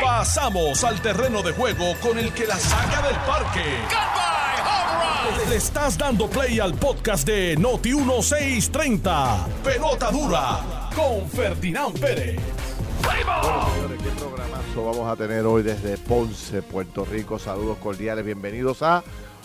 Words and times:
Pasamos 0.00 0.84
al 0.84 1.00
terreno 1.00 1.42
de 1.42 1.52
juego 1.52 1.94
con 2.00 2.18
el 2.18 2.32
que 2.32 2.46
la 2.46 2.56
saca 2.56 3.02
del 3.06 3.16
parque. 3.16 3.64
Le 5.48 5.56
estás 5.56 5.98
dando 5.98 6.28
play 6.28 6.60
al 6.60 6.74
podcast 6.74 7.26
de 7.26 7.56
Noti 7.56 7.94
1630. 7.94 9.46
Pelota 9.64 10.10
dura 10.10 10.90
con 10.94 11.28
Ferdinand 11.28 11.98
Pérez. 11.98 12.40
Bueno, 13.02 13.68
señores, 13.74 14.02
qué 14.02 14.10
programazo 14.10 14.84
vamos 14.84 15.12
a 15.12 15.16
tener 15.16 15.44
hoy 15.44 15.62
desde 15.62 15.98
Ponce, 15.98 16.62
Puerto 16.62 17.04
Rico. 17.04 17.38
Saludos 17.38 17.78
cordiales, 17.78 18.24
bienvenidos 18.24 18.82
a 18.82 19.02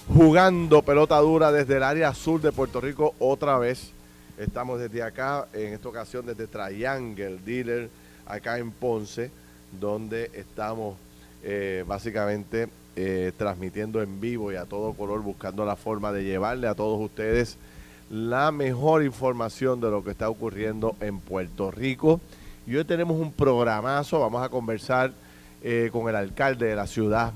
Jugando 0.08 0.84
Pelota 0.84 1.18
Dura 1.18 1.52
desde 1.52 1.78
el 1.78 1.84
área 1.84 2.14
sur 2.14 2.40
de 2.40 2.52
Puerto 2.52 2.80
Rico 2.80 3.16
otra 3.20 3.58
vez. 3.58 3.92
Estamos 4.38 4.80
desde 4.80 5.02
acá, 5.02 5.48
en 5.54 5.74
esta 5.74 5.90
ocasión 5.90 6.26
desde 6.26 6.48
Triangle 6.48 7.40
Dealer, 7.44 7.90
acá 8.28 8.58
en 8.58 8.72
Ponce, 8.72 9.32
donde 9.80 10.32
estamos 10.34 10.96
eh, 11.44 11.84
básicamente 11.88 12.68
eh, 12.96 13.32
transmitiendo 13.38 14.02
en 14.02 14.20
vivo 14.20 14.52
y 14.52 14.56
a 14.56 14.66
todo 14.66 14.94
color, 14.94 15.22
buscando 15.22 15.66
la 15.66 15.76
forma 15.76 16.12
de 16.12 16.24
llevarle 16.24 16.68
a 16.68 16.76
todos 16.76 17.00
ustedes 17.00 17.58
la 18.10 18.52
mejor 18.52 19.04
información 19.04 19.82
de 19.82 19.92
lo 19.92 20.04
que 20.04 20.12
está 20.12 20.30
ocurriendo 20.30 20.96
en 21.02 21.20
Puerto 21.20 21.72
Rico. 21.72 22.22
Y 22.66 22.76
hoy 22.76 22.86
tenemos 22.86 23.20
un 23.20 23.34
programazo, 23.34 24.20
vamos 24.20 24.44
a 24.44 24.50
conversar 24.50 25.12
eh, 25.62 25.90
con 25.92 26.08
el 26.08 26.16
alcalde 26.16 26.68
de 26.68 26.76
la 26.76 26.88
ciudad 26.88 27.34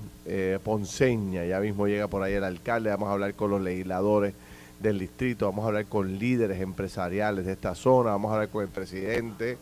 ponceña, 0.63 1.43
ya 1.43 1.59
mismo 1.59 1.87
llega 1.87 2.07
por 2.07 2.23
ahí 2.23 2.33
el 2.33 2.43
alcalde, 2.45 2.89
vamos 2.89 3.09
a 3.09 3.13
hablar 3.13 3.33
con 3.33 3.51
los 3.51 3.59
legisladores 3.59 4.33
del 4.79 4.99
distrito, 4.99 5.45
vamos 5.45 5.65
a 5.65 5.67
hablar 5.67 5.87
con 5.87 6.17
líderes 6.17 6.61
empresariales 6.61 7.45
de 7.45 7.51
esta 7.51 7.75
zona, 7.75 8.11
vamos 8.11 8.31
a 8.31 8.35
hablar 8.35 8.49
con 8.49 8.63
el 8.63 8.69
presidente 8.69 9.57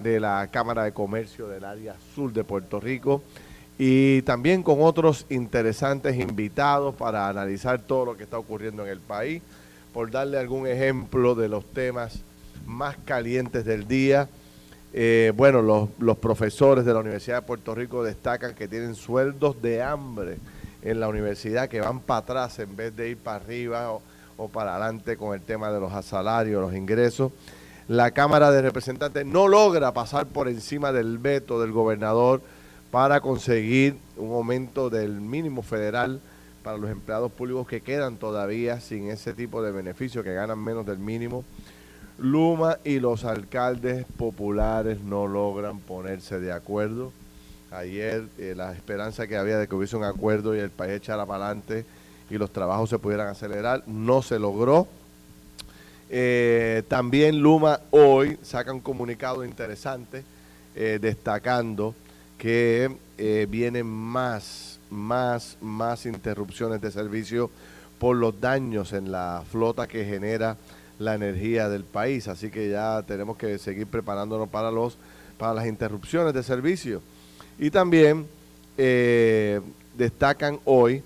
de 0.00 0.20
la 0.20 0.48
Cámara 0.50 0.84
de 0.84 0.92
Comercio 0.92 1.48
del 1.48 1.64
área 1.64 1.94
sur 2.14 2.32
de 2.32 2.44
Puerto 2.44 2.80
Rico 2.80 3.22
y 3.78 4.22
también 4.22 4.62
con 4.64 4.82
otros 4.82 5.24
interesantes 5.28 6.16
invitados 6.16 6.94
para 6.96 7.28
analizar 7.28 7.80
todo 7.80 8.06
lo 8.06 8.16
que 8.16 8.24
está 8.24 8.36
ocurriendo 8.36 8.84
en 8.84 8.90
el 8.90 8.98
país, 8.98 9.40
por 9.92 10.10
darle 10.10 10.38
algún 10.38 10.66
ejemplo 10.66 11.36
de 11.36 11.48
los 11.48 11.64
temas 11.64 12.20
más 12.66 12.96
calientes 13.04 13.64
del 13.64 13.86
día. 13.86 14.28
Eh, 14.92 15.32
bueno, 15.36 15.62
los, 15.62 15.88
los 16.00 16.18
profesores 16.18 16.84
de 16.84 16.92
la 16.92 17.00
Universidad 17.00 17.36
de 17.36 17.46
Puerto 17.46 17.74
Rico 17.74 18.02
destacan 18.02 18.54
que 18.54 18.66
tienen 18.66 18.96
sueldos 18.96 19.62
de 19.62 19.80
hambre 19.80 20.38
en 20.82 20.98
la 20.98 21.08
universidad 21.08 21.68
que 21.68 21.80
van 21.80 22.00
para 22.00 22.18
atrás 22.18 22.58
en 22.58 22.74
vez 22.74 22.96
de 22.96 23.10
ir 23.10 23.16
para 23.16 23.36
arriba 23.36 23.92
o, 23.92 24.02
o 24.36 24.48
para 24.48 24.74
adelante 24.74 25.16
con 25.16 25.34
el 25.34 25.42
tema 25.42 25.70
de 25.70 25.78
los 25.78 26.04
salarios, 26.04 26.60
los 26.60 26.74
ingresos. 26.74 27.30
La 27.88 28.10
Cámara 28.10 28.50
de 28.50 28.60
Representantes 28.60 29.24
no 29.24 29.48
logra 29.48 29.92
pasar 29.94 30.26
por 30.26 30.46
encima 30.46 30.92
del 30.92 31.16
veto 31.16 31.58
del 31.58 31.72
gobernador 31.72 32.42
para 32.90 33.22
conseguir 33.22 33.96
un 34.18 34.30
aumento 34.32 34.90
del 34.90 35.22
mínimo 35.22 35.62
federal 35.62 36.20
para 36.62 36.76
los 36.76 36.90
empleados 36.90 37.32
públicos 37.32 37.66
que 37.66 37.80
quedan 37.80 38.18
todavía 38.18 38.78
sin 38.80 39.08
ese 39.08 39.32
tipo 39.32 39.62
de 39.62 39.72
beneficio, 39.72 40.22
que 40.22 40.34
ganan 40.34 40.62
menos 40.62 40.84
del 40.84 40.98
mínimo. 40.98 41.44
Luma 42.18 42.76
y 42.84 43.00
los 43.00 43.24
alcaldes 43.24 44.04
populares 44.18 45.00
no 45.00 45.26
logran 45.26 45.78
ponerse 45.78 46.40
de 46.40 46.52
acuerdo. 46.52 47.10
Ayer 47.70 48.26
eh, 48.36 48.52
la 48.54 48.72
esperanza 48.72 49.26
que 49.26 49.38
había 49.38 49.56
de 49.56 49.66
que 49.66 49.74
hubiese 49.74 49.96
un 49.96 50.04
acuerdo 50.04 50.54
y 50.54 50.58
el 50.58 50.70
país 50.70 50.92
echara 50.92 51.24
para 51.24 51.46
adelante 51.46 51.86
y 52.28 52.36
los 52.36 52.50
trabajos 52.52 52.90
se 52.90 52.98
pudieran 52.98 53.28
acelerar, 53.28 53.82
no 53.86 54.20
se 54.20 54.38
logró. 54.38 54.88
Eh, 56.10 56.82
también 56.88 57.40
Luma 57.40 57.80
hoy 57.90 58.38
saca 58.42 58.72
un 58.72 58.80
comunicado 58.80 59.44
interesante 59.44 60.24
eh, 60.74 60.98
destacando 61.00 61.94
que 62.38 62.96
eh, 63.18 63.46
vienen 63.50 63.86
más, 63.86 64.78
más, 64.90 65.58
más 65.60 66.06
interrupciones 66.06 66.80
de 66.80 66.90
servicio 66.90 67.50
por 67.98 68.16
los 68.16 68.40
daños 68.40 68.92
en 68.92 69.12
la 69.12 69.42
flota 69.50 69.86
que 69.86 70.04
genera 70.04 70.56
la 70.98 71.14
energía 71.14 71.68
del 71.68 71.84
país. 71.84 72.28
Así 72.28 72.50
que 72.50 72.70
ya 72.70 73.02
tenemos 73.02 73.36
que 73.36 73.58
seguir 73.58 73.86
preparándonos 73.86 74.48
para 74.48 74.70
los 74.70 74.96
para 75.36 75.54
las 75.54 75.66
interrupciones 75.66 76.34
de 76.34 76.42
servicio. 76.42 77.00
Y 77.60 77.70
también 77.70 78.26
eh, 78.76 79.60
destacan 79.96 80.58
hoy 80.64 81.02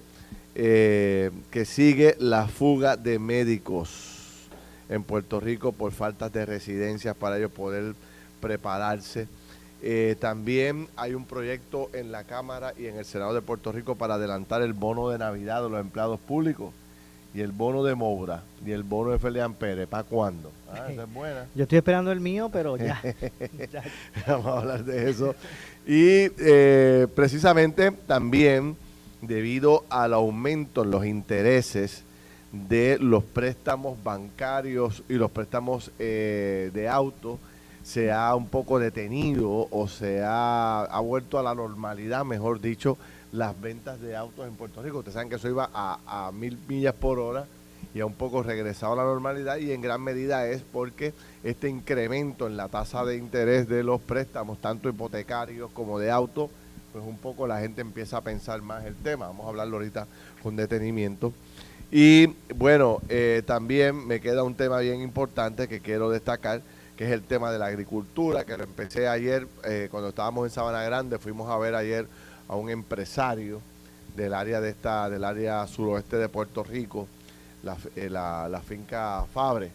que 0.54 1.64
sigue 1.64 2.14
la 2.18 2.46
fuga 2.46 2.98
de 2.98 3.18
médicos 3.18 4.11
en 4.92 5.02
Puerto 5.04 5.40
Rico 5.40 5.72
por 5.72 5.92
falta 5.92 6.28
de 6.28 6.44
residencias 6.44 7.16
para 7.16 7.38
ellos 7.38 7.50
poder 7.50 7.94
prepararse. 8.40 9.26
Eh, 9.82 10.16
también 10.20 10.86
hay 10.96 11.14
un 11.14 11.24
proyecto 11.24 11.90
en 11.92 12.12
la 12.12 12.24
Cámara 12.24 12.72
y 12.78 12.86
en 12.86 12.98
el 12.98 13.04
Senado 13.04 13.34
de 13.34 13.42
Puerto 13.42 13.72
Rico 13.72 13.96
para 13.96 14.14
adelantar 14.14 14.62
el 14.62 14.74
bono 14.74 15.08
de 15.08 15.18
Navidad 15.18 15.62
de 15.62 15.70
los 15.70 15.80
empleados 15.80 16.20
públicos 16.20 16.72
y 17.34 17.40
el 17.40 17.50
bono 17.50 17.82
de 17.82 17.94
Moura 17.94 18.42
y 18.64 18.72
el 18.72 18.82
bono 18.82 19.12
de 19.12 19.18
Felian 19.18 19.54
Pérez. 19.54 19.88
¿Para 19.88 20.04
cuándo? 20.04 20.52
Ah, 20.70 20.86
esa 20.90 21.04
es 21.04 21.12
buena. 21.12 21.46
Yo 21.54 21.62
estoy 21.62 21.78
esperando 21.78 22.12
el 22.12 22.20
mío, 22.20 22.50
pero 22.52 22.76
ya. 22.76 23.02
ya. 23.72 23.82
Vamos 24.26 24.46
a 24.46 24.58
hablar 24.58 24.84
de 24.84 25.10
eso. 25.10 25.34
Y 25.86 26.30
eh, 26.38 27.08
precisamente 27.14 27.90
también 27.90 28.76
debido 29.22 29.84
al 29.88 30.12
aumento 30.12 30.82
en 30.82 30.90
los 30.90 31.06
intereses 31.06 32.04
de 32.52 32.98
los 33.00 33.24
préstamos 33.24 34.02
bancarios 34.02 35.02
y 35.08 35.14
los 35.14 35.30
préstamos 35.30 35.90
eh, 35.98 36.70
de 36.74 36.88
auto, 36.88 37.38
se 37.82 38.12
ha 38.12 38.34
un 38.36 38.46
poco 38.46 38.78
detenido 38.78 39.66
o 39.70 39.88
se 39.88 40.22
ha, 40.22 40.82
ha, 40.82 41.00
vuelto 41.00 41.38
a 41.38 41.42
la 41.42 41.54
normalidad, 41.54 42.24
mejor 42.24 42.60
dicho, 42.60 42.96
las 43.32 43.58
ventas 43.60 44.00
de 44.00 44.14
autos 44.14 44.46
en 44.46 44.54
Puerto 44.54 44.82
Rico. 44.82 44.98
Ustedes 44.98 45.14
saben 45.14 45.30
que 45.30 45.36
eso 45.36 45.48
iba 45.48 45.68
a, 45.72 46.28
a 46.28 46.30
mil 46.30 46.58
millas 46.68 46.94
por 46.94 47.18
hora 47.18 47.46
y 47.94 48.00
ha 48.00 48.06
un 48.06 48.14
poco 48.14 48.42
regresado 48.42 48.92
a 48.92 48.96
la 48.96 49.04
normalidad 49.04 49.56
y 49.56 49.72
en 49.72 49.80
gran 49.80 50.02
medida 50.02 50.46
es 50.46 50.62
porque 50.62 51.12
este 51.42 51.68
incremento 51.68 52.46
en 52.46 52.56
la 52.56 52.68
tasa 52.68 53.04
de 53.04 53.16
interés 53.16 53.68
de 53.68 53.82
los 53.82 54.00
préstamos, 54.00 54.58
tanto 54.60 54.88
hipotecarios 54.88 55.70
como 55.72 55.98
de 55.98 56.10
auto, 56.10 56.50
pues 56.92 57.04
un 57.04 57.16
poco 57.16 57.46
la 57.46 57.60
gente 57.60 57.80
empieza 57.80 58.18
a 58.18 58.20
pensar 58.20 58.60
más 58.62 58.84
el 58.84 58.94
tema. 58.94 59.26
Vamos 59.26 59.46
a 59.46 59.48
hablarlo 59.48 59.78
ahorita 59.78 60.06
con 60.42 60.56
detenimiento. 60.56 61.32
Y 61.94 62.28
bueno, 62.54 63.02
eh, 63.10 63.42
también 63.44 64.06
me 64.06 64.18
queda 64.22 64.44
un 64.44 64.54
tema 64.54 64.78
bien 64.78 65.02
importante 65.02 65.68
que 65.68 65.80
quiero 65.80 66.08
destacar, 66.08 66.62
que 66.96 67.04
es 67.04 67.10
el 67.10 67.20
tema 67.20 67.52
de 67.52 67.58
la 67.58 67.66
agricultura, 67.66 68.44
que 68.46 68.56
lo 68.56 68.64
empecé 68.64 69.08
ayer 69.08 69.46
eh, 69.62 69.88
cuando 69.90 70.08
estábamos 70.08 70.46
en 70.46 70.50
Sabana 70.50 70.82
Grande, 70.84 71.18
fuimos 71.18 71.50
a 71.50 71.58
ver 71.58 71.74
ayer 71.74 72.06
a 72.48 72.56
un 72.56 72.70
empresario 72.70 73.60
del 74.16 74.32
área 74.32 74.62
de 74.62 74.70
esta, 74.70 75.10
del 75.10 75.22
área 75.22 75.66
suroeste 75.66 76.16
de 76.16 76.30
Puerto 76.30 76.64
Rico, 76.64 77.08
la, 77.62 77.76
eh, 77.94 78.08
la, 78.08 78.48
la 78.48 78.60
finca 78.60 79.26
Fabre, 79.34 79.70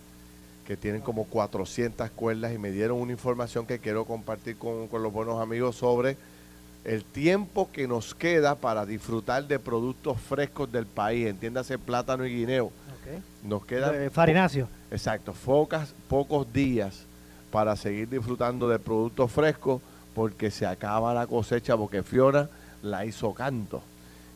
que 0.66 0.76
tienen 0.76 1.02
como 1.02 1.26
400 1.26 2.10
cuerdas 2.10 2.52
y 2.52 2.58
me 2.58 2.72
dieron 2.72 3.00
una 3.00 3.12
información 3.12 3.68
que 3.68 3.78
quiero 3.78 4.06
compartir 4.06 4.58
con, 4.58 4.88
con 4.88 5.04
los 5.04 5.14
buenos 5.14 5.40
amigos 5.40 5.76
sobre 5.76 6.18
el 6.88 7.04
tiempo 7.04 7.70
que 7.72 7.86
nos 7.86 8.16
queda 8.16 8.56
para 8.56 8.86
disfrutar 8.86 9.46
de 9.46 9.60
productos 9.60 10.20
frescos 10.22 10.72
del 10.72 10.86
país, 10.86 11.28
entiéndase 11.28 11.78
plátano 11.78 12.26
y 12.26 12.34
guineo. 12.34 12.72
Okay. 13.02 13.22
Nos 13.44 13.66
quedan 13.66 13.94
Eh, 13.94 14.10
Farinacio. 14.10 14.70
Exacto, 14.90 15.34
focas, 15.34 15.94
pocos 16.08 16.52
días 16.52 17.04
para 17.52 17.76
seguir 17.76 18.08
disfrutando 18.08 18.70
de 18.70 18.80
productos 18.80 19.30
frescos 19.30 19.82
porque 20.16 20.50
se 20.50 20.66
acaba 20.66 21.14
la 21.14 21.28
cosecha 21.28 21.76
porque 21.76 22.04
Fiona 22.04 22.50
la 22.82 23.04
hizo 23.06 23.34
canto. 23.34 23.82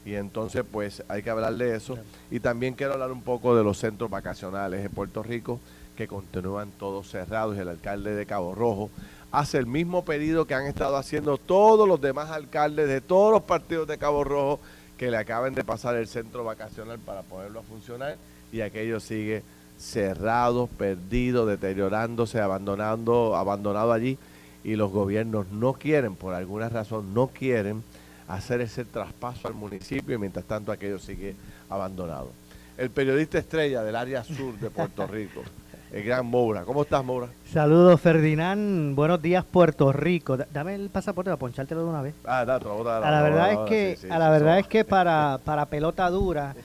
Y 0.05 0.15
entonces 0.15 0.65
pues 0.69 1.03
hay 1.07 1.23
que 1.23 1.29
hablar 1.29 1.55
de 1.55 1.75
eso. 1.77 1.97
Y 2.29 2.41
también 2.41 2.73
quiero 2.73 2.93
hablar 2.93 3.13
un 3.13 3.21
poco 3.21 3.55
de 3.55 3.63
los 3.63 3.77
centros 3.77 4.09
vacacionales 4.09 4.83
en 4.85 4.91
Puerto 4.91 5.23
Rico 5.23 5.61
que 5.95 6.05
continúan 6.07 6.69
todos 6.77 7.09
cerrados. 7.09 7.57
El 7.57 7.69
alcalde 7.69 8.13
de 8.13 8.25
Cabo 8.25 8.53
Rojo 8.55 8.89
hace 9.31 9.57
el 9.57 9.65
mismo 9.65 10.03
pedido 10.03 10.45
que 10.45 10.53
han 10.53 10.65
estado 10.65 10.97
haciendo 10.97 11.37
todos 11.37 11.87
los 11.87 12.01
demás 12.01 12.29
alcaldes 12.31 12.87
de 12.87 13.01
todos 13.01 13.31
los 13.31 13.43
partidos 13.43 13.87
de 13.87 13.97
Cabo 13.97 14.23
Rojo 14.23 14.59
que 14.97 15.09
le 15.09 15.17
acaben 15.17 15.55
de 15.55 15.63
pasar 15.63 15.95
el 15.95 16.07
centro 16.07 16.43
vacacional 16.43 16.99
para 16.99 17.21
ponerlo 17.23 17.61
a 17.61 17.63
funcionar 17.63 18.17
y 18.51 18.61
aquello 18.61 18.99
sigue 18.99 19.43
cerrado, 19.79 20.67
perdido, 20.67 21.45
deteriorándose, 21.45 22.39
abandonando, 22.39 23.35
abandonado 23.35 23.93
allí 23.93 24.17
y 24.63 24.75
los 24.75 24.91
gobiernos 24.91 25.47
no 25.49 25.73
quieren, 25.73 26.15
por 26.15 26.33
alguna 26.33 26.69
razón, 26.69 27.13
no 27.13 27.27
quieren 27.27 27.83
hacer 28.27 28.61
ese 28.61 28.85
traspaso 28.85 29.47
al 29.47 29.55
municipio 29.55 30.15
y 30.15 30.19
mientras 30.19 30.45
tanto 30.45 30.71
aquello 30.71 30.99
sigue 30.99 31.35
abandonado. 31.69 32.31
El 32.77 32.89
periodista 32.89 33.39
estrella 33.39 33.83
del 33.83 33.95
área 33.95 34.23
sur 34.23 34.57
de 34.59 34.69
Puerto 34.69 35.07
Rico, 35.11 35.41
el 35.91 36.03
gran 36.03 36.25
Moura. 36.25 36.61
¿Cómo 36.63 36.83
estás, 36.83 37.03
Moura? 37.03 37.27
Saludos, 37.51 37.99
Ferdinand. 37.99 38.95
Buenos 38.95 39.21
días, 39.21 39.43
Puerto 39.43 39.91
Rico. 39.91 40.37
Dame 40.53 40.75
el 40.75 40.89
pasaporte 40.89 41.29
para 41.29 41.37
ponchártelo 41.39 41.83
de 41.83 41.89
una 41.89 42.01
vez. 42.01 42.13
Ah, 42.25 42.45
da, 42.45 42.57
otra, 42.57 42.97
a 42.97 43.11
la 43.11 43.21
verdad 43.21 43.51
es 43.51 43.59
que, 43.69 44.11
a 44.11 44.17
la 44.19 44.29
verdad 44.29 44.59
es 44.59 44.67
que 44.67 44.85
para, 44.85 45.39
para 45.43 45.65
pelota 45.65 46.09
dura, 46.09 46.55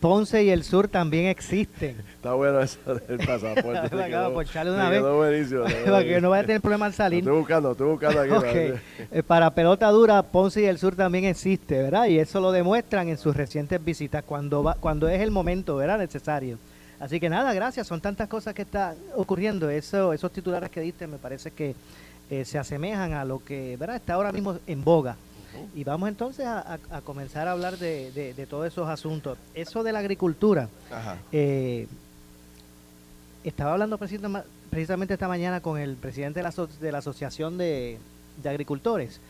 Ponce 0.00 0.44
y 0.44 0.50
el 0.50 0.62
sur 0.62 0.88
también 0.88 1.26
existen. 1.26 1.96
Está 2.16 2.34
bueno 2.34 2.60
eso 2.60 2.78
del 2.94 3.18
pasaporte. 3.18 3.96
De 3.96 4.30
poncharle 4.34 4.72
una 4.72 4.90
vez. 4.90 4.98
quedó 5.00 5.16
buenísimo, 5.16 5.64
quedó 5.84 5.84
Para 5.92 6.04
que 6.04 6.20
no 6.20 6.30
vaya 6.30 6.42
a 6.42 6.46
tener 6.46 6.60
problema 6.60 6.86
al 6.86 6.92
Lo 6.92 6.96
salir. 6.96 7.18
Estoy 7.20 7.38
buscando, 7.38 7.70
estoy 7.72 7.88
buscando 7.88 8.20
aquí. 8.20 8.30
Ok. 8.32 8.42
para- 8.42 8.80
Eh, 9.12 9.22
Para 9.22 9.50
pelota 9.54 9.88
dura, 9.90 10.22
Ponce 10.22 10.60
y 10.62 10.64
el 10.66 10.78
sur 10.78 10.96
también 10.96 11.24
existe, 11.24 11.82
¿verdad? 11.82 12.06
Y 12.06 12.18
eso 12.18 12.40
lo 12.40 12.50
demuestran 12.52 13.08
en 13.08 13.16
sus 13.16 13.36
recientes 13.36 13.82
visitas 13.82 14.24
cuando 14.24 14.62
va, 14.64 14.74
cuando 14.74 15.08
es 15.08 15.20
el 15.22 15.30
momento, 15.30 15.76
¿verdad? 15.76 15.98
Necesario. 15.98 16.58
Así 16.98 17.20
que 17.20 17.28
nada, 17.28 17.52
gracias. 17.52 17.86
Son 17.86 18.00
tantas 18.00 18.28
cosas 18.28 18.54
que 18.54 18.62
están 18.62 18.96
ocurriendo. 19.14 19.68
Eso, 19.70 20.12
esos 20.12 20.32
titulares 20.32 20.70
que 20.70 20.80
diste 20.80 21.06
me 21.06 21.18
parece 21.18 21.50
que 21.50 21.74
eh, 22.30 22.44
se 22.44 22.58
asemejan 22.58 23.12
a 23.12 23.24
lo 23.24 23.44
que, 23.44 23.76
¿verdad? 23.76 23.96
Está 23.96 24.14
ahora 24.14 24.32
mismo 24.32 24.58
en 24.66 24.82
boga. 24.82 25.16
Y 25.74 25.84
vamos 25.84 26.08
entonces 26.08 26.44
a, 26.46 26.60
a- 26.60 26.78
a 26.98 27.00
comenzar 27.00 27.48
a 27.48 27.52
hablar 27.52 27.78
de, 27.78 28.10
de- 28.12 28.34
de 28.34 28.46
todos 28.46 28.66
esos 28.66 28.88
asuntos. 28.88 29.38
Eso 29.54 29.82
de 29.82 29.92
la 29.92 30.00
agricultura. 30.00 30.68
Ajá. 30.90 31.16
Eh, 31.32 31.86
estaba 33.44 33.72
hablando 33.72 33.96
precisamente 33.98 35.14
esta 35.14 35.28
mañana 35.28 35.60
con 35.60 35.78
el 35.78 35.96
presidente 35.96 36.40
de 36.40 36.44
la, 36.44 36.52
de 36.80 36.92
la 36.92 36.98
Asociación 36.98 37.56
de, 37.58 37.98
de 38.42 38.48
Agricultores 38.48 39.20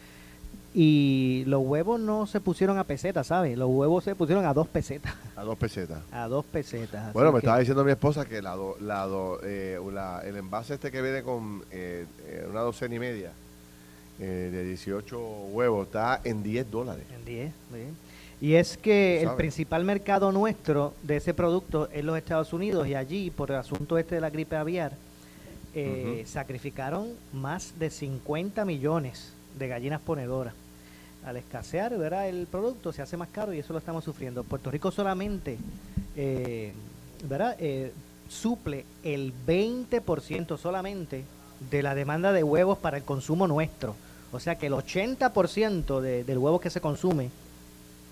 y 0.78 1.42
los 1.46 1.62
huevos 1.64 1.98
no 1.98 2.26
se 2.26 2.38
pusieron 2.38 2.76
a 2.76 2.84
pesetas, 2.84 3.28
¿sabes? 3.28 3.56
Los 3.56 3.70
huevos 3.70 4.04
se 4.04 4.14
pusieron 4.14 4.44
a 4.44 4.52
dos 4.52 4.68
pesetas. 4.68 5.14
A 5.34 5.42
dos 5.42 5.56
pesetas. 5.56 6.00
A 6.12 6.28
dos 6.28 6.44
pesetas. 6.44 7.14
Bueno, 7.14 7.32
me 7.32 7.40
que- 7.40 7.46
estaba 7.46 7.58
diciendo 7.60 7.82
mi 7.82 7.92
esposa 7.92 8.26
que 8.26 8.42
la 8.42 8.54
do- 8.54 8.76
la 8.80 9.06
do- 9.06 9.40
eh, 9.42 9.80
la- 9.90 10.20
el 10.22 10.36
envase 10.36 10.74
este 10.74 10.90
que 10.92 11.00
viene 11.00 11.22
con 11.22 11.62
eh, 11.70 12.04
eh, 12.26 12.46
una 12.50 12.60
docena 12.60 12.94
y 12.94 12.98
media 12.98 13.32
eh, 14.20 14.50
de 14.52 14.64
18 14.64 15.18
huevos 15.52 15.86
está 15.86 16.20
en 16.24 16.42
10 16.42 16.70
dólares. 16.70 17.04
En 17.14 17.24
10, 17.24 17.52
bien. 17.72 17.96
Y 18.42 18.52
es 18.54 18.76
que 18.76 19.22
el 19.22 19.30
principal 19.30 19.82
mercado 19.84 20.30
nuestro 20.30 20.92
de 21.02 21.16
ese 21.16 21.32
producto 21.32 21.88
es 21.90 22.04
los 22.04 22.18
Estados 22.18 22.52
Unidos 22.52 22.86
y 22.86 22.94
allí, 22.94 23.30
por 23.30 23.50
el 23.50 23.56
asunto 23.56 23.96
este 23.96 24.16
de 24.16 24.20
la 24.20 24.28
gripe 24.28 24.56
aviar, 24.56 24.92
eh, 25.74 26.22
sacrificaron 26.26 27.08
más 27.32 27.78
de 27.78 27.88
50 27.88 28.66
millones 28.66 29.32
de 29.58 29.68
gallinas 29.68 30.02
ponedoras. 30.02 30.52
Al 31.26 31.36
escasear, 31.36 31.98
¿verdad? 31.98 32.28
el 32.28 32.46
producto 32.46 32.92
se 32.92 33.02
hace 33.02 33.16
más 33.16 33.28
caro 33.30 33.52
y 33.52 33.58
eso 33.58 33.72
lo 33.72 33.80
estamos 33.80 34.04
sufriendo. 34.04 34.44
Puerto 34.44 34.70
Rico 34.70 34.92
solamente, 34.92 35.58
eh, 36.14 36.72
¿verdad? 37.24 37.56
Eh, 37.58 37.90
suple 38.28 38.84
el 39.02 39.32
20% 39.44 40.56
solamente 40.56 41.24
de 41.68 41.82
la 41.82 41.96
demanda 41.96 42.32
de 42.32 42.44
huevos 42.44 42.78
para 42.78 42.96
el 42.96 43.02
consumo 43.02 43.48
nuestro. 43.48 43.96
O 44.30 44.38
sea 44.38 44.54
que 44.54 44.68
el 44.68 44.74
80% 44.74 46.00
de, 46.00 46.22
del 46.22 46.38
huevo 46.38 46.60
que 46.60 46.70
se 46.70 46.80
consume, 46.80 47.30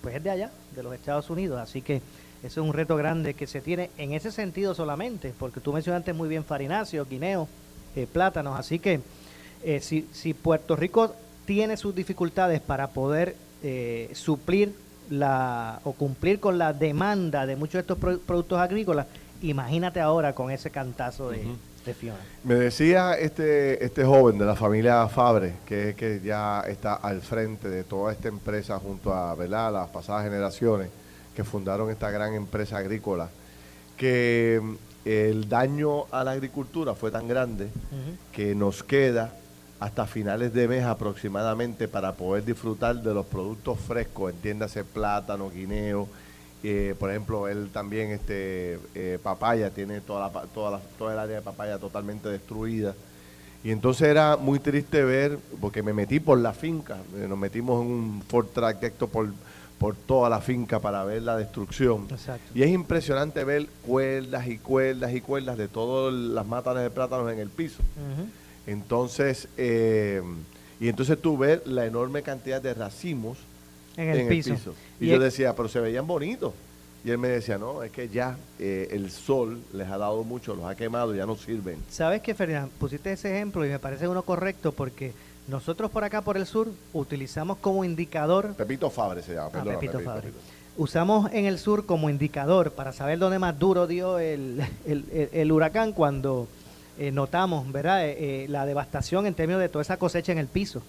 pues 0.02 0.16
es 0.16 0.24
de 0.24 0.30
allá, 0.30 0.50
de 0.74 0.82
los 0.82 0.92
Estados 0.92 1.30
Unidos. 1.30 1.60
Así 1.60 1.82
que 1.82 2.02
eso 2.42 2.62
es 2.62 2.66
un 2.66 2.72
reto 2.72 2.96
grande 2.96 3.34
que 3.34 3.46
se 3.46 3.60
tiene 3.60 3.90
en 3.96 4.12
ese 4.12 4.32
sentido 4.32 4.74
solamente, 4.74 5.32
porque 5.38 5.60
tú 5.60 5.72
mencionaste 5.72 6.12
muy 6.14 6.28
bien 6.28 6.44
farináceos, 6.44 7.08
guineos, 7.08 7.48
eh, 7.94 8.08
plátanos. 8.12 8.58
Así 8.58 8.80
que 8.80 9.00
si, 9.80 10.08
si 10.12 10.34
Puerto 10.34 10.74
Rico 10.74 11.14
tiene 11.46 11.76
sus 11.76 11.94
dificultades 11.94 12.60
para 12.60 12.88
poder 12.88 13.36
eh, 13.62 14.10
suplir 14.14 14.74
la 15.10 15.80
o 15.84 15.92
cumplir 15.92 16.40
con 16.40 16.56
la 16.58 16.72
demanda 16.72 17.46
de 17.46 17.56
muchos 17.56 17.74
de 17.74 17.80
estos 17.80 17.98
pro- 17.98 18.18
productos 18.18 18.58
agrícolas, 18.58 19.06
imagínate 19.42 20.00
ahora 20.00 20.32
con 20.34 20.50
ese 20.50 20.70
cantazo 20.70 21.30
de 21.30 21.92
Fiona. 21.94 22.18
Me 22.44 22.54
decía 22.54 23.12
este, 23.12 23.84
este 23.84 24.04
joven 24.04 24.38
de 24.38 24.46
la 24.46 24.56
familia 24.56 25.06
Fabre, 25.08 25.52
que 25.66 25.90
es 25.90 25.94
que 25.96 26.20
ya 26.24 26.62
está 26.66 26.94
al 26.94 27.20
frente 27.20 27.68
de 27.68 27.84
toda 27.84 28.10
esta 28.12 28.28
empresa 28.28 28.78
junto 28.78 29.12
a 29.12 29.34
¿verdad? 29.34 29.70
las 29.70 29.90
pasadas 29.90 30.24
generaciones 30.24 30.88
que 31.36 31.44
fundaron 31.44 31.90
esta 31.90 32.10
gran 32.10 32.32
empresa 32.32 32.78
agrícola, 32.78 33.28
que 33.98 34.58
mm, 34.62 34.74
el 35.04 35.46
daño 35.48 36.04
a 36.10 36.24
la 36.24 36.30
agricultura 36.30 36.94
fue 36.94 37.10
tan 37.10 37.28
grande 37.28 37.68
que 38.32 38.54
nos 38.54 38.82
queda 38.82 39.34
hasta 39.80 40.06
finales 40.06 40.52
de 40.54 40.68
mes 40.68 40.84
aproximadamente 40.84 41.88
para 41.88 42.12
poder 42.12 42.44
disfrutar 42.44 42.96
de 43.02 43.12
los 43.12 43.26
productos 43.26 43.78
frescos, 43.80 44.32
entiéndase 44.32 44.84
plátano, 44.84 45.50
guineo, 45.50 46.08
eh, 46.62 46.94
por 46.98 47.10
ejemplo, 47.10 47.46
él 47.48 47.68
también, 47.72 48.10
este, 48.10 48.78
eh, 48.94 49.18
papaya, 49.22 49.68
tiene 49.70 50.00
toda, 50.00 50.30
la, 50.32 50.40
toda, 50.54 50.70
la- 50.72 50.80
toda 50.98 51.12
el 51.12 51.18
área 51.18 51.36
de 51.36 51.42
papaya 51.42 51.78
totalmente 51.78 52.28
destruida. 52.28 52.94
Y 53.62 53.70
entonces 53.70 54.08
era 54.08 54.36
muy 54.36 54.58
triste 54.58 55.02
ver, 55.04 55.38
porque 55.60 55.82
me 55.82 55.92
metí 55.92 56.20
por 56.20 56.38
la 56.38 56.52
finca, 56.54 56.98
eh, 57.16 57.26
nos 57.28 57.36
metimos 57.38 57.82
en 57.84 57.90
un 57.90 58.22
Ford 58.28 58.46
Track 58.54 58.76
directo 58.78 59.08
por, 59.08 59.28
por 59.78 59.94
toda 59.96 60.30
la 60.30 60.40
finca 60.40 60.80
para 60.80 61.04
ver 61.04 61.22
la 61.22 61.36
destrucción. 61.36 62.06
Exacto. 62.10 62.50
Y 62.54 62.62
es 62.62 62.70
impresionante 62.70 63.42
ver 63.44 63.66
cuerdas 63.86 64.46
y 64.46 64.56
cuerdas 64.58 65.12
y 65.12 65.20
cuerdas 65.20 65.58
de 65.58 65.68
todas 65.68 66.14
las 66.14 66.46
mátanas 66.46 66.82
de 66.82 66.90
plátanos 66.90 67.30
en 67.32 67.38
el 67.40 67.48
piso. 67.50 67.82
Entonces, 68.66 69.48
eh, 69.56 70.22
y 70.80 70.88
entonces 70.88 71.20
tú 71.20 71.36
ves 71.38 71.66
la 71.66 71.86
enorme 71.86 72.22
cantidad 72.22 72.60
de 72.60 72.74
racimos 72.74 73.38
En 73.96 74.08
el 74.10 74.28
piso. 74.28 74.54
Y, 75.00 75.06
Y 75.06 75.08
yo 75.08 75.18
decía, 75.18 75.54
pero 75.54 75.68
se 75.68 75.80
veían 75.80 76.06
bonitos. 76.06 76.52
Y 77.04 77.10
él 77.10 77.18
me 77.18 77.28
decía, 77.28 77.58
no, 77.58 77.82
es 77.82 77.92
que 77.92 78.08
ya 78.08 78.36
eh, 78.58 78.88
el 78.92 79.10
sol 79.10 79.60
les 79.74 79.88
ha 79.88 79.98
dado 79.98 80.24
mucho, 80.24 80.54
los 80.54 80.64
ha 80.64 80.74
quemado, 80.74 81.14
ya 81.14 81.26
no 81.26 81.36
sirven. 81.36 81.76
Sabes 81.90 82.22
que, 82.22 82.34
Ferdinand, 82.34 82.70
pusiste 82.72 83.12
ese 83.12 83.34
ejemplo 83.36 83.64
y 83.66 83.68
me 83.68 83.78
parece 83.78 84.08
uno 84.08 84.22
correcto 84.22 84.72
porque 84.72 85.12
nosotros 85.46 85.90
por 85.90 86.02
acá, 86.02 86.22
por 86.22 86.38
el 86.38 86.46
sur, 86.46 86.68
utilizamos 86.94 87.58
como 87.58 87.84
indicador, 87.84 88.54
Pepito 88.54 88.88
Fabre 88.88 89.22
se 89.22 89.34
llama, 89.34 89.48
Ah, 89.48 89.52
perdona, 89.52 89.74
Pepito 89.78 89.92
Pepito, 89.98 90.10
Fabre. 90.10 90.22
Pepito. 90.28 90.40
usamos 90.78 91.30
en 91.34 91.44
el 91.44 91.58
sur 91.58 91.84
como 91.84 92.08
indicador 92.08 92.70
para 92.72 92.94
saber 92.94 93.18
dónde 93.18 93.38
más 93.38 93.58
duro 93.58 93.86
dio 93.86 94.18
el- 94.18 94.62
el- 94.86 95.28
el 95.30 95.52
huracán 95.52 95.92
cuando 95.92 96.48
eh, 96.98 97.10
notamos, 97.10 97.70
¿verdad? 97.72 98.06
Eh, 98.06 98.16
eh, 98.44 98.46
la 98.48 98.66
devastación 98.66 99.26
en 99.26 99.34
términos 99.34 99.60
de 99.60 99.68
toda 99.68 99.82
esa 99.82 99.96
cosecha 99.96 100.32
en 100.32 100.38
el 100.38 100.46
piso. 100.46 100.82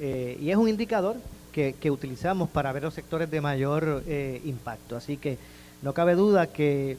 Eh, 0.00 0.38
y 0.40 0.50
es 0.50 0.56
un 0.56 0.68
indicador 0.68 1.16
que, 1.52 1.74
que 1.80 1.90
utilizamos 1.90 2.48
para 2.48 2.70
ver 2.72 2.82
los 2.84 2.94
sectores 2.94 3.30
de 3.30 3.40
mayor 3.40 4.02
eh, 4.06 4.40
impacto. 4.44 4.96
Así 4.96 5.16
que 5.16 5.38
no 5.82 5.92
cabe 5.92 6.14
duda 6.14 6.46
que, 6.48 6.96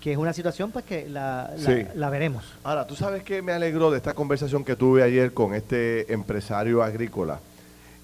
que 0.00 0.12
es 0.12 0.18
una 0.18 0.32
situación 0.32 0.70
pues 0.70 0.84
que 0.84 1.08
la, 1.08 1.50
la- 1.56 1.64
Sí. 1.74 1.86
la 1.94 2.10
veremos. 2.10 2.44
Ahora, 2.64 2.86
tú 2.86 2.94
sabes 2.96 3.22
que 3.22 3.42
me 3.42 3.52
alegró 3.52 3.90
de 3.90 3.96
esta 3.98 4.14
conversación 4.14 4.64
que 4.64 4.76
tuve 4.76 5.02
ayer 5.02 5.32
con 5.32 5.54
este 5.54 6.12
empresario 6.12 6.82
agrícola. 6.82 7.38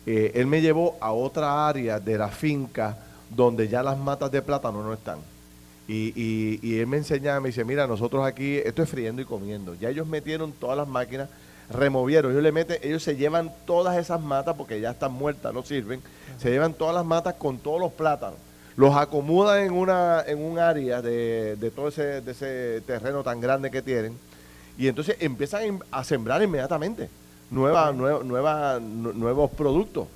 Él 0.07 0.47
me 0.47 0.63
llevó 0.63 0.97
a 1.01 1.13
otra 1.13 1.69
área 1.69 2.01
de 2.01 2.17
la 2.17 2.29
finca 2.29 2.97
donde 3.29 3.69
ya 3.69 3.83
las 3.83 3.99
matas 3.99 4.31
de 4.33 4.41
plátano 4.41 4.83
no 4.83 4.95
están. 4.95 5.19
Y, 5.89 6.13
y- 6.15 6.61
y 6.63 6.79
él 6.81 6.87
me 6.87 6.99
enseñaba, 6.99 7.41
me 7.41 7.49
dice, 7.49 7.65
mira, 7.65 7.87
nosotros 7.87 8.25
aquí, 8.27 8.57
esto 8.59 8.83
es 8.83 8.89
friendo 8.91 9.23
y 9.23 9.25
comiendo. 9.25 9.75
Ya 9.75 9.89
ellos 9.89 10.07
metieron 10.07 10.53
todas 10.53 10.77
las 10.77 10.87
máquinas, 10.87 11.29
removieron, 11.71 12.31
ellos 12.33 12.43
le 12.43 12.53
meten, 12.53 12.79
ellos 12.83 13.03
se 13.03 13.17
llevan 13.17 13.51
todas 13.67 13.97
esas 13.97 14.21
matas 14.21 14.55
porque 14.57 14.81
ya 14.81 14.91
están 14.91 15.13
muertas, 15.13 15.53
no 15.55 15.63
sirven. 15.63 16.01
Se 16.39 16.51
llevan 16.51 16.75
todas 16.75 16.95
las 16.95 17.05
matas 17.07 17.35
con 17.35 17.59
todos 17.59 17.81
los 17.81 17.93
plátanos. 17.93 18.39
Los 18.77 18.95
acomodan 18.97 19.61
en 19.65 19.73
una 19.73 20.23
en 20.27 20.39
un 20.41 20.59
área 20.61 21.03
de, 21.03 21.57
de 21.57 21.71
todo 21.73 21.89
ese, 21.89 22.21
de 22.21 22.31
ese 22.31 22.81
terreno 22.87 23.25
tan 23.25 23.41
grande 23.41 23.71
que 23.73 23.83
tienen 23.83 24.13
y 24.79 24.87
entonces 24.87 25.17
empiezan 25.19 25.81
a 25.91 26.05
sembrar 26.05 26.41
inmediatamente 26.43 27.09
nueva- 27.51 27.93
nueva- 27.93 28.79
nu- 28.81 29.13
nuevos 29.15 29.51
productos. 29.51 30.07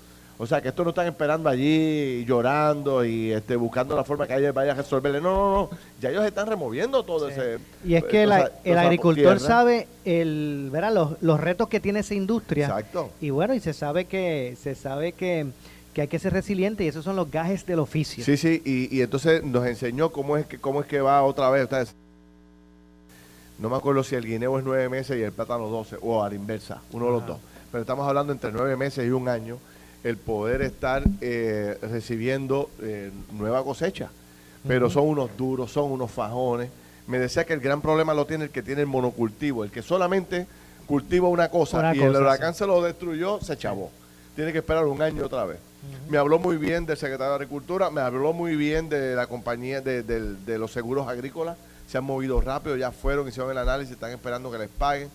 O 0.43 0.47
sea, 0.47 0.61
que 0.61 0.71
estos 0.71 0.85
no 0.85 0.91
están 0.91 1.07
esperando 1.07 1.49
allí 1.49 2.25
llorando 2.25 3.05
y 3.05 3.31
este, 3.31 3.55
buscando 3.55 3.95
la 3.95 4.03
forma 4.03 4.27
que 4.27 4.35
ellos 4.35 4.53
vayan 4.53 4.77
a 4.77 4.83
resolverle. 4.83 5.21
No, 5.21 5.31
no, 5.31 5.55
no. 5.55 5.79
Ya 6.01 6.11
ellos 6.11 6.25
están 6.25 6.49
removiendo 6.49 7.05
todo 7.05 7.29
Sí. 7.29 7.35
ese. 7.39 7.59
Y 7.85 7.95
es 7.95 8.03
que 8.03 8.25
eh, 8.25 8.49
el, 8.65 8.77
agricultor 8.77 9.37
tierra. 9.37 9.39
sabe 9.39 9.87
el, 10.05 10.69
¿verdad? 10.73 10.93
Los, 10.95 11.23
los 11.23 11.39
retos 11.39 11.69
que 11.69 11.79
tiene 11.79 12.01
esa 12.01 12.15
industria. 12.15 12.67
Exacto. 12.67 13.13
Y 13.21 13.31
bueno, 13.31 13.55
y 13.55 13.61
se 13.61 13.73
sabe 13.73 14.07
que 14.07 14.57
se 14.61 14.75
sabe 14.75 15.13
que, 15.13 15.47
que 15.95 16.01
hay 16.01 16.09
que 16.09 16.19
ser 16.19 16.33
resiliente 16.33 16.83
y 16.83 16.89
esos 16.89 17.05
son 17.05 17.15
los 17.15 17.31
gajes 17.31 17.65
del 17.65 17.79
oficio. 17.79 18.25
Sí, 18.25 18.37
sí, 18.37 18.61
y, 18.65 18.97
y 18.97 19.01
entonces 19.03 19.45
nos 19.45 19.65
enseñó 19.65 20.11
cómo 20.11 20.37
es 20.37 20.47
que 20.47 20.59
cómo 20.59 20.81
es 20.81 20.89
que 20.89 21.01
va 21.01 21.23
otra 21.23 21.51
vez. 21.51 21.69
No 23.61 23.71
me 23.71 23.77
acuerdo 23.77 24.03
si 24.03 24.17
el 24.17 24.27
guineo 24.27 24.59
es 24.59 24.65
nueve 24.65 24.89
meses 24.89 25.17
y 25.17 25.23
el 25.23 25.31
plátano 25.31 25.69
doce, 25.69 25.99
o 26.03 26.21
a 26.21 26.29
la 26.29 26.35
inversa, 26.35 26.83
uno 26.91 27.05
de 27.07 27.11
los 27.13 27.27
dos. 27.29 27.39
Pero 27.71 27.83
estamos 27.83 28.09
hablando 28.09 28.33
entre 28.33 28.51
nueve 28.51 28.77
meses 28.77 29.07
y 29.07 29.11
un 29.11 29.29
año, 29.29 29.59
el 30.05 30.17
poder 30.17 30.63
estar 30.63 31.03
eh, 31.21 31.79
recibiendo 31.83 32.71
eh, 32.81 33.11
nueva 33.33 33.63
cosecha. 33.65 34.11
Pero 34.67 34.89
son 34.91 35.09
unos 35.09 35.37
duros, 35.37 35.73
son 35.73 35.91
unos 35.91 36.11
fajones. 36.11 36.71
Me 37.09 37.19
decía 37.19 37.45
que 37.45 37.53
el 37.53 37.61
gran 37.61 37.81
problema 37.81 38.15
lo 38.15 38.27
tiene 38.27 38.45
el 38.45 38.51
que 38.51 38.63
tiene 38.63 38.83
el 38.83 38.87
monocultivo, 38.87 39.65
el 39.65 39.73
que 39.73 39.83
solamente 39.83 40.47
cultiva 40.87 41.29
una 41.29 41.49
cosa 41.49 41.79
Una 41.79 41.97
y 41.97 42.01
el 42.01 42.09
cosa, 42.09 42.21
huracán 42.21 42.55
se 42.55 42.67
lo 42.67 42.81
destruyó, 42.81 43.41
se 43.41 43.57
chavó. 43.57 43.91
Tiene 44.37 44.53
que 44.53 44.59
esperar 44.59 44.87
un 44.87 45.03
año 45.03 45.27
otra 45.27 45.45
vez. 45.45 45.59
Me 46.09 46.17
habló 46.17 46.39
muy 46.39 46.57
bien 46.59 46.87
del 46.87 46.97
secretario 46.97 47.31
de 47.31 47.35
Agricultura, 47.35 47.91
me 47.91 48.01
habló 48.01 48.33
muy 48.33 48.55
bien 48.55 48.89
de 48.89 49.17
la 49.17 49.27
compañía 49.27 49.81
de, 49.81 50.05
de 50.05 50.59
los 50.59 50.71
seguros 50.71 51.09
agrícolas. 51.09 51.57
Se 51.89 51.99
han 51.99 52.05
movido 52.05 52.41
rápido, 52.41 52.77
ya 52.77 52.93
fueron, 52.93 53.27
hicieron 53.27 53.51
el 53.51 53.59
análisis, 53.59 53.95
están 53.95 54.13
esperando 54.13 54.51
que 54.53 54.59
les 54.59 54.69
paguen. 54.69 55.11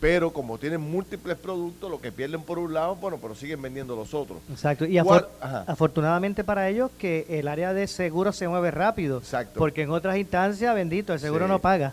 Pero 0.00 0.32
como 0.32 0.56
tienen 0.56 0.80
múltiples 0.80 1.36
productos, 1.36 1.90
lo 1.90 2.00
que 2.00 2.10
pierden 2.10 2.42
por 2.42 2.58
un 2.58 2.72
lado, 2.72 2.96
bueno, 2.96 3.18
pero 3.20 3.34
siguen 3.34 3.60
vendiendo 3.60 3.94
los 3.94 4.14
otros. 4.14 4.38
Exacto. 4.50 4.86
Y 4.86 4.98
¿Cuál- 5.00 5.20
afor- 5.24 5.28
Ajá. 5.40 5.64
afortunadamente 5.66 6.42
para 6.42 6.68
ellos 6.70 6.90
que 6.98 7.26
el 7.28 7.46
área 7.48 7.74
de 7.74 7.86
seguro 7.86 8.32
se 8.32 8.48
mueve 8.48 8.70
rápido. 8.70 9.18
Exacto. 9.18 9.58
Porque 9.58 9.82
en 9.82 9.90
otras 9.90 10.16
instancias, 10.16 10.74
bendito, 10.74 11.12
el 11.12 11.20
seguro 11.20 11.44
Sí. 11.44 11.50
no 11.52 11.58
paga. 11.58 11.92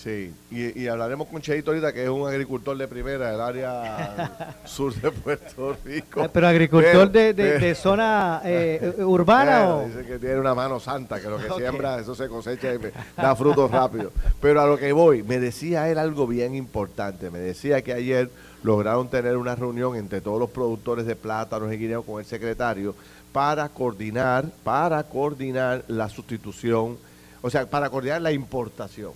Sí, 0.00 0.32
y, 0.52 0.80
y 0.82 0.86
hablaremos 0.86 1.26
con 1.26 1.42
Cheito 1.42 1.72
ahorita, 1.72 1.92
que 1.92 2.04
es 2.04 2.08
un 2.08 2.24
agricultor 2.28 2.78
de 2.78 2.86
primera 2.86 3.32
del 3.32 3.40
área 3.40 4.56
sur 4.64 4.94
de 4.94 5.10
Puerto 5.10 5.76
Rico. 5.84 6.22
Eh, 6.22 6.30
Pero 6.32 6.46
agricultor 6.46 6.92
Pero- 6.92 7.06
de, 7.08 7.34
de- 7.34 7.44
pero- 7.54 7.58
de 7.66 7.74
zona 7.74 8.40
eh, 8.44 8.94
eh, 8.96 9.02
urbana 9.04 9.74
o... 9.74 9.86
Dice 9.88 10.04
que 10.06 10.20
tiene 10.20 10.38
una 10.38 10.54
mano 10.54 10.78
santa, 10.78 11.20
que 11.20 11.28
lo 11.28 11.38
que 11.38 11.50
siembra, 11.56 11.98
eso 11.98 12.14
se 12.14 12.28
cosecha 12.28 12.72
y 12.74 12.78
me- 12.78 12.92
da 13.16 13.34
frutos 13.34 13.68
rápido. 13.72 14.12
Pero 14.40 14.60
a 14.60 14.66
lo 14.68 14.78
que 14.78 14.92
voy, 14.92 15.24
me 15.24 15.40
decía 15.40 15.88
él 15.90 15.98
algo 15.98 16.28
bien 16.28 16.54
importante. 16.54 17.28
Me 17.30 17.40
decía 17.40 17.82
que 17.82 17.92
ayer 17.92 18.30
lograron 18.62 19.08
tener 19.10 19.36
una 19.36 19.56
reunión 19.56 19.96
entre 19.96 20.20
todos 20.20 20.38
los 20.38 20.50
productores 20.50 21.06
de 21.06 21.16
plátanos 21.16 21.72
y 21.72 21.76
guineos 21.76 22.04
con 22.04 22.20
el 22.20 22.24
secretario 22.24 22.94
para 23.32 23.68
coordinar, 23.68 24.44
para 24.62 25.02
coordinar 25.02 25.82
la 25.88 26.08
sustitución, 26.08 26.96
o 27.42 27.50
sea, 27.50 27.66
para 27.68 27.90
coordinar 27.90 28.22
la 28.22 28.30
importación. 28.30 29.10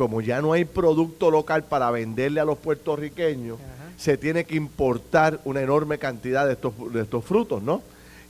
Como 0.00 0.22
ya 0.22 0.40
no 0.40 0.54
hay 0.54 0.64
producto 0.64 1.30
local 1.30 1.64
para 1.64 1.90
venderle 1.90 2.40
a 2.40 2.46
los 2.46 2.56
puertorriqueños, 2.56 3.58
Ajá. 3.60 3.92
se 3.98 4.16
tiene 4.16 4.44
que 4.44 4.54
importar 4.54 5.40
una 5.44 5.60
enorme 5.60 5.98
cantidad 5.98 6.46
de 6.46 6.54
estos, 6.54 6.72
de 6.90 7.02
estos 7.02 7.22
frutos, 7.22 7.62
¿no? 7.62 7.82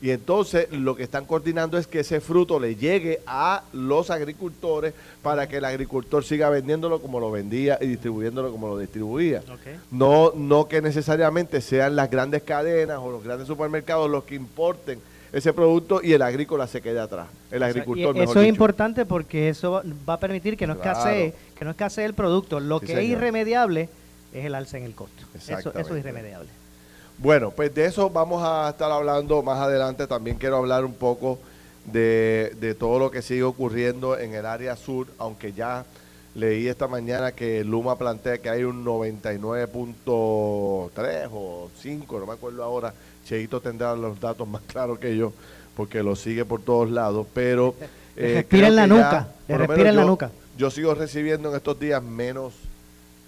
Y 0.03 0.11
entonces 0.11 0.67
lo 0.73 0.97
que 0.97 1.05
están 1.05 1.27
coordinando 1.27 1.79
es 1.79 1.87
que 1.87 2.01
ese 2.01 2.21
fruto 2.21 2.59
le 2.59 2.75
llegue 2.75 3.21
a 3.25 3.63
los 3.73 4.11
agricultores 4.11 4.95
para 5.23 5.49
que 5.49 5.59
el 5.59 5.65
agricultor 5.65 6.25
siga 6.25 6.51
vendiéndolo 6.51 7.01
como 7.01 7.21
lo 7.21 7.31
vendía 7.31 7.79
y 7.81 7.87
distribuyéndolo 7.87 8.51
como 8.51 8.67
lo 8.67 8.77
distribuía. 8.77 9.45
No, 9.93 10.33
no 10.35 10.67
que 10.67 10.83
necesariamente 10.83 11.61
sean 11.61 11.95
las 11.95 12.11
grandes 12.11 12.43
cadenas 12.43 12.99
o 12.99 13.13
los 13.13 13.23
grandes 13.23 13.47
supermercados 13.47 14.11
los 14.11 14.25
que 14.25 14.35
importen 14.35 14.99
ese 15.33 15.53
producto 15.53 16.01
y 16.03 16.13
el 16.13 16.23
agrícola 16.23 16.67
se 16.67 16.81
quede 16.83 17.01
atrás. 17.01 17.29
El 17.51 17.63
agricultor, 17.63 18.17
Y 18.17 18.21
mejor 18.21 18.37
eso 18.37 18.43
es 18.43 18.49
importante 18.49 19.07
porque 19.07 19.49
eso 19.49 19.83
va- 20.09 20.15
a 20.15 20.21
permitir 20.21 20.57
que 20.57 20.67
no 20.67 20.77
Claro. 20.77 20.99
escasee, 20.99 21.35
que 21.57 21.65
no 21.65 21.71
escasee 21.71 22.05
el 22.05 22.15
producto. 22.15 22.61
Lo 22.61 22.81
Sí, 22.81 22.87
que 22.87 22.93
es 22.95 23.05
irremediable 23.05 23.89
es 24.33 24.45
el 24.45 24.55
alza 24.55 24.79
en 24.79 24.85
el 24.85 24.95
costo. 24.95 25.25
Eso, 25.35 25.73
eso 25.79 25.95
es 25.95 26.01
irremediable. 26.01 26.49
Bueno, 27.19 27.51
pues 27.51 27.75
de 27.75 27.85
eso 27.85 28.09
vamos 28.11 28.43
a 28.45 28.71
estar 28.71 28.91
hablando 28.91 29.43
más 29.43 29.59
adelante. 29.59 30.07
También 30.07 30.37
quiero 30.39 30.57
hablar 30.57 30.85
un 30.85 30.95
poco 30.95 31.39
de, 31.85 32.55
de 32.61 32.75
todo 32.75 32.99
lo 32.99 33.11
que 33.11 33.23
sigue 33.23 33.43
ocurriendo 33.43 34.19
en 34.19 34.35
el 34.35 34.47
área 34.47 34.77
sur, 34.77 35.07
aunque 35.19 35.53
ya 35.53 35.85
leí 36.35 36.69
esta 36.69 36.87
mañana 36.89 37.33
que 37.33 37.65
Luma 37.65 37.97
plantea 37.99 38.39
que 38.39 38.49
hay 38.49 38.65
un 38.65 38.85
99.3 38.85 41.29
o 41.33 41.71
5, 41.81 42.19
no 42.21 42.27
me 42.27 42.33
acuerdo 42.33 42.63
ahora. 42.65 42.95
Cheito 43.25 43.61
tendrá 43.61 43.95
los 43.95 44.19
datos 44.21 44.47
más 44.49 44.63
claros 44.63 44.99
que 44.99 45.17
yo, 45.17 45.33
porque 45.77 46.03
lo 46.03 46.17
sigue 46.17 46.45
por 46.45 46.63
todos 46.63 46.91
lados, 46.91 47.27
pero... 47.35 47.75
Le 48.17 48.35
respira 48.35 48.69
en 48.69 48.77
la 48.77 48.87
ya, 48.87 48.95
nuca, 48.95 49.29
lo 49.49 49.57
respira 49.57 49.89
en 49.89 49.97
la 49.97 50.05
nuca. 50.05 50.31
Yo 50.59 50.71
sigo 50.71 50.93
recibiendo 50.95 51.49
en 51.49 51.57
estos 51.57 51.81
días 51.81 52.03
menos 52.03 52.53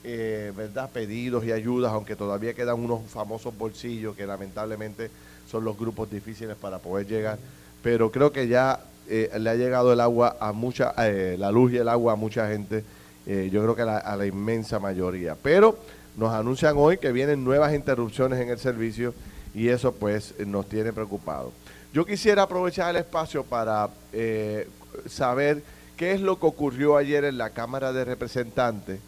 eh, 0.05 0.53
¿verdad? 0.55 0.91
pedidos 0.91 1.45
y 1.45 1.53
ayudas, 1.53 1.93
aunque 1.93 2.15
todavía 2.15 2.53
quedan 2.53 2.79
unos 2.79 3.01
famosos 3.09 3.57
bolsillos 3.57 4.15
que 4.17 4.27
lamentablemente 4.27 5.11
son 5.51 5.65
los 5.65 5.79
grupos 5.79 6.11
difíciles 6.11 6.57
para 6.57 6.79
poder 6.79 7.07
llegar. 7.07 7.39
Pero 7.83 8.11
creo 8.11 8.33
que 8.33 8.49
ya 8.49 8.81
eh, 9.09 9.31
le 9.39 9.51
ha 9.51 9.55
llegado 9.55 9.93
el 9.93 10.01
agua 10.01 10.37
a 10.41 10.53
mucha, 10.53 10.95
eh, 10.99 11.37
la 11.39 11.51
luz 11.51 11.73
y 11.73 11.77
el 11.77 11.89
agua 11.89 12.15
a 12.15 12.17
mucha 12.17 12.49
gente, 12.49 12.85
eh, 13.27 13.51
yo 13.53 13.63
creo 13.63 13.75
que 13.75 13.85
la, 13.85 13.99
a 13.99 14.17
la 14.17 14.27
inmensa 14.27 14.79
mayoría. 14.79 15.37
Pero 15.43 15.79
nos 16.17 16.33
anuncian 16.33 16.75
hoy 16.77 16.99
que 16.99 17.13
vienen 17.13 17.45
nuevas 17.45 17.75
interrupciones 17.75 18.41
en 18.41 18.51
el 18.51 18.59
servicio 18.59 19.15
y 19.55 19.69
eso 19.69 19.93
pues 19.93 20.35
nos 20.47 20.69
tiene 20.69 20.93
preocupados. 20.93 21.53
Yo 21.93 22.07
quisiera 22.07 22.43
aprovechar 22.43 22.91
el 22.91 22.97
espacio 22.97 23.45
para 23.45 23.91
eh, 24.13 24.69
saber 25.07 25.63
qué 25.97 26.13
es 26.13 26.21
lo 26.21 26.39
que 26.39 26.47
ocurrió 26.47 26.97
ayer 26.97 27.25
en 27.25 27.39
la 27.39 27.51
Cámara 27.51 27.93
de 27.93 28.05
Representantes, 28.05 29.01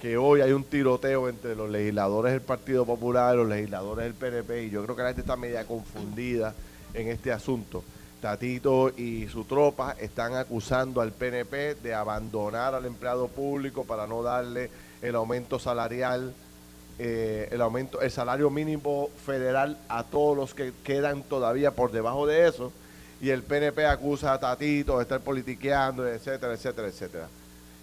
que 0.00 0.16
hoy 0.16 0.40
hay 0.40 0.52
un 0.52 0.62
tiroteo 0.62 1.28
entre 1.28 1.56
los 1.56 1.68
legisladores 1.68 2.32
del 2.32 2.42
Partido 2.42 2.86
Popular 2.86 3.34
los 3.34 3.48
legisladores 3.48 4.04
del 4.04 4.14
PNP, 4.14 4.64
y 4.64 4.70
yo 4.70 4.84
creo 4.84 4.94
que 4.94 5.02
la 5.02 5.08
gente 5.08 5.22
está 5.22 5.36
media 5.36 5.64
confundida 5.64 6.54
en 6.94 7.08
este 7.08 7.32
asunto. 7.32 7.82
Tatito 8.20 8.90
y 8.96 9.28
su 9.28 9.44
tropa 9.44 9.96
están 9.98 10.34
acusando 10.34 11.00
al 11.00 11.12
PNP 11.12 11.76
de 11.76 11.94
abandonar 11.94 12.74
al 12.74 12.84
empleado 12.84 13.28
público 13.28 13.84
para 13.84 14.06
no 14.06 14.22
darle 14.22 14.70
el 15.02 15.14
aumento 15.14 15.58
salarial 15.58 16.34
eh, 16.98 17.48
el 17.52 17.60
aumento, 17.60 18.00
el 18.00 18.10
salario 18.10 18.50
mínimo 18.50 19.10
federal 19.24 19.78
a 19.88 20.02
todos 20.02 20.36
los 20.36 20.54
que 20.54 20.72
quedan 20.82 21.22
todavía 21.22 21.70
por 21.70 21.92
debajo 21.92 22.26
de 22.26 22.48
eso. 22.48 22.72
Y 23.20 23.30
el 23.30 23.42
PNP 23.42 23.86
acusa 23.86 24.32
a 24.32 24.40
Tatito 24.40 24.96
de 24.98 25.02
estar 25.02 25.20
politiqueando, 25.20 26.06
etcétera, 26.06 26.54
etcétera, 26.54 26.88
etcétera. 26.88 27.28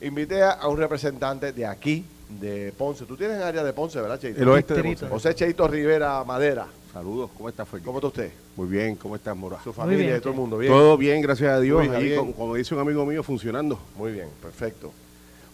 Invité 0.01 0.43
a, 0.43 0.67
un 0.67 0.77
representante 0.77 1.51
de 1.51 1.65
aquí, 1.65 2.05
de 2.29 2.73
Ponce. 2.77 3.05
Tú 3.05 3.15
tienes 3.15 3.41
área 3.41 3.63
de 3.63 3.73
Ponce, 3.73 3.99
¿verdad, 4.01 4.19
Cheito? 4.19 4.41
El 4.41 4.49
oeste 4.49 4.73
de. 4.73 4.83
Ponce. 4.83 5.07
José 5.07 5.35
Cheito 5.35 5.67
Rivera 5.67 6.23
Madera. 6.23 6.67
Saludos, 6.91 7.29
¿cómo 7.35 7.49
estás, 7.49 7.67
Félix? 7.67 7.85
¿Cómo 7.85 7.97
está 7.97 8.07
usted? 8.07 8.31
Muy 8.55 8.67
bien, 8.67 8.95
¿cómo 8.95 9.15
estás, 9.17 9.35
Mora? 9.35 9.61
Su 9.61 9.73
familia 9.73 10.05
bien, 10.05 10.17
y 10.17 10.19
todo 10.19 10.29
el 10.29 10.39
mundo. 10.39 10.57
Bien. 10.57 10.71
Todo 10.71 10.97
bien, 10.97 11.21
gracias 11.21 11.51
a 11.51 11.59
Dios. 11.59 11.87
Ahí, 11.89 12.15
como 12.37 12.55
dice 12.55 12.73
un 12.73 12.81
amigo 12.81 13.05
mío, 13.05 13.21
funcionando. 13.21 13.79
Muy 13.97 14.13
bien, 14.13 14.29
perfecto. 14.41 14.93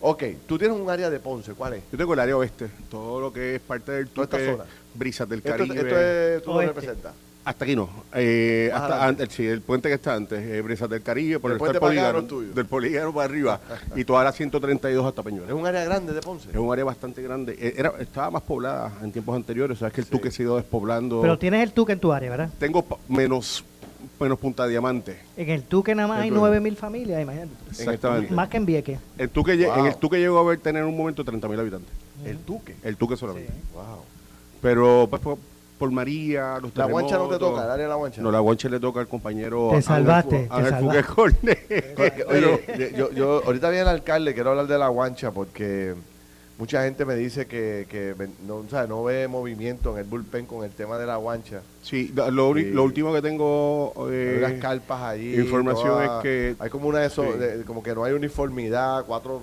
Ok, 0.03 0.23
tú 0.47 0.57
tienes 0.57 0.77
un 0.79 0.89
área 0.89 1.09
de 1.09 1.19
Ponce, 1.19 1.53
¿cuál 1.53 1.73
es? 1.75 1.83
Yo 1.91 1.97
tengo 1.97 2.13
el 2.15 2.19
área 2.19 2.35
oeste, 2.35 2.69
todo 2.89 3.21
lo 3.21 3.31
que 3.31 3.55
es 3.55 3.61
parte 3.61 3.91
del 3.91 4.07
Toda 4.09 4.25
esta 4.25 4.37
zona. 4.51 4.63
brisas 4.95 5.29
del 5.29 5.39
Esto, 5.39 5.51
Caribe. 5.51 5.75
esto 5.75 5.99
es, 5.99 6.43
tú 6.43 6.49
lo 6.49 6.55
Oeste. 6.57 6.73
representas. 6.73 7.13
Hasta 7.43 7.65
aquí 7.65 7.75
no. 7.75 7.89
Eh, 8.13 8.69
Más 8.71 8.81
hasta 8.81 8.95
adelante. 8.97 9.23
antes, 9.23 9.35
sí, 9.35 9.47
el 9.47 9.61
puente 9.61 9.89
que 9.89 9.95
está 9.95 10.13
antes, 10.13 10.39
eh, 10.43 10.61
brisas 10.61 10.87
del 10.89 11.01
Caribe, 11.01 11.39
por 11.39 11.49
El 11.51 11.53
el, 11.55 11.59
puente 11.59 11.77
está 11.77 11.87
el 11.87 11.95
para 11.95 12.07
acá 12.09 12.13
no 12.13 12.19
polígono, 12.27 12.41
es 12.43 12.45
tuyo. 12.49 12.55
del 12.55 12.65
polígono 12.67 13.13
para 13.13 13.25
arriba, 13.25 13.59
y 13.95 14.03
toda 14.05 14.23
la 14.23 14.31
132 14.31 15.05
hasta 15.05 15.21
Es 15.21 15.25
Peñuelas. 15.25 15.51
un 15.53 15.65
área 15.67 15.83
grande 15.85 16.13
de 16.13 16.21
Ponce. 16.21 16.49
Es 16.49 16.55
un 16.55 16.71
área 16.71 16.85
bastante 16.85 17.21
grande. 17.21 17.55
Eh, 17.59 17.73
Era, 17.77 17.93
estaba 17.99 18.29
más 18.31 18.41
poblada 18.43 18.93
en 19.03 19.11
tiempos 19.11 19.35
anteriores, 19.35 19.77
sabes 19.79 19.93
que 19.93 20.01
el 20.01 20.05
Sí. 20.05 20.11
Tuque 20.11 20.29
se 20.31 20.41
ha 20.41 20.45
ido 20.45 20.55
despoblando. 20.57 21.21
Pero 21.21 21.37
tienes 21.39 21.63
el 21.63 21.73
Tuque 21.73 21.93
en 21.93 21.99
tu 21.99 22.11
área, 22.11 22.29
¿verdad? 22.29 22.49
Tengo 22.59 22.83
pa- 22.83 22.97
menos, 23.07 23.63
menos 24.21 24.39
punta 24.39 24.67
diamante. 24.67 25.17
En 25.37 25.49
el 25.49 25.63
Tuque 25.63 25.95
nada 25.95 26.07
más 26.07 26.17
El 26.19 26.23
hay 26.25 26.29
Tuque. 26.29 26.41
9.000 26.41 26.75
familias, 26.75 27.21
imagínate. 27.21 27.51
Exactamente. 27.69 28.33
Más 28.33 28.47
que 28.49 28.57
en 28.57 28.65
Vieques. 28.65 28.99
El 29.17 29.29
Tuque, 29.29 29.55
Wow. 29.65 29.79
En 29.79 29.85
el 29.87 29.95
Tuque 29.95 30.19
llegó 30.19 30.37
a 30.37 30.41
haber 30.41 30.59
tener 30.59 30.83
en 30.83 30.89
un 30.89 30.97
momento 30.97 31.23
30.000 31.25 31.59
habitantes. 31.59 31.89
El 32.25 32.43
Duque. 32.45 32.75
El 32.83 32.97
Tuque 32.97 33.17
solamente. 33.17 33.51
Wow. 33.73 33.83
Pero 34.61 35.07
pues, 35.09 35.21
por, 35.21 35.37
por 35.79 35.91
María, 35.91 36.59
los 36.61 36.75
La 36.75 36.85
guancha 36.85 37.17
no 37.17 37.27
te 37.27 37.39
toca, 37.39 37.63
el 37.65 37.71
área 37.71 37.85
de 37.85 37.89
la 37.89 37.95
guancha. 37.95 38.21
No, 38.21 38.31
la 38.31 38.39
guancha 38.39 38.69
le 38.69 38.79
toca 38.79 38.99
al 38.99 39.07
compañero 39.07 39.69
Te 39.71 39.81
salvaste, 39.81 40.47
Ángel 40.51 40.87
que- 41.41 42.25
Oye, 42.27 42.93
yo, 42.95 43.11
yo 43.11 43.43
ahorita 43.45 43.69
viene 43.69 43.81
el 43.83 43.87
alcalde, 43.87 44.33
quiero 44.35 44.51
hablar 44.51 44.67
de 44.67 44.77
la 44.77 44.89
guancha 44.89 45.31
porque 45.31 45.95
mucha 46.57 46.83
gente 46.83 47.05
me 47.05 47.15
dice 47.15 47.47
que, 47.47 47.87
que 47.89 48.13
no, 48.45 48.57
o 48.57 48.69
sea, 48.69 48.85
no 48.85 49.03
ve 49.03 49.27
movimiento 49.27 49.91
en 49.93 49.97
el 49.99 50.03
bullpen 50.03 50.45
con 50.45 50.63
el 50.63 50.71
tema 50.71 50.97
de 50.97 51.05
la 51.07 51.15
guancha. 51.17 51.61
Sí, 51.81 52.11
lo, 52.15 52.53
Sí. 52.55 52.63
lo 52.71 52.83
último 52.83 53.11
que 53.13 53.21
tengo 53.21 53.93
eh, 54.11 54.35
unas 54.37 54.53
carpas 54.61 55.01
allí. 55.01 55.35
información 55.39 56.03
es 56.03 56.09
que- 56.21 56.55
Hay 56.59 56.69
como 56.69 56.87
una 56.87 56.99
de 56.99 57.09
Sí. 57.33 57.39
de- 57.39 57.63
como 57.63 57.81
que 57.81 57.95
no 57.95 58.03
hay 58.03 58.13
uniformidad, 58.13 59.03
cuatro 59.07 59.41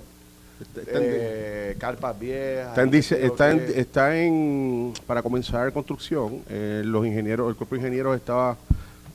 eh, 0.86 1.76
carpas 1.78 2.18
viejas. 2.18 2.68
está 2.68 2.82
en 2.82 2.90
dice- 2.90 3.24
está 3.24 3.50
en- 3.50 3.72
está 3.74 4.16
en- 4.18 4.92
para 5.06 5.22
comenzar 5.22 5.72
construcción. 5.72 6.42
eh, 6.48 6.82
los 6.84 7.06
ingenieros, 7.06 7.48
el 7.48 7.56
cuerpo 7.56 7.74
de 7.74 7.80
ingenieros 7.80 8.16
estaba 8.16 8.56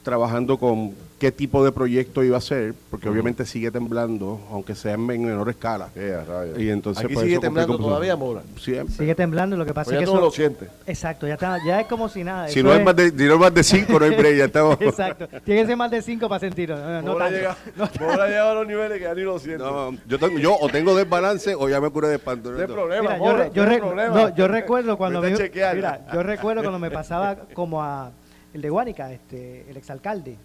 trabajando 0.04 0.58
con 0.58 0.92
qué 1.20 1.32
tipo 1.32 1.64
de 1.64 1.72
proyecto 1.72 2.22
iba 2.24 2.38
a 2.38 2.42
ser, 2.42 2.74
porque 2.92 3.06
Ujú. 3.08 3.14
obviamente 3.14 3.46
sigue 3.46 3.72
temblando, 3.72 4.42
aunque 4.52 4.76
sea 4.76 4.94
en 4.96 5.06
menor 5.06 5.48
escala. 5.50 5.88
Rayos. 5.96 6.60
Y 6.60 6.70
entonces, 6.70 7.06
Aquí 7.06 7.14
pues, 7.14 7.26
sigue 7.26 7.40
temblando 7.40 7.78
todavía, 7.78 8.18
Mora. 8.18 8.42
Siempre. 8.60 8.94
Sigue 8.94 9.16
temblando, 9.16 9.56
lo 9.56 9.66
que 9.66 9.74
pasa 9.74 9.86
Pues 9.92 9.94
ya 9.96 10.00
es 10.00 10.02
que 10.02 10.06
tú 10.08 10.12
no 10.16 10.20
eso... 10.20 10.26
lo 10.28 10.32
sientes. 10.32 10.70
Exacto, 10.86 11.26
ya, 11.26 11.36
está, 11.36 11.58
ya 11.66 11.80
es 11.80 11.88
como 11.88 12.10
si 12.10 12.26
nada. 12.26 12.50
Si 12.50 12.62
no, 12.62 12.74
es 12.74 12.80
es- 12.80 12.86
más 12.86 12.96
de, 12.98 13.10
si 13.12 13.24
no 13.26 13.34
es 13.36 13.40
más 13.40 13.54
de 13.54 13.64
cinco, 13.64 14.00
no 14.00 14.06
hay 14.06 14.16
break, 14.16 14.36
ya 14.38 14.46
estamos. 14.46 14.78
Exacto, 14.82 15.28
tiene 15.46 15.62
que 15.62 15.68
ser 15.68 15.78
más 15.78 15.92
de 15.92 16.02
5 16.02 16.28
para 16.28 16.40
sentirlo. 16.42 16.76
No, 16.78 17.02
no, 17.02 17.14
Mora 17.14 17.26
tanto. 17.26 17.38
llega, 17.40 17.58
No 17.78 17.90
Mora 18.06 18.28
llega 18.28 18.52
a 18.52 18.54
los 18.56 18.68
niveles 18.68 18.98
que 18.98 19.04
ya 19.06 19.16
ni 19.16 19.22
lo 19.22 19.40
siente. 19.40 19.64
No, 19.64 19.96
yo, 20.06 20.20
tengo, 20.20 20.38
yo 20.40 20.58
o 20.60 20.68
tengo 20.68 20.94
desbalance 20.94 21.56
o 21.56 21.70
ya 21.70 21.80
me 21.80 21.90
curé 21.90 22.10
de 22.10 22.16
espanto. 22.16 22.52
No 22.52 22.60
hay 22.60 22.68
problema, 22.68 23.18
yo, 23.18 23.24
Mora, 23.24 23.44
re- 23.46 23.52
yo 23.54 23.64
no 23.64 23.70
hay 23.70 23.76
re- 23.78 23.82
problema. 23.82 24.14
no, 24.14 24.36
yo 24.36 24.48
recuerdo 24.50 24.98
cuando 24.98 25.22
me, 25.22 25.30
mira, 25.32 26.06
yo 26.14 26.22
recuerdo 26.24 26.62
cuando 26.64 26.80
me 26.80 26.92
pasaba 26.92 27.38
como 27.54 27.82
a 27.82 28.12
el 28.54 28.62
de 28.62 28.70
Guánica, 28.70 29.12
este, 29.12 29.70
el 29.70 29.78
exalcalde, 29.78 30.38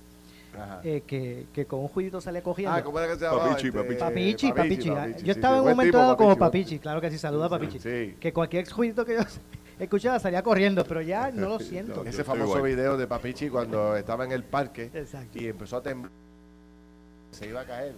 Ajá. 0.55 0.81
eh, 0.85 1.03
que, 1.07 1.47
que 1.53 1.67
con 1.67 1.81
un 1.81 1.89
juidito 1.89 2.21
salía 2.21 2.43
cogiendo. 2.43 2.75
Ah, 2.75 2.83
¿cómo 2.83 2.99
era 2.99 3.13
que 3.13 3.19
se 3.19 3.25
llamaba? 3.27 3.49
Papichi, 3.51 3.69
Este, 3.69 3.79
Papichi. 3.79 3.99
Papichi, 4.01 4.53
Papichi. 4.53 4.91
Papichi, 4.91 5.19
Yo 5.25 5.25
sí, 5.35 5.39
estaba 5.39 5.55
sí, 5.55 5.59
en 5.59 5.65
un 5.65 5.71
momento 5.71 5.91
tipo, 5.93 5.99
dado 5.99 6.17
como 6.17 6.37
Papichi, 6.39 6.79
claro 6.79 7.01
que 7.01 7.11
sí, 7.11 7.19
saluda 7.19 7.47
a 7.47 7.49
Papichi. 7.51 7.79
Sí. 7.79 8.17
Que 8.19 8.33
cualquier 8.33 8.69
juidito 8.71 9.05
que 9.05 9.15
yo 9.17 9.21
escuchaba 9.79 10.19
salía 10.19 10.43
corriendo, 10.43 10.85
pero 10.85 11.01
ya 11.03 11.31
no 11.31 11.49
lo 11.49 11.59
siento. 11.61 12.05
Ese 12.05 12.25
famoso 12.25 12.57
igual. 12.57 12.63
video 12.63 12.97
de 12.97 13.07
Papichi 13.07 13.49
cuando 13.51 13.97
estaba 13.97 14.25
en 14.25 14.33
el 14.33 14.43
parque 14.45 14.91
Exacto. 14.95 15.39
y 15.39 15.47
empezó 15.49 15.77
a 15.77 15.83
temblar. 15.83 16.11
se 17.31 17.47
iba 17.49 17.61
a 17.61 17.65
caer. 17.65 17.95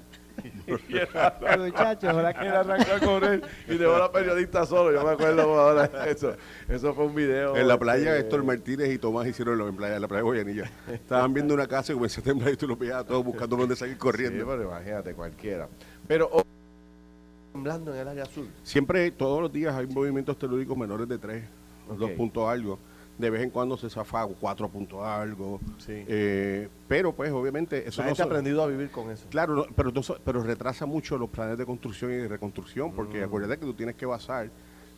Muchachos, 0.67 2.05
ahora 2.11 2.31
Él 2.31 2.49
arrancó 2.49 2.93
a 2.93 3.01
correr 3.01 3.43
y 3.69 3.77
dejó 3.77 3.95
a 3.95 3.99
la 4.01 4.13
periodista 4.13 4.65
solo. 4.67 4.93
Yo 4.93 5.05
me 5.05 5.13
acuerdo 5.13 5.43
ahora 5.43 5.89
de 5.89 6.11
eso. 6.13 6.35
Eso 6.69 6.95
fue 6.95 7.07
un 7.07 7.15
video. 7.15 7.57
En 7.57 7.69
la 7.69 7.79
playa, 7.79 8.11
este, 8.17 8.21
Héctor 8.21 8.45
Martínez 8.45 8.91
y 8.93 8.99
Tomás 8.99 9.27
hicieron 9.27 9.59
lo 9.59 9.69
en 9.69 9.77
playa, 9.77 9.97
en 9.97 10.03
la 10.03 10.09
playa 10.09 10.19
de 10.23 10.25
Guayanilla. 10.25 10.71
Estaban 10.93 11.35
viendo 11.35 11.55
una 11.55 11.67
casa 11.67 11.93
y 11.93 11.95
comenzó 11.97 12.21
a 12.21 12.25
temblar 12.25 12.53
y 12.53 12.57
tú 12.57 12.67
lo 12.67 12.77
a 12.97 13.05
todos 13.05 13.25
buscando 13.25 13.57
dónde 13.57 13.77
salir 13.77 13.95
Sí, 13.95 13.99
corriendo. 14.01 14.47
pero 14.47 14.63
imagínate, 14.65 15.15
cualquiera. 15.15 15.69
Pero 16.07 16.29
oh, 16.33 16.43
temblando 17.53 17.95
en 17.95 18.01
el 18.01 18.09
área 18.09 18.23
azul. 18.25 18.49
Siempre, 18.63 19.11
todos 19.11 19.41
los 19.43 19.53
días 19.53 19.75
hay 19.75 19.87
movimientos 19.87 20.39
telúricos 20.39 20.77
menores 20.77 21.09
de 21.09 21.19
3, 21.19 21.45
Ok. 21.91 21.99
2 21.99 22.11
puntos 22.13 22.49
algo. 22.49 22.79
De 23.21 23.29
vez 23.31 23.43
en 23.43 23.51
cuando 23.51 23.77
se 23.77 23.91
zafa 23.91 24.27
4 24.27 24.69
puntos 24.69 25.03
algo. 25.03 25.61
Sí. 25.79 26.05
Eh, 26.09 26.69
pero 26.89 27.13
pues 27.13 27.31
obviamente 27.33 27.87
eso 27.87 28.03
La 28.03 28.11
no 28.11 28.17
ha 28.19 28.25
aprendido 28.25 28.63
a 28.63 28.67
vivir 28.67 28.91
con 28.91 29.11
eso. 29.11 29.27
Claro, 29.31 29.55
no, 29.55 29.67
pero, 29.77 30.03
so- 30.03 30.19
pero 30.25 30.43
retrasa 30.43 30.87
mucho 30.87 31.19
los 31.19 31.29
planes 31.29 31.59
de 31.59 31.67
construcción 31.67 32.11
y 32.13 32.15
de 32.17 32.29
reconstrucción, 32.29 32.91
Mm. 32.91 32.95
porque 32.97 33.23
acuérdate 33.23 33.59
que 33.59 33.67
tú 33.67 33.75
tienes 33.75 33.95
que 33.97 34.07
basar 34.07 34.49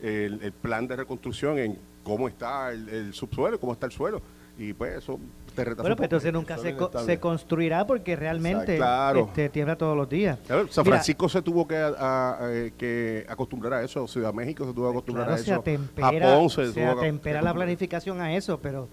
el, 0.00 0.40
el 0.42 0.52
plan 0.52 0.86
de 0.86 0.96
reconstrucción 0.96 1.58
en 1.58 1.78
cómo 2.04 2.28
está 2.28 2.70
el, 2.72 2.88
el 2.88 3.12
subsuelo, 3.14 3.58
cómo 3.58 3.72
está 3.72 3.86
el 3.86 3.92
suelo. 3.92 4.22
Y 4.58 4.74
pues 4.74 4.98
eso 4.98 5.18
te 5.54 5.64
retrasa 5.64 5.82
Bueno, 5.82 5.94
un 5.94 5.96
pues 5.96 6.06
entonces 6.06 6.32
nunca 6.32 6.58
se, 6.58 6.76
co- 6.76 6.90
se 7.04 7.18
construirá 7.18 7.86
porque 7.86 8.16
realmente 8.16 8.76
Claro. 8.76 9.20
este, 9.28 9.48
tiembla 9.48 9.76
todos 9.76 9.96
los 9.96 10.08
días. 10.08 10.38
Claro, 10.46 10.68
San 10.68 10.84
Mira, 10.84 10.96
Francisco 10.96 11.28
se 11.28 11.42
tuvo 11.42 11.66
que, 11.66 11.76
a- 11.76 11.88
a- 11.98 12.38
eh, 12.52 12.72
que 12.76 13.24
acostumbrar 13.28 13.72
a 13.74 13.82
eso, 13.82 14.06
Ciudad 14.06 14.32
México 14.32 14.66
se 14.66 14.72
tuvo 14.74 14.86
que 14.86 14.90
acostumbrar 14.92 15.26
Claro, 15.26 15.40
a 15.40 15.44
se 15.44 15.50
eso, 15.50 15.60
atempera, 15.60 16.06
Japón 16.30 16.50
se, 16.50 16.72
se 16.72 16.84
atempera 16.84 17.42
la 17.42 17.54
planificación 17.54 18.20
a 18.20 18.34
eso, 18.36 18.58
pero, 18.60 18.88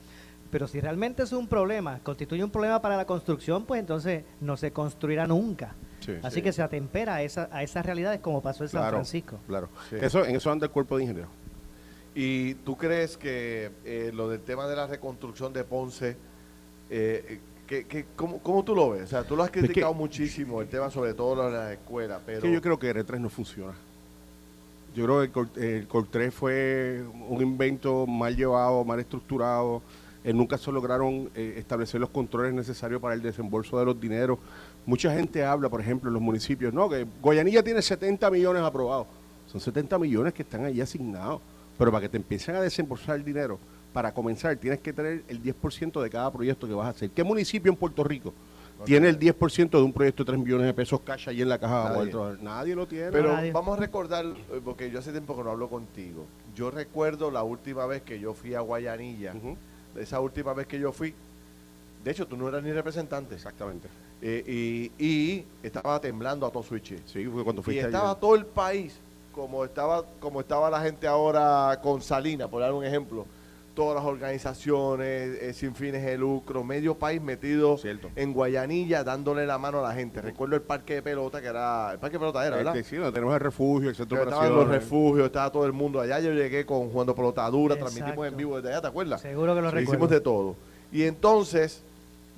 pero 0.50 0.68
si 0.68 0.80
realmente 0.80 1.24
es 1.24 1.32
un 1.34 1.48
problema, 1.48 2.00
constituye 2.04 2.44
un 2.44 2.52
problema 2.52 2.82
para 2.82 2.96
la 2.98 3.06
construcción, 3.06 3.66
pues 3.66 3.80
entonces 3.82 4.24
no 4.42 4.56
se 4.58 4.72
construirá 4.72 5.28
nunca. 5.28 5.76
Sí, 6.00 6.14
Así 6.24 6.36
sí. 6.36 6.42
que 6.42 6.54
se 6.54 6.62
atempera 6.62 7.16
a, 7.16 7.22
esa, 7.22 7.50
a 7.52 7.62
esas 7.62 7.86
realidades 7.86 8.22
como 8.22 8.42
pasó 8.42 8.64
en 8.64 8.70
San 8.70 8.82
Claro, 8.82 8.96
Francisco. 8.98 9.38
Claro, 9.48 9.68
Sí. 9.90 9.98
eso, 10.02 10.26
en 10.26 10.38
eso 10.38 10.50
anda 10.50 10.66
el 10.66 10.72
cuerpo 10.72 10.96
de 10.98 11.04
ingenieros. 11.04 11.30
¿Y 12.16 12.56
tú 12.56 12.76
crees 12.76 13.18
que 13.18 13.72
eh, 13.86 14.12
lo 14.14 14.30
del 14.30 14.42
tema 14.42 14.68
de 14.68 14.76
la 14.76 14.88
reconstrucción 14.88 15.54
de 15.54 15.64
Ponce, 15.64 16.18
eh, 16.90 17.40
que, 17.68 17.86
que- 17.86 18.06
cómo, 18.16 18.40
cómo 18.40 18.64
tú 18.64 18.76
lo 18.76 18.90
ves? 18.92 19.04
O 19.04 19.08
sea, 19.08 19.24
tú 19.24 19.36
lo 19.36 19.44
has 19.44 19.52
que- 19.52 19.60
criticado 19.62 19.94
muchísimo, 19.94 20.62
el 20.62 20.68
tema 20.68 20.90
sobre 20.90 21.14
todo 21.14 21.46
de 21.46 21.52
las 21.52 21.72
escuelas, 21.74 22.20
pero... 22.26 22.42
que 22.42 22.52
yo 22.52 22.62
creo 22.62 22.80
que 22.80 22.94
R3 22.94 23.20
no 23.20 23.30
funciona. 23.30 23.74
Yo 24.96 25.06
creo 25.06 25.20
que 25.20 25.26
el, 25.26 25.32
Cor- 25.32 25.50
el 25.64 25.88
Cor3 25.88 26.32
fue 26.32 27.04
un 27.30 27.42
invento 27.44 28.08
mal 28.08 28.36
llevado, 28.36 28.84
mal 28.84 29.00
estructurado. 29.00 29.82
Eh, 30.24 30.34
nunca 30.34 30.58
se 30.58 30.72
lograron 30.72 31.30
eh, 31.36 31.56
establecer 31.58 32.02
los 32.02 32.10
controles 32.10 32.54
necesarios 32.54 33.00
para 33.00 33.14
el 33.14 33.22
desembolso 33.22 33.78
de 33.80 33.86
los 33.86 34.02
dineros. 34.02 34.40
Mucha 34.86 35.14
gente 35.14 35.46
habla, 35.46 35.70
por 35.70 35.80
ejemplo, 35.80 36.10
en 36.10 36.16
los 36.16 36.22
municipios, 36.24 36.74
no, 36.74 36.90
que 36.90 37.06
Goyanilla 37.22 37.64
tiene 37.64 37.82
70 37.84 38.30
millones 38.32 38.64
aprobados. 38.64 39.06
Son 39.50 39.62
70 39.62 39.98
millones 40.00 40.34
que 40.34 40.42
están 40.42 40.66
allí 40.66 40.82
asignados. 40.82 41.40
Pero 41.80 41.92
para 41.92 42.02
que 42.02 42.10
te 42.10 42.18
empiecen 42.18 42.56
a 42.56 42.62
desembolsar 42.62 43.16
el 43.16 43.24
dinero, 43.24 43.58
para 43.94 44.14
comenzar, 44.14 44.56
tienes 44.58 44.82
que 44.82 44.94
tener 44.94 45.24
el 45.28 45.42
10% 45.42 46.00
de 46.04 46.10
cada 46.12 46.32
proyecto 46.32 46.68
que 46.68 46.74
vas 46.74 46.86
a 46.88 46.90
hacer. 46.90 47.10
¿Qué 47.10 47.24
municipio 47.24 47.72
en 47.72 47.78
Puerto 47.78 48.04
Rico 48.04 48.34
tiene 48.86 49.10
el 49.10 49.20
10% 49.20 49.70
de 49.72 49.82
un 49.82 49.92
proyecto 49.92 50.24
de 50.24 50.28
3 50.28 50.40
millones 50.40 50.68
de 50.68 50.74
pesos 50.74 51.02
cash 51.02 51.28
allí 51.28 51.42
en 51.42 51.50
la 51.50 51.58
caja 51.58 51.90
de 51.92 51.98
Nadie. 51.98 52.14
Nadie. 52.14 52.38
Nadie 52.44 52.76
lo 52.76 52.88
tiene. 52.88 53.12
Pero 53.12 53.34
Nadie. 53.34 53.52
vamos 53.52 53.78
a 53.78 53.82
recordar, 53.82 54.26
eh, 54.26 54.62
porque 54.64 54.90
yo 54.90 55.00
hace 55.00 55.12
tiempo 55.12 55.36
que 55.36 55.44
no 55.44 55.52
hablo 55.52 55.68
contigo. 55.70 56.26
Yo 56.56 56.72
recuerdo 56.72 57.30
la 57.32 57.44
última 57.44 57.86
vez 57.88 58.04
que 58.04 58.20
yo 58.20 58.34
fui 58.34 58.54
a 58.56 58.62
Guayanilla, 58.62 59.34
esa 59.98 60.20
última 60.22 60.54
vez 60.54 60.68
que 60.68 60.80
yo 60.80 60.92
fui, 60.94 61.14
de 62.04 62.12
hecho 62.12 62.26
tú 62.28 62.38
no 62.38 62.48
eras 62.48 62.64
ni 62.64 62.72
representante, 62.72 63.36
Exactamente. 63.36 63.88
Eh, 64.22 64.92
y, 65.00 65.06
y 65.06 65.46
estaba 65.64 66.00
temblando 66.02 66.46
a 66.46 66.52
todo 66.52 66.62
switch. 66.64 67.02
Sí, 67.06 67.26
fue 67.26 67.44
cuando 67.44 67.62
Y 67.62 67.66
fuiste 67.66 67.86
estaba 67.86 68.12
ayer. 68.12 68.20
todo 68.20 68.36
el 68.36 68.46
país, 68.46 68.98
como 69.34 69.64
estaba, 69.66 70.04
como 70.20 70.40
estaba 70.42 70.70
la 70.70 70.82
gente 70.82 71.08
ahora 71.08 71.80
con 71.82 72.02
Salina, 72.02 72.48
por 72.48 72.62
dar 72.62 72.74
un 72.74 72.84
ejemplo. 72.86 73.26
Todas 73.76 73.96
las 73.96 74.04
organizaciones 74.04 75.42
eh, 75.42 75.54
sin 75.54 75.74
fines 75.74 76.04
de 76.04 76.18
lucro, 76.18 76.64
medio 76.66 76.96
país 76.96 77.22
metido 77.22 77.78
Cierto. 77.78 78.10
en 78.16 78.34
Guayanilla 78.34 79.06
dándole 79.06 79.46
la 79.46 79.58
mano 79.58 79.80
a 79.80 79.88
la 79.88 79.94
gente. 79.94 80.22
Recuerdo 80.22 80.56
el 80.56 80.62
parque 80.64 80.96
de 80.96 81.02
pelota, 81.02 81.40
que 81.40 81.48
era. 81.48 81.92
El 81.94 82.00
parque 82.00 82.16
de 82.16 82.20
pelota 82.20 82.46
era, 82.46 82.58
¿verdad? 82.58 82.76
Este, 82.76 82.90
sí, 82.90 82.96
donde 82.98 83.14
tenemos 83.14 83.34
el 83.36 83.40
refugio, 83.40 83.90
el 83.90 83.96
centro 83.96 84.18
de 84.18 84.24
estaban 84.26 84.54
los 84.54 84.68
refugios, 84.68 85.28
estaba 85.28 85.50
todo 85.52 85.66
el 85.66 85.72
mundo 85.72 86.02
allá. 86.02 86.20
Yo 86.20 86.34
llegué 86.34 86.66
con 86.66 86.90
jugando 86.90 87.16
pelota 87.16 87.50
dura, 87.50 87.76
transmitimos 87.78 88.16
en 88.18 88.22
Exacto. 88.24 88.38
vivo 88.38 88.56
desde 88.58 88.70
allá, 88.70 88.82
¿te 88.82 88.88
acuerdas? 88.88 89.22
Seguro 89.22 89.56
que 89.56 89.62
lo 89.62 89.70
Sí, 89.70 89.76
recuerdo. 89.76 89.92
Hicimos 89.94 90.10
de 90.10 90.20
todo. 90.22 90.56
Y 90.92 91.04
entonces, 91.04 91.82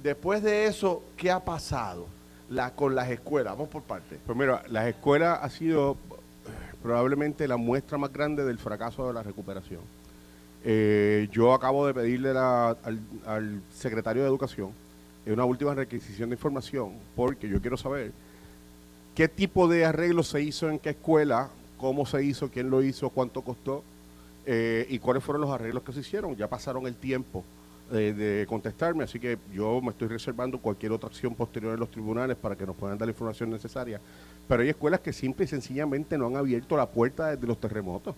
después 0.04 0.44
de 0.44 0.66
eso, 0.66 1.02
¿qué 1.18 1.32
ha 1.32 1.40
pasado 1.40 2.06
la, 2.50 2.72
con 2.76 2.94
las 2.94 3.10
escuelas? 3.10 3.54
Vamos 3.54 3.70
por 3.70 3.82
partes. 3.82 4.20
Pues 4.24 4.38
mira, 4.38 4.62
las 4.68 4.86
escuelas 4.86 5.40
ha 5.42 5.50
sido 5.50 5.98
probablemente 6.82 7.48
la 7.48 7.58
muestra 7.58 7.98
más 7.98 8.12
grande 8.12 8.44
del 8.44 8.58
fracaso 8.58 9.08
de 9.08 9.14
la 9.14 9.24
recuperación. 9.24 9.82
Eh, 10.64 11.28
yo 11.32 11.54
acabo 11.54 11.88
de 11.88 11.94
pedirle 11.94 12.30
al, 12.32 13.62
secretario 13.74 14.22
de 14.22 14.28
Educación 14.28 14.72
una 15.26 15.46
última 15.46 15.74
requisición 15.74 16.30
de 16.30 16.36
información 16.36 16.94
porque 17.16 17.48
yo 17.48 17.62
quiero 17.62 17.78
saber 17.78 18.12
qué 19.16 19.28
tipo 19.28 19.68
de 19.68 19.86
arreglo 19.86 20.24
se 20.24 20.42
hizo 20.42 20.70
en 20.70 20.78
qué 20.80 20.92
escuela, 20.92 21.50
cómo 21.78 22.06
se 22.06 22.24
hizo, 22.24 22.50
quién 22.50 22.70
lo 22.70 22.84
hizo, 22.84 23.10
cuánto 23.10 23.42
costó 23.42 23.84
eh, 24.46 24.86
y 24.90 25.00
cuáles 25.00 25.24
fueron 25.24 25.42
los 25.42 25.52
arreglos 25.52 25.84
que 25.84 25.94
se 25.94 26.02
hicieron. 26.02 26.36
Ya 26.36 26.48
pasaron 26.48 26.86
el 26.88 26.96
tiempo 26.96 27.44
eh, 27.92 28.14
de 28.14 28.46
contestarme, 28.48 29.04
así 29.04 29.20
que 29.20 29.38
yo 29.54 29.82
me 29.82 29.90
estoy 29.90 30.08
reservando 30.08 30.58
cualquier 30.60 30.92
otra 30.92 31.08
acción 31.10 31.36
posterior 31.36 31.74
en 31.74 31.80
los 31.80 31.92
tribunales 31.92 32.38
para 32.38 32.56
que 32.56 32.66
nos 32.66 32.76
puedan 32.76 32.98
dar 32.98 33.08
la 33.08 33.12
información 33.12 33.50
necesaria. 33.50 34.00
Pero 34.48 34.64
hay 34.64 34.70
escuelas 34.70 35.00
que 35.02 35.12
simple 35.14 35.46
y 35.46 35.48
sencillamente 35.48 36.18
no 36.18 36.28
han 36.28 36.36
abierto 36.38 36.78
la 36.78 36.86
puerta 36.88 37.28
desde 37.36 37.46
los 37.48 37.60
terremotos. 37.60 38.16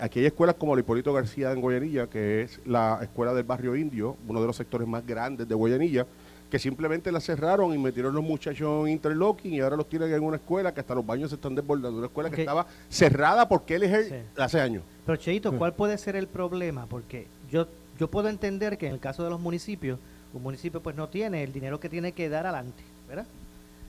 Aquí 0.00 0.20
hay 0.20 0.26
escuelas 0.26 0.56
como 0.56 0.74
el 0.74 0.80
Hipólito 0.80 1.10
García 1.12 1.52
en 1.52 1.60
Guayanilla, 1.62 2.06
que 2.06 2.42
es 2.42 2.60
la 2.66 2.98
escuela 3.00 3.32
del 3.32 3.44
barrio 3.44 3.74
indio, 3.74 4.14
uno 4.28 4.40
de 4.40 4.46
los 4.46 4.56
sectores 4.56 4.86
más 4.86 5.06
grandes 5.06 5.48
de 5.48 5.54
Guayanilla, 5.54 6.04
que 6.50 6.58
simplemente 6.58 7.10
la 7.10 7.20
cerraron 7.20 7.72
y 7.72 7.78
metieron 7.78 8.14
los 8.14 8.22
muchachos 8.22 8.86
en 8.86 8.92
interlocking 8.92 9.54
y 9.54 9.60
ahora 9.60 9.76
los 9.76 9.88
tienen 9.88 10.12
en 10.12 10.22
una 10.22 10.36
escuela 10.36 10.74
que 10.74 10.80
hasta 10.80 10.94
los 10.94 11.06
baños 11.06 11.30
se 11.30 11.36
están 11.36 11.54
desbordando. 11.54 11.96
Una 11.96 12.08
escuela 12.08 12.28
que 12.28 12.42
estaba 12.42 12.66
cerrada 12.90 13.48
porque 13.48 13.76
él 13.76 13.84
es 13.84 13.92
el- 13.92 14.08
Sí. 14.08 14.14
hace 14.36 14.60
años. 14.60 14.82
Pero 15.06 15.16
Cheito, 15.16 15.56
¿cuál 15.56 15.72
puede 15.74 15.96
ser 15.96 16.14
el 16.16 16.26
problema? 16.26 16.84
Porque 16.86 17.26
yo, 17.50 17.66
yo 18.00 18.08
puedo 18.08 18.28
entender 18.30 18.78
que 18.78 18.86
en 18.86 18.94
el 18.94 18.98
caso 18.98 19.22
de 19.22 19.28
los 19.30 19.38
municipios, 19.38 19.98
un 20.32 20.42
municipio 20.42 20.80
pues 20.80 20.96
no 20.96 21.08
tiene 21.10 21.42
el 21.44 21.52
dinero 21.52 21.78
que 21.78 21.90
tiene 21.90 22.12
que 22.12 22.30
dar 22.30 22.46
adelante, 22.46 22.82
¿verdad? 23.06 23.26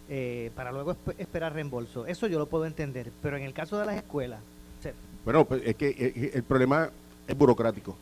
Eh, 0.10 0.52
para 0.54 0.74
luego 0.74 0.92
esp- 0.94 1.16
esperar 1.18 1.54
reembolso. 1.54 2.06
Eso 2.06 2.28
yo 2.28 2.38
lo 2.38 2.48
puedo 2.48 2.66
entender. 2.66 3.10
Pero 3.24 3.38
en 3.38 3.44
el 3.44 3.54
caso 3.54 3.80
de 3.80 3.86
las 3.86 3.96
escuelas, 3.96 4.42
Bueno, 5.24 5.46
pues 5.46 5.62
es 5.66 5.76
que 5.78 5.90
eh, 5.98 6.32
el 6.34 6.44
problema 6.44 6.90
es 7.26 7.38
burocrático. 7.38 7.96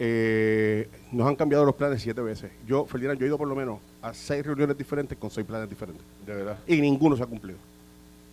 Eh, 0.00 0.88
nos 1.12 1.28
han 1.28 1.36
cambiado 1.36 1.64
los 1.64 1.76
planes 1.76 2.02
siete 2.02 2.20
veces. 2.20 2.50
Yo, 2.66 2.84
Ferdinand, 2.86 3.16
yo 3.20 3.26
he 3.26 3.28
ido 3.28 3.38
por 3.38 3.46
lo 3.46 3.54
menos 3.54 3.78
a 4.02 4.12
seis 4.12 4.44
reuniones 4.44 4.76
diferentes 4.76 5.16
con 5.16 5.30
seis 5.30 5.46
planes 5.46 5.68
diferentes. 5.70 6.02
De 6.26 6.34
verdad. 6.34 6.58
Y 6.66 6.80
ninguno 6.80 7.16
se 7.16 7.22
ha 7.22 7.26
cumplido. 7.26 7.58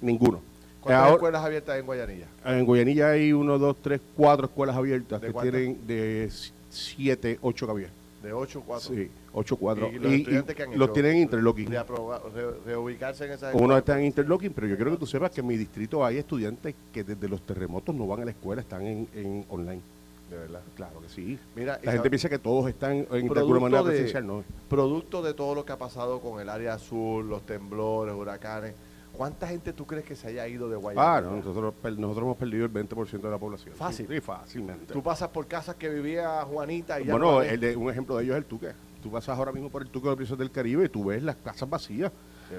Ninguno. 0.02 0.42
¿Cuántas 0.82 1.04
Ahora- 1.04 1.14
escuelas 1.14 1.46
abiertas 1.46 1.78
en 1.78 1.86
Guayanilla? 1.86 2.26
En 2.46 2.66
Guayanilla 2.66 3.12
hay 3.12 3.32
uno, 3.34 3.60
dos, 3.60 3.78
tres, 3.84 4.02
cuatro 4.18 4.48
escuelas 4.48 4.76
abiertas 4.76 5.22
¿De 5.22 5.28
que 5.32 5.40
tienen 5.42 5.86
de 5.86 6.24
s- 6.72 6.94
siete, 6.96 7.38
ocho 7.42 7.66
que 7.66 7.72
había. 7.72 7.90
De 8.24 8.32
8 8.34 8.62
4. 8.64 8.94
Sí, 8.94 9.10
ocho, 9.34 9.56
cuatro. 9.56 9.90
¿Y 9.92 9.98
los 9.98 10.12
estudiantes 10.14 10.56
que 10.56 10.62
han 10.62 10.70
los 10.78 10.90
hecho? 10.90 10.94
tienen 10.94 11.14
en 11.14 11.22
interlocking. 11.24 11.70
De 11.72 11.82
re- 11.82 12.52
reubicarse 12.68 13.26
en 13.26 13.32
esas 13.32 13.56
Uno 13.56 13.76
está 13.76 13.98
en 14.00 14.06
interlocking, 14.06 14.54
pero 14.54 14.68
yo 14.68 14.76
quiero 14.76 14.92
que 14.92 14.98
tú 14.98 15.08
sepas 15.08 15.32
que 15.32 15.42
en 15.42 15.48
mi 15.48 15.58
distrito 15.58 16.06
hay 16.06 16.18
estudiantes 16.18 16.76
que 16.94 17.04
desde 17.04 17.28
los 17.28 17.42
terremotos 17.42 17.96
no 17.96 18.06
van 18.06 18.22
a 18.22 18.26
la 18.26 18.32
escuela, 18.32 18.62
están 18.62 18.86
en, 18.86 19.08
en 19.16 19.44
online. 19.50 19.82
De 20.30 20.38
verdad. 20.38 20.62
Claro 20.76 21.02
que 21.02 21.10
sí. 21.10 21.40
Mira, 21.56 21.80
La 21.84 21.94
gente 21.94 22.10
piensa 22.12 22.30
que 22.30 22.38
todos 22.38 22.70
están 22.70 22.98
en 22.98 23.06
de 23.10 23.16
alguna 23.18 23.34
Producto 23.34 23.60
manera 23.60 23.82
de- 23.82 23.90
presencial, 23.90 24.28
no. 24.28 24.44
Producto 24.70 25.24
de 25.24 25.34
todo 25.34 25.56
lo 25.56 25.66
que 25.66 25.72
ha 25.74 25.78
pasado 25.80 26.20
con 26.20 26.40
el 26.40 26.48
área 26.50 26.76
azul, 26.76 27.28
los 27.28 27.42
temblores, 27.44 28.14
huracanes, 28.14 28.76
¿cuánta 29.16 29.48
gente 29.48 29.74
tú 29.74 29.86
crees 29.86 30.06
que 30.06 30.16
se 30.16 30.28
haya 30.28 30.48
ido 30.48 30.70
de 30.70 30.76
Guayanilla? 30.78 31.18
Ah, 31.18 31.22
no, 31.22 31.36
nosotros, 31.38 31.74
nosotros 31.98 32.24
hemos 32.24 32.38
perdido 32.38 32.66
el 32.66 32.72
20% 32.74 33.22
de 33.22 33.30
la 33.30 33.38
población. 33.38 33.76
Fácil. 33.76 34.08
Sí, 34.10 34.20
fácilmente. 34.20 34.94
Tú 34.94 35.02
pasas 35.04 35.30
por 35.30 35.48
casas 35.48 35.76
que 35.76 35.90
vivía 35.90 36.42
Juanita 36.44 37.00
y 37.00 37.06
ya 37.06 37.14
no 37.14 37.20
Bueno, 37.20 37.42
el 37.42 37.60
de- 37.60 37.76
un 37.76 37.90
ejemplo 37.90 38.18
de 38.18 38.24
ellos 38.24 38.36
es 38.36 38.40
el 38.40 38.46
Tuque. 38.46 38.72
Tú 39.02 39.12
pasas 39.12 39.38
ahora 39.38 39.52
mismo 39.52 39.70
por 39.70 39.82
el 39.82 39.90
Tuque 39.90 40.10
de 40.10 40.16
los 40.16 40.38
del 40.38 40.52
Caribe 40.52 40.86
y 40.86 40.90
tú 40.90 41.06
ves 41.06 41.24
las 41.24 41.36
casas 41.38 41.70
vacías. 41.70 42.12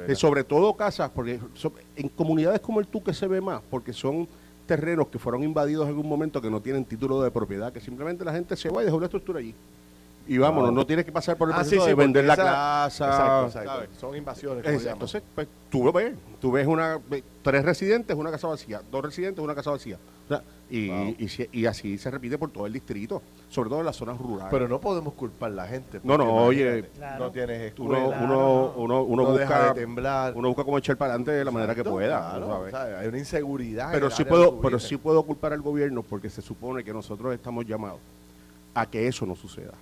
Eh, 0.09 0.15
sobre 0.15 0.43
todo 0.43 0.75
casas, 0.75 1.11
porque 1.15 1.39
en 1.97 2.09
comunidades 2.09 2.61
como 2.61 2.81
el 2.81 2.87
Tuque 2.87 3.13
se 3.13 3.27
ve 3.29 3.41
más, 3.41 3.61
porque 3.71 3.93
son 3.93 4.27
terrenos 4.67 5.09
que 5.09 5.19
fueron 5.19 5.43
invadidos 5.43 5.85
en 5.85 5.89
algún 5.91 6.09
momento 6.09 6.41
que 6.41 6.51
no 6.51 6.61
tienen 6.63 6.85
título 6.85 7.21
de 7.23 7.31
propiedad, 7.31 7.73
que 7.73 7.81
simplemente 7.81 8.25
la 8.25 8.33
gente 8.33 8.57
se 8.57 8.71
va 8.71 8.81
y 8.83 8.85
deja 8.87 8.97
una 8.97 9.07
estructura 9.07 9.39
allí. 9.41 9.55
Y 10.27 10.39
vámonos, 10.39 10.73
no 10.73 10.87
tienes 10.87 11.05
que 11.05 11.13
pasar 11.13 11.37
por 11.37 11.49
el 11.49 11.55
Ah, 11.55 11.65
sí, 11.65 11.71
proceso 11.71 11.83
sí, 11.85 11.89
de 11.91 11.95
vender 11.95 12.25
la 12.25 12.35
esa- 12.35 12.45
casa. 12.45 12.87
Exacto, 13.09 13.47
exacto. 13.47 13.71
¿sabes? 13.71 13.89
Son 13.99 14.17
invasiones. 14.17 14.65
llaman. 14.65 14.93
Entonces, 14.93 15.23
pues, 15.35 15.49
tú 15.69 15.85
lo 15.85 15.93
ves, 15.93 16.15
tú 16.41 16.53
ves 16.53 16.67
una, 16.67 17.01
tres 17.43 17.65
residentes, 17.65 18.17
una 18.17 18.31
casa 18.31 18.47
vacía, 18.49 18.83
dos 18.91 19.05
residentes, 19.05 19.43
una 19.43 19.55
casa 19.55 19.71
vacía. 19.71 19.99
O 20.25 20.29
sea, 20.29 20.43
Y, 20.71 20.89
Wow. 20.89 21.17
y 21.53 21.67
así 21.67 21.99
se 21.99 22.11
repite 22.11 22.39
por 22.39 22.51
todo 22.51 22.65
el 22.65 22.73
distrito, 22.73 23.21
sobre 23.51 23.69
todo 23.69 23.81
en 23.81 23.85
las 23.85 23.95
zonas 23.97 24.17
rurales. 24.17 24.51
Pero 24.51 24.67
no 24.69 24.81
podemos 24.81 25.13
culpar 25.13 25.51
a 25.51 25.55
la 25.55 25.67
gente. 25.67 26.01
No, 26.03 26.17
no, 26.17 26.25
porque 26.25 26.41
oye, 26.47 26.89
Claro. 26.97 27.25
No 27.27 27.31
tienes 27.31 27.75
uno, 27.79 27.95
escuela, 27.99 28.19
uno, 28.25 28.27
no. 28.27 28.73
uno, 28.77 29.03
uno 29.03 29.23
no 29.25 29.31
busca, 29.33 29.75
de 29.75 29.81
temblar. 29.81 30.33
uno 30.35 30.49
busca 30.49 30.65
cómo 30.65 30.79
echar 30.79 30.97
para 30.97 31.11
adelante 31.13 31.33
de 31.33 31.45
la 31.45 31.51
manera 31.51 31.75
que 31.75 31.85
pueda. 31.85 32.19
claro, 32.31 32.47
sabes. 32.47 32.73
¿sabes? 32.73 32.97
Hay 32.97 33.07
una 33.09 33.19
inseguridad. 33.19 33.91
pero 33.93 34.09
sí 34.11 34.25
puedo 34.25 34.61
pero 34.63 34.79
sí 34.79 34.97
puedo 34.97 35.23
culpar 35.25 35.53
al 35.53 35.61
gobierno 35.61 36.03
porque 36.03 36.31
se 36.31 36.41
supone 36.41 36.83
que 36.83 36.95
nosotros 36.95 37.35
estamos 37.35 37.67
llamados 37.67 37.99
a 38.73 38.87
que 38.87 39.07
eso 39.07 39.27
no 39.27 39.37
suceda 39.37 39.73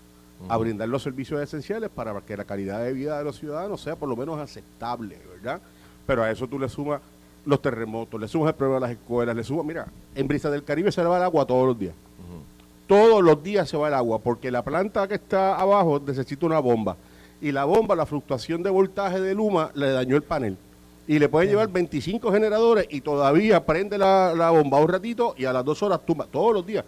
a 0.49 0.57
brindar 0.57 0.89
los 0.89 1.03
servicios 1.03 1.41
esenciales 1.41 1.91
para 1.91 2.21
que 2.23 2.37
la 2.37 2.45
calidad 2.45 2.83
de 2.83 2.93
vida 2.93 3.19
de 3.19 3.25
los 3.25 3.39
ciudadanos 3.39 3.81
sea 3.81 3.97
por 3.97 4.09
lo 4.09 4.17
menos 4.17 4.39
aceptable 4.39 5.19
verdad 5.35 5.61
pero 6.07 6.23
a 6.23 6.31
eso 6.31 6.47
tú 6.49 6.59
le 6.59 6.69
sumas 6.69 7.01
los 7.45 7.61
terremotos 7.61 8.21
le 8.21 8.29
sumas 8.29 8.49
el 8.49 8.55
problema 8.55 8.77
de 8.77 8.81
las 8.81 8.91
escuelas 8.99 9.37
le 9.37 9.45
sumas 9.45 9.67
mira 9.67 9.87
en 10.15 10.29
Brisa 10.29 10.51
del 10.51 10.65
Caribe 10.65 10.91
se 10.93 11.03
le 11.03 11.09
va 11.09 11.19
el 11.19 11.23
agua 11.25 11.47
todos 11.47 11.67
los 11.67 11.79
días. 11.79 11.95
Todos 12.87 13.23
los 13.23 13.41
días 13.41 13.69
se 13.69 13.77
va 13.77 13.87
el 13.87 13.95
agua 13.95 14.19
porque 14.19 14.51
la 14.51 14.63
planta 14.63 15.07
que 15.07 15.15
está 15.15 15.55
abajo 15.55 16.03
necesita 16.05 16.45
una 16.47 16.59
bomba 16.59 16.97
y 17.41 17.53
la 17.53 17.65
bomba 17.65 17.95
la 17.95 18.05
fluctuación 18.05 18.65
de 18.65 18.71
voltaje 18.71 19.21
de 19.21 19.33
Luma 19.35 19.71
le 19.75 19.93
dañó 19.93 20.17
el 20.17 20.23
panel 20.23 20.57
y 21.07 21.19
le 21.21 21.29
pueden 21.29 21.51
llevar 21.51 21.69
25 21.69 22.33
generadores 22.33 22.87
y 22.91 23.01
todavía 23.01 23.65
prende 23.65 23.97
la, 23.97 24.35
la 24.35 24.51
bomba 24.51 24.81
un 24.81 24.89
ratito 24.89 25.35
y 25.39 25.45
a 25.45 25.53
las 25.53 25.65
dos 25.65 25.83
horas 25.85 26.01
tumba 26.05 26.27
todos 26.27 26.53
los 26.53 26.67
días 26.67 26.85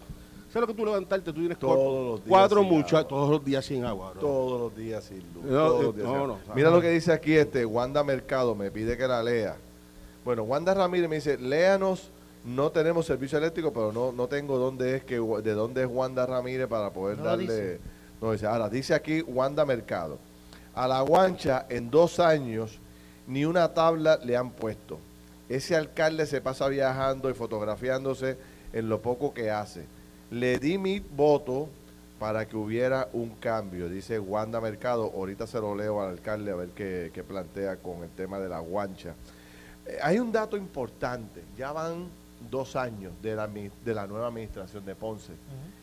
¿sabes 0.52 0.68
lo 0.68 0.74
que 0.74 0.74
tú 0.80 0.84
levantarte? 0.86 1.32
Tú 1.32 1.40
tienes 1.40 1.58
Todos 1.58 1.74
cuatro- 1.76 2.02
los 2.04 2.16
días 2.24 2.28
cuatro 2.28 2.60
sin 2.60 2.68
muchachos 2.70 3.08
todos 3.08 3.30
los 3.30 3.44
días 3.44 3.64
sin 3.64 3.84
agua 3.84 4.10
bro. 4.12 4.20
Todos 4.20 4.60
los 4.60 4.76
días 4.76 5.04
sin 5.04 5.18
luz. 5.34 5.44
No, 5.44 5.50
todos 5.66 5.84
los 5.84 5.94
eh, 5.94 5.96
días 5.98 6.06
no, 6.06 6.12
sin 6.12 6.18
no, 6.18 6.24
agua. 6.34 6.38
no. 6.48 6.54
Mira 6.54 6.70
lo 6.70 6.80
que 6.80 6.90
dice 6.90 7.12
aquí 7.12 7.34
este 7.36 7.64
Wanda 7.64 8.04
Mercado, 8.04 8.54
me 8.54 8.70
pide 8.70 8.96
que 8.96 9.06
la 9.08 9.22
lea. 9.22 9.56
Bueno, 10.24 10.42
Wanda 10.44 10.72
Ramírez 10.74 11.08
me 11.08 11.16
dice, 11.16 11.36
léanos, 11.38 12.10
no 12.44 12.70
tenemos 12.70 13.06
servicio 13.06 13.38
eléctrico, 13.38 13.72
pero 13.72 13.92
no, 13.92 14.12
no 14.12 14.28
tengo 14.28 14.58
dónde 14.58 14.96
es 14.96 15.04
que 15.04 15.14
de 15.16 15.52
dónde 15.54 15.82
es 15.82 15.88
Wanda 15.90 16.26
Ramírez 16.26 16.66
para 16.68 16.90
poder 16.90 17.22
darle. 17.22 17.42
dice. 17.44 17.80
No 18.20 18.30
dice, 18.32 18.46
ahora 18.46 18.68
dice 18.68 18.94
aquí 18.94 19.20
Wanda 19.22 19.64
Mercado. 19.64 20.18
A 20.74 20.86
la 20.86 21.00
guancha 21.02 21.66
en 21.68 21.90
dos 21.90 22.20
años 22.20 22.78
ni 23.26 23.44
una 23.44 23.74
tabla 23.74 24.18
le 24.24 24.36
han 24.36 24.50
puesto. 24.50 24.98
Ese 25.48 25.76
alcalde 25.76 26.24
se 26.26 26.40
pasa 26.40 26.68
viajando 26.68 27.28
y 27.30 27.34
fotografiándose 27.34 28.36
en 28.72 28.88
lo 28.88 29.00
poco 29.02 29.34
que 29.34 29.50
hace. 29.50 29.84
Le 30.32 30.58
di 30.58 30.78
mi 30.78 30.98
voto 31.00 31.68
para 32.18 32.46
que 32.48 32.56
hubiera 32.56 33.08
un 33.12 33.30
cambio, 33.36 33.88
dice 33.88 34.18
Wanda 34.18 34.60
Mercado. 34.60 35.10
Ahorita 35.14 35.46
se 35.46 35.60
lo 35.60 35.74
leo 35.74 36.00
al 36.00 36.10
alcalde 36.10 36.52
a 36.52 36.54
ver 36.54 36.68
qué, 36.70 37.10
qué 37.12 37.22
plantea 37.22 37.76
con 37.76 38.02
el 38.02 38.10
tema 38.10 38.38
de 38.38 38.48
la 38.48 38.60
guancha. 38.60 39.14
Eh, 39.86 39.98
hay 40.02 40.18
un 40.18 40.32
dato 40.32 40.56
importante. 40.56 41.42
Ya 41.56 41.72
van 41.72 42.06
dos 42.50 42.76
años 42.76 43.12
de 43.20 43.36
la, 43.36 43.46
de 43.46 43.94
la 43.94 44.06
nueva 44.06 44.28
administración 44.28 44.84
de 44.84 44.94
Ponce 44.94 45.32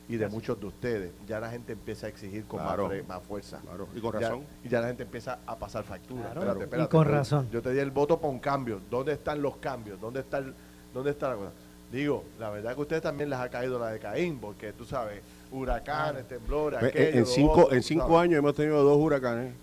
y 0.07 0.15
de 0.17 0.27
muchos 0.27 0.59
de 0.59 0.65
ustedes. 0.65 1.11
Ya 1.27 1.39
la 1.39 1.51
gente 1.51 1.73
empieza 1.73 2.07
a 2.07 2.09
exigir 2.09 2.45
con 2.45 2.59
Claro. 2.59 2.87
más, 2.89 3.07
más 3.07 3.23
fuerza. 3.23 3.59
Claro, 3.59 3.87
y 3.95 3.99
con 4.01 4.13
Ya- 4.13 4.19
razón. 4.29 4.43
y 4.63 4.69
ya 4.69 4.81
la 4.81 4.87
gente 4.87 5.03
empieza 5.03 5.39
a 5.45 5.55
pasar 5.57 5.83
factura. 5.83 6.31
Claro, 6.31 6.59
y 6.83 6.87
con 6.87 7.05
razón. 7.07 7.49
Yo 7.51 7.61
te 7.61 7.71
di 7.71 7.79
el 7.79 7.91
voto 7.91 8.19
por 8.19 8.31
un 8.31 8.39
cambio. 8.39 8.81
¿Dónde 8.89 9.13
están 9.13 9.41
los 9.43 9.57
cambios? 9.57 10.01
¿Dónde 10.01 10.21
está, 10.21 10.39
el- 10.39 10.55
dónde 10.93 11.11
está 11.11 11.29
la 11.29 11.35
cosa? 11.35 11.51
Digo, 11.91 12.23
la 12.39 12.49
verdad 12.51 12.73
que 12.73 12.79
a 12.79 12.81
ustedes 12.81 13.01
también 13.01 13.29
les 13.29 13.39
ha 13.39 13.49
caído 13.49 13.79
la 13.79 13.89
de 13.91 13.99
Caín, 13.99 14.37
porque 14.39 14.73
tú 14.73 14.85
sabes, 14.85 15.21
huracanes, 15.51 16.27
temblores, 16.27 16.79
En- 16.81 16.87
aquello, 16.87 17.19
en, 17.19 17.25
cinco, 17.25 17.51
otro, 17.65 17.75
en 17.75 17.83
cinco 17.83 18.19
años 18.19 18.37
hemos 18.37 18.53
tenido 18.53 18.83
dos 18.83 18.97
huracanes 18.97 19.53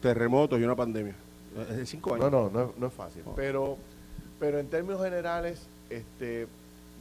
terremotos 0.00 0.58
y 0.60 0.64
una 0.64 0.76
pandemia 0.76 1.14
en 1.70 1.86
cinco 1.86 2.14
años 2.14 2.30
No, 2.30 2.42
no, 2.44 2.50
no, 2.50 2.70
es- 2.70 2.76
no 2.78 2.86
es 2.86 2.92
fácil. 2.92 3.22
Pero, 3.34 3.76
pero 4.38 4.58
en 4.58 4.68
términos 4.68 5.02
generales, 5.02 5.60
este, 5.90 6.46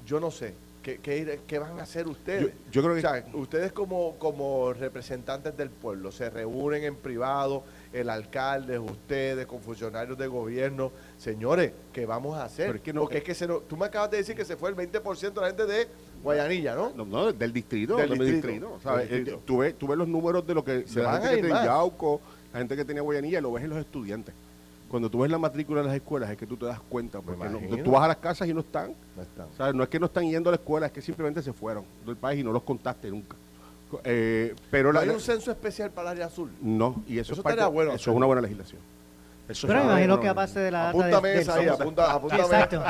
yo 0.05 0.19
no 0.19 0.31
sé. 0.31 0.53
¿Qué, 0.81 0.99
qué, 0.99 1.39
qué 1.47 1.57
van 1.59 1.79
a 1.79 1.83
hacer 1.83 2.07
ustedes? 2.07 2.43
Yo- 2.43 2.49
yo 2.71 2.81
creo 2.83 2.93
que- 2.93 2.99
O 2.99 3.01
sea, 3.09 3.25
ustedes 3.33 3.71
como, 3.71 4.15
como 4.19 4.71
representantes 4.71 5.57
del 5.57 5.69
pueblo 5.69 6.11
se 6.11 6.29
reúnen 6.29 6.83
en 6.83 6.95
privado, 6.95 7.63
el 7.95 8.09
alcalde, 8.09 8.77
ustedes, 8.77 9.45
con 9.45 9.61
funcionarios 9.61 10.17
de 10.17 10.27
gobierno. 10.27 10.91
Señores, 11.17 11.71
¿qué 11.93 12.05
vamos 12.05 12.37
a 12.37 12.43
hacer? 12.45 12.75
Es 12.75 12.81
que 12.81 12.91
no- 12.93 13.01
Porque 13.01 13.19
es 13.19 13.23
que 13.23 13.33
se 13.33 13.47
nos- 13.47 13.67
tú 13.67 13.77
me 13.77 13.85
acabas 13.85 14.11
de 14.11 14.17
decir 14.17 14.35
que 14.35 14.43
se 14.45 14.57
fue 14.57 14.69
el 14.69 14.75
20% 14.75 15.41
de 15.41 15.41
la 15.41 15.47
gente 15.55 15.65
de 15.65 15.87
Guayanilla, 16.23 16.75
¿no? 16.75 16.91
No, 16.95 17.05
no, 17.05 17.31
del 17.31 17.53
distrito, 17.53 17.95
Del 17.95 18.09
distrito, 18.09 18.33
distrito, 18.33 18.79
¿sabes? 18.83 19.09
del 19.09 19.19
distrito. 19.19 19.39
Eh, 19.39 19.43
Tú, 19.45 19.57
ves, 19.59 19.75
tú 19.77 19.87
ves 19.87 19.97
los 19.97 20.07
números 20.07 20.45
de 20.45 20.53
lo 20.53 20.63
que 20.63 20.85
Se 20.87 21.01
la 21.01 21.07
van 21.13 21.21
gente 21.23 21.39
a 21.39 21.41
que 21.41 21.47
más. 21.53 21.65
Yauco, 21.65 22.21
la 22.51 22.59
gente 22.59 22.75
que 22.75 22.85
tenía 22.85 23.01
Guayanilla, 23.01 23.39
lo 23.41 23.51
ves 23.53 23.63
en 23.63 23.69
los 23.69 23.79
estudiantes. 23.79 24.33
Cuando 24.89 25.09
tú 25.09 25.19
ves 25.19 25.31
la 25.31 25.37
matrícula 25.39 25.81
de 25.81 25.87
las 25.87 25.95
escuelas 25.95 26.29
es 26.29 26.37
que 26.37 26.45
tú 26.45 26.57
te 26.57 26.65
das 26.65 26.79
cuenta, 26.89 27.19
porque 27.21 27.45
no- 27.49 27.83
tú 27.83 27.91
vas 27.91 28.03
a 28.03 28.07
las 28.09 28.17
casas 28.17 28.47
y 28.47 28.53
no 28.53 28.59
están. 28.59 28.93
No 29.15 29.21
están. 29.21 29.47
¿sabes? 29.57 29.73
No 29.73 29.83
es 29.83 29.89
que 29.89 29.99
no 29.99 30.05
están 30.05 30.29
yendo 30.29 30.49
a 30.49 30.51
la 30.51 30.57
escuela, 30.57 30.85
es 30.85 30.91
que 30.91 31.01
simplemente 31.01 31.41
se 31.41 31.53
fueron 31.53 31.83
del 32.05 32.15
país 32.15 32.39
y 32.39 32.43
no 32.43 32.51
los 32.51 32.63
contaste 32.63 33.09
nunca. 33.09 33.35
Eh, 34.03 34.53
pero 34.71 34.89
¿No 34.91 34.93
la, 34.93 35.01
hay 35.01 35.09
un 35.09 35.21
censo 35.21 35.51
especial 35.51 35.91
para 35.91 36.09
el 36.11 36.17
área 36.17 36.25
azul? 36.27 36.51
no, 36.61 37.03
y 37.07 37.19
eso, 37.19 37.33
Eso 37.33 37.41
es 37.41 37.43
parte- 37.43 37.63
bueno 37.65 37.93
eso 37.93 38.11
es 38.11 38.17
una 38.17 38.25
buena 38.25 38.41
legislación. 38.41 38.81
Eso 39.47 39.67
Pero 39.67 39.81
me 39.81 39.85
imagino 39.91 40.19
que 40.19 40.27
a 40.27 40.33
base 40.33 40.59
de 40.59 40.71
la 40.71 40.77
data 40.85 40.89
Apúntame 40.89 41.29
del- 41.29 41.39
esa 41.41 41.55
del 41.55 41.69
ahí, 41.69 41.75
apunta, 41.79 42.11
apúntame. 42.11 42.41
exacto. 42.41 42.83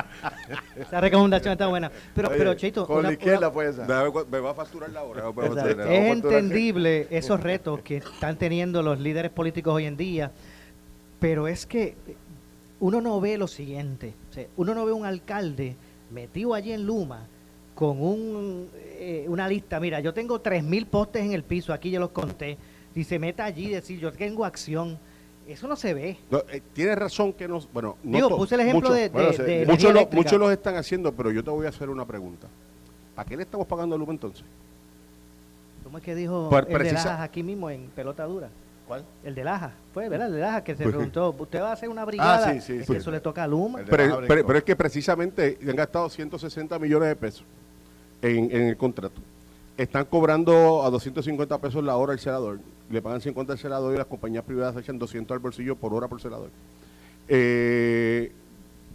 Esa 0.77 1.01
recomendación 1.01 1.51
está 1.51 1.67
buena. 1.67 1.91
Pero, 2.15 2.29
Oye, 2.29 2.37
pero 2.37 2.53
Cheito, 2.53 2.87
con 2.87 2.99
una- 2.99 3.09
la 3.09 3.13
izquierda 3.13 3.51
fue 3.51 3.67
esa. 3.67 3.85
Me 4.31 4.39
va 4.39 4.51
a 4.51 4.53
facturar 4.53 4.89
la 4.89 5.03
hora. 5.03 5.23
Es 5.89 6.13
entendible 6.13 7.07
esos 7.11 7.41
retos 7.41 7.81
que 7.81 7.97
están 7.97 8.37
teniendo 8.37 8.81
los 8.81 8.97
líderes 9.01 9.31
políticos 9.31 9.73
hoy 9.73 9.85
en 9.85 9.97
día, 9.97 10.31
pero 11.19 11.49
es 11.49 11.65
que 11.65 11.95
uno 12.79 13.01
no 13.01 13.19
ve 13.19 13.37
lo 13.37 13.47
siguiente, 13.49 14.13
o 14.29 14.33
sea, 14.33 14.45
uno 14.55 14.73
no 14.73 14.85
ve 14.85 14.93
un 14.93 15.05
alcalde 15.05 15.75
metido 16.09 16.53
allí 16.53 16.71
en 16.71 16.85
Luma 16.85 17.27
con 17.75 18.01
un, 18.01 18.69
eh, 18.97 19.25
una 19.27 19.47
lista, 19.47 19.79
mira, 19.79 19.99
yo 19.99 20.13
tengo 20.13 20.41
3.000 20.41 20.85
postes 20.87 21.21
en 21.23 21.33
el 21.33 21.43
piso, 21.43 21.73
aquí 21.73 21.91
yo 21.91 21.99
los 21.99 22.09
conté, 22.11 22.57
y 22.95 23.03
se 23.03 23.19
meta 23.19 23.43
allí 23.45 23.65
y 23.67 23.71
decir, 23.71 23.99
yo 23.99 24.11
tengo 24.13 24.45
acción, 24.45 24.97
eso 25.47 25.67
no 25.67 25.75
se 25.75 25.93
ve. 25.93 26.17
No, 26.31 26.39
eh, 26.49 26.61
tienes 26.73 26.97
razón 26.97 27.33
que 27.33 27.47
nos. 27.47 27.71
Bueno, 27.71 27.97
no 28.03 28.15
Digo, 28.15 28.35
puse 28.37 28.55
el 28.55 28.61
ejemplo 28.61 28.89
muchos- 28.89 28.95
de, 28.95 29.01
de, 29.03 29.09
bueno, 29.09 29.33
se- 29.33 29.43
de 29.43 29.61
energía 29.63 29.89
muchos, 29.89 29.93
lo, 30.11 30.17
muchos 30.17 30.39
los 30.39 30.51
están 30.51 30.75
haciendo, 30.77 31.11
pero 31.11 31.29
yo 31.31 31.43
te 31.43 31.49
voy 31.51 31.65
a 31.65 31.69
hacer 31.69 31.89
una 31.89 32.05
pregunta. 32.05 32.47
¿Para 33.13 33.27
qué 33.27 33.35
le 33.37 33.43
estamos 33.43 33.67
pagando 33.67 33.95
a 33.95 33.97
Luma 33.99 34.13
entonces? 34.13 34.43
¿Cómo 35.83 35.97
es 35.99 36.03
que 36.03 36.15
dijo 36.15 36.49
Por 36.49 36.69
el 36.71 36.83
de 36.83 36.93
Lajas 36.93 37.19
aquí 37.21 37.43
mismo 37.43 37.69
en 37.69 37.87
Pelota 37.95 38.25
Dura? 38.25 38.49
¿Cuál? 38.87 39.03
El 39.23 39.35
de 39.35 39.43
Laja, 39.43 39.71
fue, 39.93 40.09
¿verdad? 40.09 40.27
El 40.27 40.33
de 40.35 40.39
Laja 40.41 40.63
que 40.63 40.75
se 40.75 40.83
Pues- 40.83 40.95
preguntó, 40.95 41.35
¿usted 41.37 41.61
va 41.61 41.69
a 41.69 41.73
hacer 41.73 41.89
una 41.89 42.05
brigada? 42.05 42.53
sí, 42.53 42.61
sí, 42.61 42.73
Es 42.79 42.85
sí. 42.87 42.93
que 42.93 42.97
eso 42.99 43.11
le 43.11 43.19
toca 43.19 43.43
a 43.43 43.47
Luma. 43.47 43.81
Pero 43.87 44.57
es 44.57 44.63
que 44.63 44.75
precisamente 44.75 45.57
han 45.61 45.75
gastado 45.75 46.09
160 46.09 46.79
millones 46.79 47.09
de 47.09 47.15
pesos 47.15 47.43
en, 48.25 48.51
en 48.51 48.67
el 48.67 48.77
contrato. 48.77 49.21
Están 49.77 50.05
cobrando 50.05 50.83
a 50.83 50.89
250 50.89 51.59
pesos 51.59 51.83
la 51.83 51.97
hora 51.97 52.13
el 52.13 52.19
celador. 52.19 52.59
Le 52.89 53.01
pagan 53.01 53.21
50 53.21 53.53
al 53.53 53.59
celador 53.59 53.93
y 53.93 53.97
las 53.97 54.07
compañías 54.07 54.43
privadas 54.43 54.77
echan 54.77 54.97
200 54.97 55.35
al 55.35 55.39
bolsillo 55.39 55.75
por 55.75 55.93
hora 55.93 56.07
por 56.07 56.21
celador. 56.21 56.49
Eh, 57.27 58.31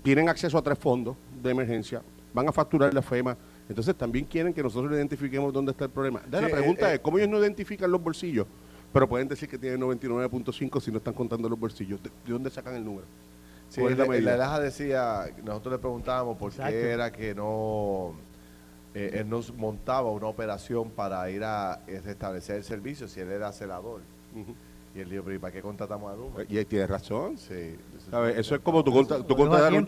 tienen 0.03 0.29
acceso 0.29 0.57
a 0.57 0.63
tres 0.63 0.79
fondos 0.79 1.17
de 1.43 1.51
emergencia. 1.51 2.03
Van 2.33 2.49
a 2.49 2.53
facturar 2.53 2.95
la 2.95 3.03
FEMA. 3.03 3.37
Entonces 3.69 3.95
también 3.95 4.25
quieren 4.25 4.53
que 4.53 4.63
nosotros 4.63 4.93
identifiquemos 4.93 5.53
dónde 5.53 5.73
está 5.73 5.85
el 5.85 5.91
problema. 5.91 6.21
Sí, 6.25 6.31
la 6.31 6.49
pregunta 6.49 6.91
eh, 6.91 6.95
es, 6.95 7.01
¿cómo 7.01 7.19
ellos 7.19 7.31
no 7.31 7.39
identifican 7.39 7.91
los 7.91 8.03
bolsillos? 8.03 8.47
Pero 8.93 9.09
pueden 9.09 9.29
decir 9.29 9.49
que 9.49 9.59
tienen 9.59 9.81
99.5 9.81 10.81
si 10.81 10.91
no 10.91 10.99
están 10.99 11.15
contando 11.15 11.49
los 11.49 11.59
bolsillos. 11.59 12.03
¿De, 12.03 12.11
de 12.11 12.33
dónde 12.33 12.51
sacan 12.51 12.75
el 12.75 12.85
número? 12.85 13.07
Sí, 13.69 13.81
¿Cuál 13.81 13.93
en 13.93 14.13
es 14.15 14.25
la 14.25 14.37
la, 14.37 14.59
decía, 14.59 15.27
nosotros 15.45 15.75
le 15.75 15.79
preguntábamos 15.79 16.37
por 16.37 16.51
Exacto. 16.51 16.73
qué 16.73 16.91
era 16.91 17.13
que 17.13 17.33
no, 17.33 18.15
eh, 18.95 19.19
él 19.21 19.29
nos 19.29 19.55
montaba 19.55 20.11
una 20.11 20.27
operación 20.27 20.91
para 20.91 21.29
ir 21.31 21.45
a 21.45 21.81
eh, 21.87 22.01
restablecer 22.05 22.57
el 22.57 22.65
servicio 22.65 23.07
si 23.09 23.21
él 23.21 23.31
era 23.31 23.53
celador. 23.53 24.01
Y 24.95 24.99
él 25.01 25.09
dijo, 25.09 25.23
pero 25.23 25.37
¿y 25.37 25.39
para 25.39 25.53
qué 25.53 25.63
contratamos 25.63 26.13
a 26.13 26.17
Luma? 26.17 26.41
Y 26.49 26.59
ahí 26.59 26.65
tienes 26.65 26.89
razón. 26.91 27.39
Sí. 27.39 27.77
¿Sabes? 28.11 28.37
Eso 28.39 28.57
es 28.57 28.61
como 28.61 28.83
tú, 28.83 28.93
contra- 28.93 29.23
tú 29.23 29.37
contratas 29.37 29.73
un- 29.73 29.85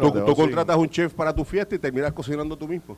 tú- 0.00 0.24
tú 0.24 0.34
contratas 0.36 0.76
un 0.76 0.88
chef 0.88 1.12
para 1.14 1.34
tu 1.34 1.44
fiesta 1.44 1.74
y 1.74 1.78
terminas 1.80 2.12
cocinando 2.12 2.56
tú 2.56 2.68
mismo. 2.68 2.96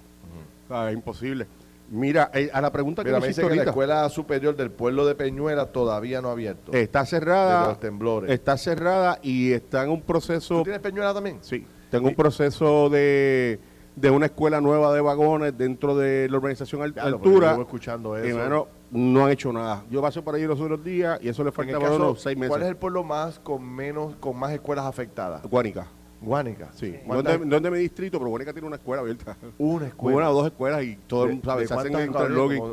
¿Sabes? 0.69 0.95
imposible. 0.95 1.47
Mira, 1.89 2.31
eh, 2.35 2.51
a 2.53 2.61
la 2.61 2.73
pregunta 2.73 3.05
que 3.05 3.11
Mira, 3.11 3.21
me 3.21 3.23
me 3.23 3.29
dice 3.29 3.47
que 3.47 3.55
la 3.55 3.63
escuela 3.63 4.09
superior 4.09 4.57
del 4.57 4.73
pueblo 4.73 5.07
de 5.07 5.15
Peñuela 5.15 5.67
todavía 5.67 6.21
no 6.21 6.29
ha 6.29 6.33
abierto. 6.33 6.73
está 6.73 7.07
cerrada, 7.07 7.69
los 7.69 7.79
temblores. 7.81 8.29
está 8.33 8.57
cerrada 8.59 9.21
y 9.23 9.53
está 9.53 9.85
en 9.85 9.91
un 9.91 10.03
proceso, 10.03 10.57
¿Tú 10.57 10.63
tienes 10.65 10.81
Peñuela 10.83 11.15
también? 11.15 11.39
sí, 11.43 11.65
tengo 11.89 12.09
un 12.09 12.17
proceso 12.17 12.91
de, 12.91 13.61
de 13.97 14.11
una 14.11 14.27
escuela 14.27 14.61
nueva 14.61 14.95
de 14.95 15.01
vagones 15.01 15.57
dentro 15.57 15.97
de 15.97 16.29
la 16.29 16.37
organización 16.37 16.83
Al- 16.83 16.95
Ya, 16.95 17.07
lo, 17.09 17.19
porque 17.19 17.29
Altura. 17.35 17.57
escuchando 17.61 18.23
Y, 18.25 18.29
eso. 18.29 18.39
mano, 18.39 18.69
no 18.91 19.25
han 19.25 19.33
hecho 19.33 19.53
nada. 19.53 19.83
Yo 19.91 20.01
pasé 20.03 20.21
por 20.23 20.35
ahí 20.35 20.45
los 20.47 20.61
otros 20.61 20.85
días 20.85 21.19
y 21.23 21.29
eso 21.29 21.43
le 21.43 21.51
falta 21.51 21.79
caso, 21.79 21.93
menos 21.99 22.21
seis 22.21 22.37
meses. 22.37 22.51
¿Cuál 22.51 22.63
es 22.63 22.69
el 22.69 22.77
pueblo 22.77 23.03
más 23.03 23.39
con 23.39 23.63
menos, 23.67 24.15
con 24.17 24.39
más 24.39 24.53
escuelas 24.53 24.85
afectadas? 24.85 25.43
Guánica. 25.45 25.87
Guánica. 26.21 26.69
Sí, 26.75 26.91
no 26.91 26.97
es, 26.97 27.05
¿Cuántas- 27.07 27.41
de, 27.41 27.47
no 27.47 27.57
es 27.57 27.63
de 27.63 27.71
mi 27.71 27.79
distrito, 27.79 28.19
pero 28.19 28.31
Guánica 28.31 28.53
tiene 28.53 28.67
una 28.69 28.77
escuela 28.77 29.01
abierta. 29.03 29.37
Una 29.59 29.87
escuela. 29.87 30.17
Una 30.19 30.31
o 30.31 30.35
dos 30.35 30.47
escuelas 30.47 30.83
y 30.83 30.97
todo 31.07 31.25
el 31.25 31.29
¿De- 31.29 31.35
mundo 31.37 31.67
se 31.67 31.75
hacen 31.75 31.93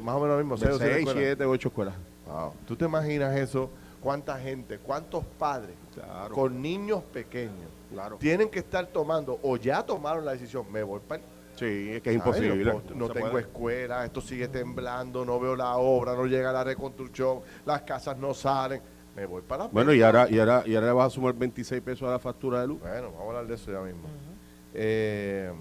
Más 0.04 0.16
o 0.16 0.20
menos 0.20 0.28
lo 0.30 0.38
mismo, 0.38 0.58
seis 0.58 0.76
seis, 0.78 1.08
siete, 1.14 1.46
ocho 1.46 1.70
escuelas. 1.70 1.94
Wow. 2.28 2.52
¿Tú 2.66 2.76
te 2.76 2.86
imaginas 2.86 3.36
eso? 3.38 3.70
¿Cuánta 4.02 4.38
gente, 4.38 4.78
cuántos 4.80 5.24
padres 5.40 5.76
Claro. 5.94 6.34
con 6.36 6.62
niños 6.62 7.04
pequeños 7.04 7.70
Claro. 7.92 8.18
tienen 8.18 8.50
que 8.50 8.60
estar 8.60 8.88
tomando 8.88 9.40
o 9.44 9.58
ya 9.58 9.84
tomaron 9.86 10.26
la 10.26 10.32
decisión, 10.34 10.66
me 10.72 10.82
voy 10.84 11.00
para 11.08 11.22
Sí, 11.56 11.92
es 11.92 12.02
que 12.02 12.10
es 12.10 12.16
imposible. 12.16 12.66
No, 12.96 13.10
tengo 13.10 13.30
puede. 13.30 13.44
escuela, 13.44 14.04
esto 14.04 14.20
sigue 14.22 14.48
temblando, 14.48 15.24
no 15.24 15.40
veo 15.40 15.56
la 15.56 15.76
obra, 15.78 16.16
no 16.16 16.26
llega 16.26 16.52
la 16.52 16.64
reconstrucción, 16.64 17.42
las 17.66 17.84
casas 17.84 18.18
no 18.18 18.34
salen. 18.34 18.82
Me 19.16 19.28
voy 19.28 19.44
para 19.44 19.66
la 19.66 19.70
Bueno, 19.70 19.94
y 19.94 20.02
ahora, 20.02 20.28
y 20.28 20.40
ahora, 20.40 20.64
y 20.66 20.74
ahora 20.74 20.88
le 20.88 20.94
vas 20.94 21.08
a 21.08 21.10
sumar 21.12 21.36
26 21.36 21.80
pesos 21.84 22.08
a 22.10 22.12
la 22.14 22.18
factura 22.20 22.62
de 22.62 22.68
luz. 22.68 22.80
Bueno, 22.80 23.12
vamos 23.12 23.26
a 23.26 23.28
hablar 23.28 23.46
de 23.46 23.54
eso 23.54 23.72
ya 23.72 23.82
mismo. 23.82 24.08
Eh, 24.74 25.52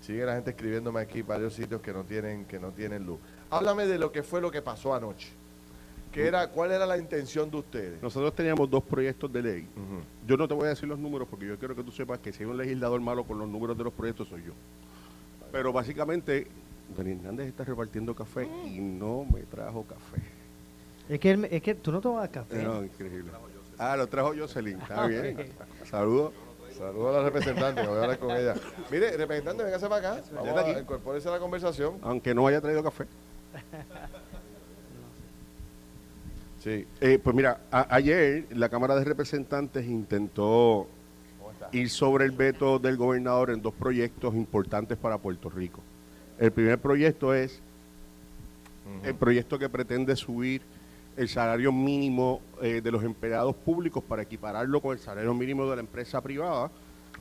sigue 0.00 0.24
la 0.26 0.34
gente 0.34 0.50
escribiéndome 0.50 1.00
aquí 1.00 1.22
varios 1.22 1.54
sitios 1.54 1.80
que 1.80 1.92
no 1.92 2.02
tienen 2.02 2.44
que 2.44 2.58
no 2.58 2.72
tienen 2.72 3.06
luz. 3.06 3.20
Háblame 3.50 3.86
de 3.86 3.98
lo 3.98 4.10
que 4.10 4.24
fue 4.24 4.40
lo 4.40 4.50
que 4.50 4.60
pasó 4.60 4.92
anoche. 4.92 5.28
¿Qué 6.14 6.26
era, 6.28 6.48
¿Cuál 6.48 6.70
era 6.70 6.86
la 6.86 6.96
intención 6.96 7.50
de 7.50 7.56
ustedes? 7.56 8.00
Nosotros 8.02 8.34
teníamos 8.34 8.70
dos 8.70 8.82
proyectos 8.84 9.32
de 9.32 9.42
ley. 9.42 9.68
Yo 10.26 10.36
no 10.36 10.46
te 10.46 10.54
voy 10.54 10.66
a 10.66 10.68
decir 10.68 10.88
los 10.88 10.98
números 10.98 11.26
porque 11.28 11.46
yo 11.46 11.58
quiero 11.58 11.74
que 11.74 11.82
tú 11.82 11.90
sepas 11.90 12.20
que 12.20 12.32
si 12.32 12.44
hay 12.44 12.48
un 12.48 12.56
legislador 12.56 13.00
malo 13.00 13.24
con 13.24 13.38
los 13.38 13.48
números 13.48 13.76
de 13.76 13.82
los 13.84 13.92
proyectos 13.92 14.28
soy 14.28 14.44
yo. 14.44 14.52
Pero 15.50 15.72
básicamente, 15.72 16.46
Don 16.96 17.06
Hernández 17.06 17.48
está 17.48 17.64
repartiendo 17.64 18.14
café 18.14 18.48
y 18.66 18.78
no 18.78 19.26
me 19.32 19.40
trajo 19.42 19.82
café. 19.84 20.22
Es 21.08 21.18
que, 21.18 21.32
él- 21.32 21.48
es 21.50 21.60
que 21.62 21.74
tú 21.74 21.90
no 21.92 22.00
tomas 22.00 22.28
café. 22.30 22.62
No, 22.62 22.82
increíble. 22.84 23.30
Ah, 23.76 23.96
lo 23.96 24.06
trajo 24.06 24.32
Jocelyn. 24.38 24.80
Está 24.80 25.06
bien. 25.06 25.36
Saludos. 25.84 26.32
Saludos 26.78 27.14
a 27.14 27.18
la 27.18 27.24
representante, 27.24 27.86
voy 27.86 27.98
a 27.98 28.02
hablar 28.02 28.18
con 28.18 28.30
ella. 28.32 28.54
Mire, 28.90 29.16
representante, 29.16 29.62
véngase 29.62 29.88
para 29.88 30.12
acá. 30.14 30.22
Vamos 30.34 30.56
a 30.56 30.60
aquí. 30.60 30.80
incorpórese 30.80 31.28
a 31.28 31.32
la 31.32 31.38
conversación. 31.38 31.98
Aunque 32.02 32.34
no 32.34 32.46
haya 32.46 32.60
traído 32.60 32.82
café. 32.82 33.04
Sí. 36.64 36.86
Eh, 37.02 37.18
pues 37.22 37.36
mira, 37.36 37.60
a- 37.70 37.94
ayer 37.94 38.46
la 38.50 38.70
Cámara 38.70 38.96
de 38.96 39.04
Representantes 39.04 39.86
intentó 39.86 40.86
ir 41.72 41.90
sobre 41.90 42.24
el 42.24 42.30
veto 42.30 42.78
del 42.78 42.96
gobernador 42.96 43.50
en 43.50 43.60
dos 43.60 43.74
proyectos 43.74 44.34
importantes 44.34 44.96
para 44.96 45.18
Puerto 45.18 45.50
Rico. 45.50 45.80
El 46.38 46.50
primer 46.52 46.78
proyecto 46.78 47.34
es 47.34 47.60
el 49.04 49.14
proyecto 49.14 49.58
que 49.58 49.68
pretende 49.68 50.16
subir 50.16 50.62
el 51.16 51.28
salario 51.28 51.70
mínimo 51.70 52.40
eh, 52.60 52.80
de 52.82 52.90
los 52.90 53.04
empleados 53.04 53.54
públicos 53.54 54.02
para 54.02 54.22
equipararlo 54.22 54.80
con 54.80 54.92
el 54.92 54.98
salario 54.98 55.32
mínimo 55.34 55.68
de 55.68 55.76
la 55.76 55.80
empresa 55.80 56.20
privada 56.20 56.70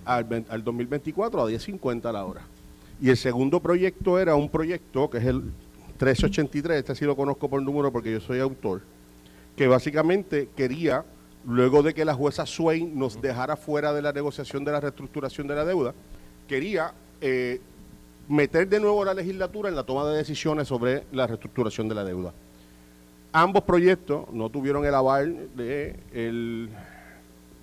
al, 0.06 0.46
al 0.50 0.64
2024 0.64 1.42
a 1.42 1.50
10.50 1.50 2.06
a 2.06 2.12
la 2.12 2.26
hora. 2.26 2.42
Y 3.02 3.10
el 3.10 3.18
segundo 3.18 3.60
proyecto 3.60 4.18
era 4.20 4.36
un 4.36 4.50
proyecto 4.50 5.10
que 5.10 5.18
es 5.20 5.26
el 5.26 5.42
1383, 6.00 6.80
este 6.80 6.96
sí 6.96 7.06
lo 7.06 7.16
conozco 7.16 7.50
por 7.50 7.62
número 7.62 7.92
porque 7.92 8.12
yo 8.12 8.20
soy 8.20 8.40
autor, 8.40 8.82
que 9.56 9.68
básicamente 9.68 10.50
quería, 10.56 11.06
luego 11.46 11.84
de 11.84 11.94
que 11.94 12.06
la 12.06 12.14
jueza 12.14 12.46
Swain 12.46 12.98
nos 12.98 13.22
dejara 13.22 13.56
fuera 13.56 13.94
de 13.94 14.02
la 14.02 14.12
negociación 14.12 14.64
de 14.66 14.72
la 14.72 14.80
reestructuración 14.80 15.48
de 15.48 15.56
la 15.56 15.66
deuda, 15.66 15.94
quería 16.48 16.94
eh, 17.22 17.62
meter 18.28 18.68
de 18.68 18.80
nuevo 18.80 19.06
la 19.06 19.14
legislatura 19.14 19.70
en 19.70 19.76
la 19.76 19.84
toma 19.84 20.06
de 20.10 20.18
decisiones 20.18 20.68
sobre 20.68 21.04
la 21.12 21.28
reestructuración 21.28 21.88
de 21.88 21.96
la 21.96 22.04
deuda. 22.04 22.34
Ambos 23.32 23.64
proyectos 23.64 24.32
no 24.32 24.50
tuvieron 24.50 24.86
el 24.86 24.94
aval 24.94 25.50
de, 25.56 26.00
el, 26.14 26.70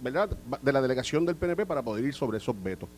¿verdad? 0.02 0.36
de 0.62 0.72
la 0.72 0.82
delegación 0.82 1.24
del 1.24 1.36
PNP 1.36 1.66
para 1.66 1.82
poder 1.82 2.04
ir 2.04 2.14
sobre 2.14 2.38
esos 2.38 2.60
vetos. 2.60 2.88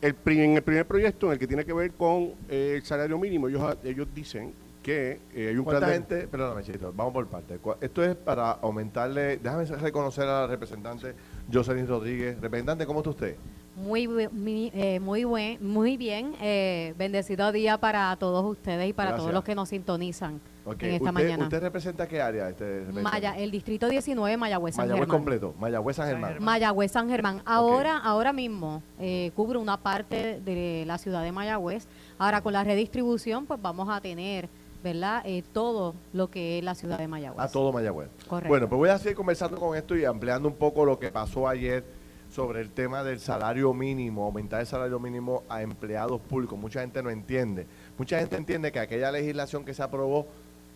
El, 0.00 0.16
en 0.26 0.56
el 0.56 0.62
primer 0.62 0.86
proyecto, 0.86 1.26
en 1.26 1.32
el 1.32 1.38
que 1.38 1.46
tiene 1.46 1.64
que 1.64 1.72
ver 1.74 1.92
con 1.92 2.32
eh, 2.48 2.74
el 2.76 2.82
salario 2.84 3.18
mínimo, 3.18 3.48
ellos, 3.48 3.76
ellos 3.84 4.08
dicen 4.14 4.54
que 4.82 5.20
eh, 5.34 5.48
hay 5.48 5.56
un 5.56 5.64
plan 5.64 5.80
¿Cuánta 5.80 5.86
de- 5.88 5.92
gente? 5.92 6.28
Perdóname, 6.28 6.62
Chito, 6.62 6.92
vamos 6.96 7.12
por 7.12 7.26
partes. 7.26 7.58
Cu- 7.60 7.74
Esto 7.80 8.02
es 8.02 8.16
para 8.16 8.52
aumentarle. 8.52 9.36
Déjame 9.38 9.64
reconocer 9.66 10.24
a 10.24 10.40
la 10.42 10.46
representante 10.46 11.14
Jocelyn 11.52 11.86
Rodríguez. 11.86 12.40
Representante, 12.40 12.86
¿cómo 12.86 13.00
está 13.00 13.10
usted? 13.10 13.36
Muy, 13.76 14.06
bu- 14.06 14.30
mi- 14.32 14.70
eh, 14.74 14.98
muy, 15.00 15.24
buen, 15.24 15.64
muy 15.66 15.96
bien. 15.96 16.34
eh, 16.40 16.94
bendecido 16.98 17.52
día 17.52 17.78
para 17.78 18.14
todos 18.16 18.44
ustedes 18.44 18.88
y 18.88 18.92
para 18.92 19.10
Gracias. 19.10 19.22
todos 19.22 19.34
los 19.34 19.44
que 19.44 19.54
nos 19.54 19.68
sintonizan 19.68 20.40
en 20.66 20.72
esta 20.90 21.10
usted, 21.10 21.12
mañana. 21.12 21.44
¿Usted 21.44 21.60
representa 21.62 22.06
qué 22.08 22.20
área? 22.20 22.48
Este? 22.48 22.84
Maya, 22.92 23.36
el 23.38 23.50
distrito 23.50 23.88
19, 23.88 24.36
Mayagüez 24.36 24.74
San 24.74 24.84
Mayagüez 24.84 25.00
Germán. 25.02 25.18
completo. 25.18 25.54
Mayagüez 25.58 25.96
San. 25.96 26.08
Germán. 26.08 26.36
Mayagüez 26.40 26.92
San 26.92 27.08
Germán. 27.08 27.42
Ahora, 27.44 27.98
ahora 27.98 28.32
mismo 28.32 28.82
eh, 28.98 29.30
cubre 29.34 29.58
una 29.58 29.76
parte 29.78 30.40
de 30.40 30.84
la 30.86 30.98
ciudad 30.98 31.22
de 31.22 31.32
Mayagüez. 31.32 31.86
Ahora 32.18 32.40
con 32.42 32.52
la 32.52 32.64
redistribución, 32.64 33.46
pues 33.46 33.60
vamos 33.62 33.88
a 33.88 34.00
tener, 34.00 34.48
¿verdad? 34.82 35.22
Eh, 35.24 35.42
todo 35.52 35.94
lo 36.12 36.30
que 36.30 36.58
es 36.58 36.64
la 36.64 36.74
ciudad 36.74 36.98
de 36.98 37.08
Mayagüez. 37.08 37.44
A 37.44 37.50
todo 37.50 37.72
Mayagüez. 37.72 38.08
Correcto. 38.28 38.48
Bueno, 38.48 38.68
pues 38.68 38.78
voy 38.78 38.88
a 38.88 38.98
seguir 38.98 39.16
conversando 39.16 39.58
con 39.58 39.76
esto 39.76 39.96
y 39.96 40.04
ampliando 40.04 40.48
un 40.48 40.54
poco 40.54 40.84
lo 40.84 40.98
que 40.98 41.10
pasó 41.10 41.48
ayer 41.48 41.84
sobre 42.30 42.60
el 42.60 42.70
tema 42.70 43.02
del 43.02 43.18
salario 43.18 43.74
mínimo, 43.74 44.24
aumentar 44.24 44.60
el 44.60 44.66
salario 44.66 45.00
mínimo 45.00 45.42
a 45.48 45.62
empleados 45.62 46.20
públicos. 46.20 46.58
Mucha 46.58 46.80
gente 46.80 47.02
no 47.02 47.10
entiende. 47.10 47.66
Mucha 47.98 48.18
gente 48.18 48.36
entiende 48.36 48.70
que 48.70 48.78
aquella 48.78 49.10
legislación 49.10 49.64
que 49.64 49.74
se 49.74 49.82
aprobó 49.82 50.26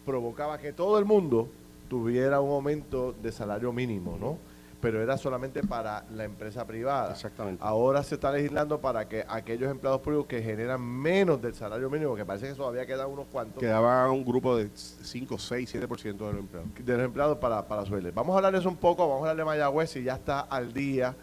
provocaba 0.04 0.58
que 0.58 0.72
todo 0.72 0.98
el 0.98 1.04
mundo 1.04 1.48
tuviera 1.88 2.40
un 2.40 2.50
aumento 2.50 3.14
de 3.22 3.30
salario 3.30 3.72
mínimo, 3.72 4.18
¿no? 4.20 4.38
Pero 4.84 5.02
era 5.02 5.16
solamente 5.16 5.62
para 5.62 6.04
la 6.10 6.24
empresa 6.24 6.66
privada. 6.66 7.12
Exactamente. 7.12 7.64
Ahora 7.64 8.02
se 8.02 8.16
está 8.16 8.30
legislando 8.30 8.82
para 8.82 9.08
que 9.08 9.24
aquellos 9.26 9.70
empleados 9.70 10.02
públicos 10.02 10.26
que 10.26 10.42
generan 10.42 10.82
menos 10.82 11.40
del 11.40 11.54
salario 11.54 11.88
mínimo, 11.88 12.14
que 12.14 12.26
parece 12.26 12.48
que 12.48 12.54
todavía 12.54 12.84
quedan 12.84 13.08
unos 13.08 13.26
cuantos, 13.28 13.60
quedaba 13.60 14.10
un 14.10 14.22
grupo 14.22 14.54
de 14.58 14.68
5, 14.74 15.38
6, 15.38 15.74
7% 15.74 15.88
de 16.02 16.12
los 16.12 16.36
empleados. 16.36 16.68
de 16.78 16.96
los 16.98 17.06
empleados 17.06 17.38
para, 17.38 17.66
para 17.66 17.86
subirle. 17.86 18.10
Vamos 18.10 18.34
a 18.34 18.36
hablar 18.36 18.52
de 18.52 18.58
eso 18.58 18.68
un 18.68 18.76
poco, 18.76 19.08
vamos 19.08 19.26
a 19.26 19.30
hablar 19.30 19.36
de 19.36 19.44
Mayagüez 19.46 19.88
si 19.88 20.02
ya 20.02 20.16
está 20.16 20.40
al 20.40 20.74
día 20.74 21.16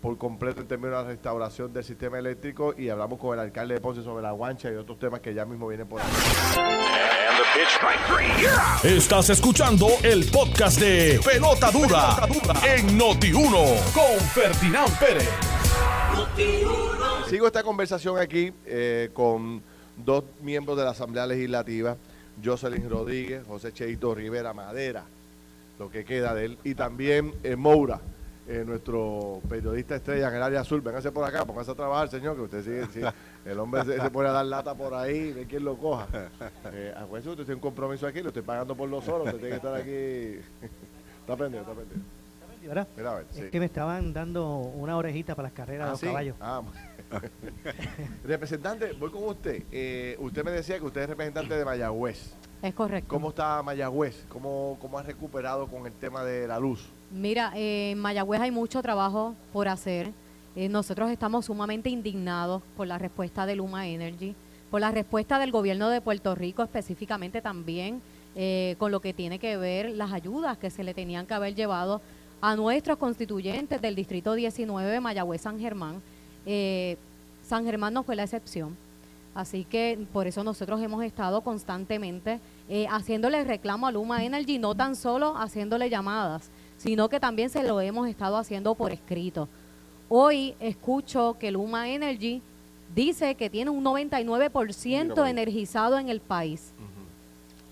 por 0.00 0.16
completo 0.16 0.60
en 0.60 0.68
términos 0.68 0.98
de 0.98 1.02
la 1.02 1.08
restauración 1.10 1.72
del 1.72 1.82
sistema 1.82 2.20
eléctrico 2.20 2.72
y 2.78 2.88
hablamos 2.88 3.18
con 3.18 3.34
el 3.34 3.40
alcalde 3.40 3.74
de 3.74 3.80
Ponce 3.80 4.04
sobre 4.04 4.22
la 4.22 4.30
guancha 4.30 4.70
y 4.70 4.76
otros 4.76 4.96
temas 4.96 5.18
que 5.18 5.34
ya 5.34 5.44
mismo 5.44 5.66
vienen 5.66 5.88
por 5.88 6.00
ahí. 6.00 7.17
Estás 8.84 9.30
escuchando 9.30 9.88
el 10.02 10.24
podcast 10.30 10.78
de 10.78 11.20
Pelota 11.24 11.70
Dura, 11.70 12.16
en 12.66 12.98
Noti1 12.98 13.92
con 13.92 14.20
Ferdinand 14.34 14.98
Pérez. 14.98 15.28
Sigo 17.28 17.46
esta 17.46 17.62
conversación 17.62 18.18
aquí 18.18 18.52
eh, 18.66 19.10
con 19.12 19.62
dos 19.96 20.24
miembros 20.42 20.76
de 20.76 20.84
la 20.84 20.90
Asamblea 20.90 21.26
Legislativa, 21.26 21.96
Jocelyn 22.44 22.88
Rodríguez, 22.88 23.42
José 23.46 23.72
Cheito 23.72 24.14
Rivera 24.14 24.52
Madera, 24.52 25.04
lo 25.78 25.90
que 25.90 26.04
queda 26.04 26.34
de 26.34 26.46
él, 26.46 26.58
y 26.64 26.74
también 26.74 27.32
eh, 27.42 27.56
Moura, 27.56 28.00
eh, 28.46 28.64
nuestro 28.66 29.40
periodista 29.48 29.96
estrella 29.96 30.28
en 30.28 30.34
el 30.36 30.42
área 30.42 30.60
azul. 30.60 30.80
Véngase 30.80 31.12
por 31.12 31.24
acá, 31.24 31.44
póngase 31.44 31.70
a 31.70 31.74
trabajar, 31.74 32.08
señor, 32.08 32.36
que 32.36 32.42
usted 32.42 32.64
sigue, 32.64 32.86
sí, 32.92 33.00
el 33.48 33.58
hombre 33.58 33.84
se, 33.84 34.00
se 34.00 34.10
pone 34.10 34.28
a 34.28 34.32
dar 34.32 34.44
lata 34.46 34.74
por 34.74 34.94
ahí, 34.94 35.32
ve 35.32 35.46
quién 35.48 35.64
lo 35.64 35.76
coja. 35.76 36.06
Eh, 36.72 36.92
acuérdese, 36.96 37.30
usted 37.30 37.44
tiene 37.44 37.54
un 37.56 37.60
compromiso 37.60 38.06
aquí, 38.06 38.20
lo 38.20 38.28
estoy 38.28 38.42
pagando 38.42 38.74
por 38.74 38.88
los 38.88 39.04
solos, 39.04 39.26
usted 39.26 39.38
tiene 39.38 39.50
que 39.50 39.56
estar 39.56 39.74
aquí. 39.74 40.68
está 41.20 41.36
pendiente, 41.36 41.70
está 41.70 41.74
pendiente. 41.74 42.06
¿verdad? 42.66 42.88
Mira, 42.96 43.12
a 43.12 43.14
ver, 43.14 43.26
sí. 43.30 43.40
Es 43.42 43.50
que 43.50 43.60
me 43.60 43.66
estaban 43.66 44.12
dando 44.12 44.56
una 44.58 44.96
orejita 44.98 45.34
para 45.34 45.48
las 45.48 45.54
carreras 45.54 45.86
de 45.86 45.88
Ah, 45.88 45.90
los 45.92 46.00
¿sí? 46.00 46.06
caballos. 46.06 46.36
Ah, 46.40 46.62
representante, 48.24 48.92
voy 48.92 49.10
con 49.10 49.24
usted. 49.24 49.62
Eh, 49.72 50.16
usted 50.20 50.44
me 50.44 50.50
decía 50.50 50.78
que 50.78 50.84
usted 50.84 51.02
es 51.02 51.08
representante 51.08 51.54
de 51.56 51.64
Mayagüez. 51.64 52.34
Es 52.60 52.74
correcto. 52.74 53.08
¿Cómo 53.08 53.30
está 53.30 53.62
Mayagüez? 53.62 54.24
¿Cómo, 54.28 54.76
¿Cómo 54.80 54.98
ha 54.98 55.02
recuperado 55.02 55.66
con 55.68 55.86
el 55.86 55.92
tema 55.92 56.24
de 56.24 56.46
la 56.48 56.58
luz? 56.58 56.88
Mira, 57.10 57.52
eh, 57.54 57.92
en 57.92 57.98
Mayagüez 58.00 58.40
hay 58.40 58.50
mucho 58.50 58.82
trabajo 58.82 59.34
por 59.52 59.68
hacer. 59.68 60.10
Eh, 60.58 60.68
nosotros 60.68 61.08
estamos 61.08 61.44
sumamente 61.44 61.88
indignados 61.88 62.64
por 62.76 62.88
la 62.88 62.98
respuesta 62.98 63.46
de 63.46 63.54
Luma 63.54 63.86
Energy, 63.86 64.34
por 64.72 64.80
la 64.80 64.90
respuesta 64.90 65.38
del 65.38 65.52
gobierno 65.52 65.88
de 65.88 66.00
Puerto 66.00 66.34
Rico 66.34 66.64
específicamente 66.64 67.40
también 67.40 68.02
eh, 68.34 68.74
con 68.80 68.90
lo 68.90 68.98
que 68.98 69.14
tiene 69.14 69.38
que 69.38 69.56
ver 69.56 69.90
las 69.90 70.10
ayudas 70.10 70.58
que 70.58 70.70
se 70.70 70.82
le 70.82 70.94
tenían 70.94 71.26
que 71.26 71.34
haber 71.34 71.54
llevado 71.54 72.00
a 72.40 72.56
nuestros 72.56 72.98
constituyentes 72.98 73.80
del 73.80 73.94
Distrito 73.94 74.34
19, 74.34 74.98
Mayagüez 74.98 75.42
San 75.42 75.60
Germán. 75.60 76.02
Eh, 76.44 76.96
San 77.46 77.64
Germán 77.64 77.94
no 77.94 78.02
fue 78.02 78.16
la 78.16 78.24
excepción. 78.24 78.76
Así 79.36 79.62
que 79.62 79.96
por 80.12 80.26
eso 80.26 80.42
nosotros 80.42 80.82
hemos 80.82 81.04
estado 81.04 81.40
constantemente 81.42 82.40
eh, 82.68 82.88
haciéndole 82.90 83.44
reclamo 83.44 83.86
a 83.86 83.92
Luma 83.92 84.24
Energy, 84.24 84.58
no 84.58 84.74
tan 84.74 84.96
solo 84.96 85.36
haciéndole 85.36 85.88
llamadas, 85.88 86.50
sino 86.78 87.08
que 87.08 87.20
también 87.20 87.48
se 87.48 87.62
lo 87.62 87.80
hemos 87.80 88.08
estado 88.08 88.36
haciendo 88.36 88.74
por 88.74 88.90
escrito. 88.90 89.48
Hoy 90.08 90.54
escucho 90.60 91.36
que 91.38 91.50
Luma 91.50 91.88
Energy 91.88 92.40
dice 92.94 93.34
que 93.34 93.50
tiene 93.50 93.70
un 93.70 93.84
99% 93.84 95.28
energizado 95.28 95.98
en 95.98 96.08
el 96.08 96.20
país. 96.20 96.72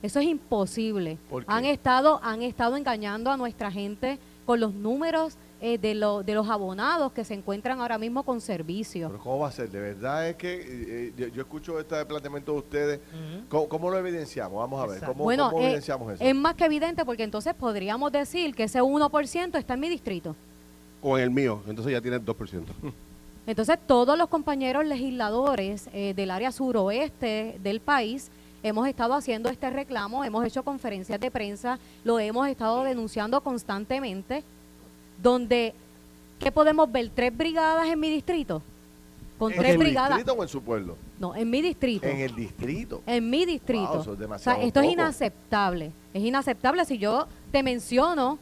Eso 0.03 0.21
es 0.21 0.27
imposible. 0.27 1.19
Han 1.47 1.65
estado, 1.65 2.21
han 2.23 2.43
estado 2.43 2.77
engañando 2.77 3.31
a 3.31 3.37
nuestra 3.37 3.71
gente 3.73 4.19
con 4.45 4.61
los 4.61 4.73
números 4.75 5.35
eh, 5.61 5.79
de, 5.79 5.95
lo- 5.95 6.23
de 6.23 6.35
los 6.35 6.49
abonados 6.51 7.13
que 7.13 7.25
se 7.25 7.33
encuentran 7.33 7.81
ahora 7.81 7.97
mismo 7.97 8.23
con 8.23 8.43
servicio. 8.43 9.09
Pero 9.09 9.23
¿cómo 9.23 9.39
va 9.41 9.49
a 9.49 9.53
ser? 9.53 9.71
De 9.71 9.81
verdad 9.81 10.29
es 10.29 10.37
que 10.37 10.61
eh, 11.09 11.13
yo, 11.17 11.29
yo 11.29 11.43
escucho 11.43 11.81
este 11.81 12.05
planteamiento 12.05 12.53
de 12.53 12.59
ustedes. 12.59 13.01
¿Cómo, 13.49 13.67
cómo 13.69 13.91
lo 13.91 13.97
evidenciamos? 13.99 14.59
Vamos 14.59 14.79
a 14.81 14.87
ver. 14.87 14.97
Exacto. 14.97 15.15
¿Cómo, 15.15 15.25
Bueno, 15.25 15.51
cómo 15.51 15.63
eh, 15.63 15.67
evidenciamos 15.69 16.13
eso? 16.13 16.23
es 16.23 16.35
más 16.35 16.55
que 16.55 16.67
evidente 16.67 17.05
porque 17.07 17.23
entonces 17.25 17.55
podríamos 17.55 18.13
decir 18.13 18.55
que 18.55 18.65
ese 18.65 18.83
1% 18.83 19.59
está 19.59 19.75
en 19.75 19.81
mi 19.81 19.89
distrito. 19.89 20.37
O 21.03 21.17
en 21.19 21.25
el 21.25 21.31
mío, 21.31 21.63
entonces 21.67 21.93
ya 21.93 22.01
tienes 22.01 22.23
2%. 22.23 22.65
Entonces, 23.47 23.79
todos 23.87 24.19
los 24.19 24.29
compañeros 24.29 24.85
legisladores 24.85 25.89
eh, 25.93 26.15
del 26.17 26.33
área 26.33 26.51
suroeste 26.51 27.61
del 27.63 27.79
país 27.79 28.29
hemos 28.65 28.89
estado 28.89 29.15
haciendo 29.15 29.49
este 29.49 29.71
reclamo, 29.71 30.25
hemos 30.25 30.45
hecho 30.45 30.65
conferencias 30.65 31.21
de 31.21 31.31
prensa, 31.31 31.79
lo 32.03 32.19
hemos 32.19 32.49
estado 32.49 32.83
denunciando 32.83 33.41
constantemente, 33.41 34.43
donde, 35.23 35.75
¿qué 36.41 36.51
podemos 36.51 36.91
ver? 36.91 37.11
¿Tres 37.15 37.37
brigadas 37.37 37.87
en 37.87 38.01
mi 38.01 38.11
distrito? 38.11 38.63
Con 39.39 39.53
¿En 39.53 39.59
tres 39.59 39.73
el 39.73 39.79
brigadas. 39.79 40.17
distrito 40.17 40.33
o 40.33 40.43
en 40.43 40.49
su 40.49 40.63
pueblo? 40.63 40.97
No, 41.21 41.37
en 41.37 41.49
mi 41.49 41.63
distrito. 41.63 42.07
En 42.07 42.21
el 42.21 42.35
distrito. 42.35 43.03
En 43.07 43.31
mi 43.31 43.45
distrito. 43.45 43.87
Wow, 43.87 44.01
eso 44.01 44.01
es 44.01 44.09
o 44.09 44.13
sea, 44.13 44.21
demasiado 44.21 44.63
esto 44.63 44.81
es 44.81 44.93
inaceptable. 44.93 45.93
Es 46.13 46.23
inaceptable 46.25 46.85
si 46.85 46.99
yo 46.99 47.29
te 47.53 47.63
menciono 47.63 48.39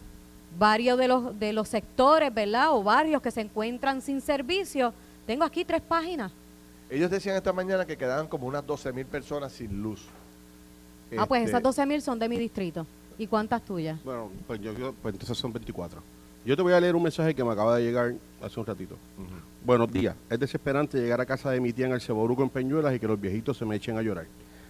varios 0.59 0.99
de 0.99 1.09
los 1.09 1.39
de 1.39 1.53
los 1.53 1.69
sectores, 1.69 2.33
¿verdad? 2.33 2.73
O 2.73 2.83
barrios 2.83 3.21
que 3.23 3.31
se 3.31 3.41
encuentran 3.41 4.01
sin 4.01 4.21
servicio. 4.21 4.93
Tengo 5.27 5.45
aquí 5.45 5.65
tres 5.65 5.81
páginas. 5.83 6.33
Ellos 6.91 7.11
decían 7.11 7.37
esta 7.37 7.53
mañana 7.53 7.85
que 7.87 7.97
quedaban 7.97 8.27
como 8.29 8.47
unas 8.47 8.65
12 8.67 8.93
mil 8.93 9.07
personas 9.07 9.53
sin 9.53 9.83
luz. 9.83 10.03
Ah, 11.17 11.27
pues 11.27 11.41
Este, 11.43 11.51
esas 11.51 11.63
12 11.63 11.87
mil 11.87 12.03
son 12.03 12.19
de 12.19 12.29
mi 12.29 12.37
distrito. 12.39 12.87
¿Y 13.17 13.27
cuántas 13.27 13.63
tuyas? 13.65 13.99
Bueno, 14.05 14.31
pues, 14.47 14.61
yo, 14.61 14.73
yo- 14.75 14.93
pues 15.01 15.15
entonces 15.15 15.39
son 15.39 15.53
24. 15.53 16.03
Yo 16.45 16.57
te 16.57 16.63
voy 16.63 16.73
a 16.73 16.81
leer 16.81 16.95
un 16.97 17.03
mensaje 17.03 17.35
que 17.35 17.43
me 17.45 17.53
acaba 17.53 17.77
de 17.77 17.85
llegar 17.85 18.13
hace 18.43 18.61
un 18.61 18.67
ratito. 18.67 18.97
Buenos 19.65 19.91
días. 19.91 20.15
Es 20.29 20.39
desesperante 20.39 20.99
llegar 20.99 21.21
a 21.21 21.25
casa 21.27 21.51
de 21.51 21.59
mi 21.61 21.73
tía 21.73 21.87
en 21.87 21.93
el 21.93 22.01
Ceboruco 22.03 22.43
en 22.43 22.51
Peñuelas 22.51 22.95
y 22.95 22.99
que 22.99 23.07
los 23.07 23.19
viejitos 23.19 23.57
se 23.57 23.65
me 23.65 23.77
echen 23.77 23.97
a 23.97 24.03
llorar. 24.03 24.27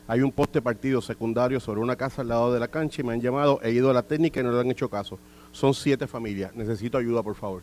Hay 0.06 0.20
un 0.20 0.30
poste 0.30 0.60
partido 0.62 1.00
secundario 1.00 1.58
sobre 1.58 1.80
una 1.80 1.96
casa 1.96 2.20
al 2.22 2.28
lado 2.28 2.52
de 2.52 2.60
la 2.60 2.68
cancha 2.68 3.00
y 3.00 3.04
me 3.04 3.14
han 3.14 3.20
llamado, 3.20 3.58
he 3.62 3.72
ido 3.72 3.90
a 3.90 3.94
la 3.94 4.02
técnica 4.02 4.38
y 4.40 4.42
no 4.44 4.52
le 4.52 4.60
han 4.60 4.70
hecho 4.70 4.88
caso. 4.88 5.18
Son 5.54 5.72
siete 5.72 6.06
familias. 6.06 6.54
Necesito 6.54 6.98
ayuda, 6.98 7.22
por 7.22 7.34
favor. 7.34 7.62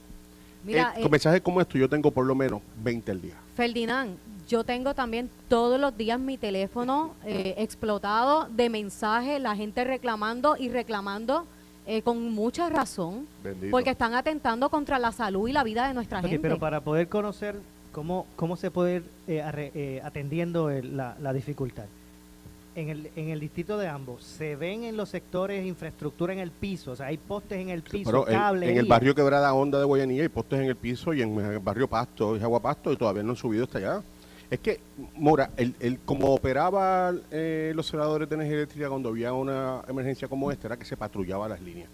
Mira, 0.63 0.93
Eh, 0.95 0.99
eh, 0.99 1.01
con 1.03 1.11
mensajes 1.11 1.41
como 1.41 1.61
esto 1.61 1.77
yo 1.77 1.87
tengo 1.89 2.09
por 2.11 2.25
lo 2.25 2.33
menos 2.33 2.61
20 2.83 3.11
al 3.11 3.21
día. 3.21 3.35
Ferdinand, 3.55 4.15
yo 4.47 4.63
tengo 4.63 4.93
también 4.93 5.29
todos 5.47 5.79
los 5.79 5.95
días 5.97 6.19
mi 6.19 6.37
teléfono 6.37 7.13
eh, 7.25 7.53
explotado 7.57 8.47
de 8.49 8.69
mensajes, 8.69 9.39
la 9.41 9.55
gente 9.55 9.83
reclamando 9.83 10.55
y 10.57 10.69
reclamando 10.69 11.45
eh, 11.87 12.01
con 12.03 12.31
mucha 12.31 12.69
razón, 12.69 13.27
Bendito. 13.43 13.71
porque 13.71 13.89
están 13.89 14.13
atentando 14.13 14.69
contra 14.69 14.99
la 14.99 15.11
salud 15.11 15.47
y 15.47 15.51
la 15.51 15.63
vida 15.63 15.87
de 15.87 15.93
nuestra 15.93 16.21
gente. 16.21 16.39
pero 16.39 16.59
para 16.59 16.79
poder 16.81 17.09
conocer 17.09 17.55
cómo, 17.91 18.27
cómo 18.35 18.55
se 18.55 18.69
puede 18.71 18.97
ir 18.97 19.03
eh, 19.27 19.41
arre- 19.41 19.71
eh, 19.73 20.01
atendiendo 20.03 20.69
el- 20.69 20.95
la, 20.95 21.15
la 21.19 21.33
dificultad. 21.33 21.85
En 22.73 22.87
el, 22.87 23.11
en 23.17 23.29
el 23.29 23.39
distrito 23.41 23.77
de 23.77 23.89
ambos, 23.89 24.23
¿se 24.23 24.55
ven 24.55 24.85
en 24.85 24.95
los 24.95 25.09
sectores 25.09 25.65
infraestructura 25.65 26.31
en 26.31 26.39
el 26.39 26.51
piso? 26.51 26.91
O 26.91 26.95
sea, 26.95 27.07
hay 27.07 27.17
postes 27.17 27.59
en 27.59 27.67
el 27.67 27.83
piso, 27.83 28.09
Pero 28.09 28.23
cables. 28.23 28.69
en 28.69 28.77
el 28.77 28.85
barrio 28.85 29.13
Quebrada 29.13 29.53
Honda 29.53 29.77
de 29.77 29.83
Guayanilla 29.83 30.21
hay 30.23 30.29
postes 30.29 30.59
en 30.61 30.67
el 30.67 30.77
piso 30.77 31.13
y 31.13 31.21
en 31.21 31.37
el 31.37 31.59
barrio 31.59 31.89
Pasto 31.89 32.37
y 32.37 32.41
Agua 32.41 32.61
Pasto 32.61 32.93
y 32.93 32.95
todavía 32.95 33.23
no 33.23 33.31
han 33.31 33.35
subido 33.35 33.65
hasta 33.65 33.77
allá. 33.79 34.01
Es 34.49 34.59
que, 34.59 34.79
Mora, 35.17 35.51
el, 35.57 35.75
el, 35.81 35.99
como 35.99 36.33
operaba 36.33 37.13
eh, 37.29 37.73
los 37.75 37.87
celadores 37.89 38.29
de 38.29 38.35
energía 38.35 38.57
eléctrica 38.57 38.87
cuando 38.89 39.09
había 39.09 39.33
una 39.33 39.81
emergencia 39.89 40.29
como 40.29 40.49
esta, 40.49 40.67
era 40.67 40.77
que 40.77 40.85
se 40.85 40.95
patrullaba 40.95 41.49
las 41.49 41.61
líneas. 41.61 41.89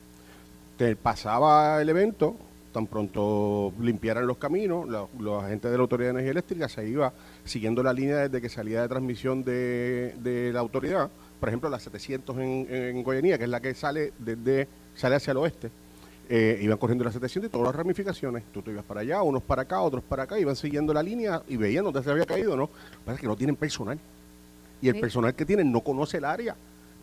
Te 0.78 0.96
pasaba 0.96 1.82
el 1.82 1.90
evento, 1.90 2.36
tan 2.78 2.86
pronto 2.86 3.74
limpiaran 3.82 4.28
los 4.28 4.38
caminos, 4.38 4.88
la- 4.88 5.08
los 5.20 5.44
agentes 5.44 5.72
de 5.72 5.78
la 5.78 5.82
Autoridad 5.82 6.10
de 6.10 6.12
Energía 6.12 6.32
Eléctrica 6.34 6.70
se 6.70 6.88
iba 6.88 7.12
siguiendo 7.44 7.82
la 7.82 7.92
línea 7.92 8.18
desde 8.18 8.40
que 8.40 8.50
salía 8.50 8.84
de 8.84 8.88
transmisión 8.88 9.44
de, 9.44 10.14
de 10.20 10.52
la 10.54 10.60
autoridad, 10.60 11.10
por 11.40 11.50
ejemplo 11.50 11.70
la 11.72 11.80
700 11.80 12.38
en, 12.38 12.68
en 12.72 13.02
Goianía, 13.04 13.40
que 13.40 13.46
es 13.46 13.50
la 13.50 13.60
que 13.62 13.74
sale 13.74 14.14
desde 14.20 14.68
sale 14.94 15.16
hacia 15.16 15.32
el 15.32 15.38
oeste, 15.38 15.72
eh, 16.30 16.60
iban 16.62 16.78
corriendo 16.78 17.04
la 17.04 17.12
700 17.12 17.50
y 17.50 17.52
todas 17.52 17.66
las 17.66 17.76
ramificaciones, 17.76 18.44
tú 18.54 18.62
te 18.62 18.70
ibas 18.70 18.86
para 18.86 19.02
allá, 19.02 19.24
unos 19.24 19.42
para 19.42 19.64
acá, 19.64 19.82
otros 19.82 20.04
para 20.04 20.24
acá, 20.24 20.38
iban 20.38 20.56
siguiendo 20.56 20.94
la 20.94 21.02
línea 21.02 21.42
y 21.48 21.58
veían 21.58 21.84
dónde 21.84 22.04
se 22.04 22.12
había 22.12 22.26
caído, 22.28 22.52
¿no? 22.56 22.64
Lo 22.64 22.68
que 23.00 23.06
pasa 23.06 23.16
es 23.16 23.22
que 23.22 23.28
no 23.28 23.36
tienen 23.36 23.56
personal, 23.56 23.98
y 24.84 24.90
el 24.90 24.94
Sí. 24.96 25.02
personal 25.02 25.34
que 25.34 25.46
tienen 25.48 25.72
no 25.72 25.82
conoce 25.82 26.18
el 26.18 26.26
área. 26.26 26.56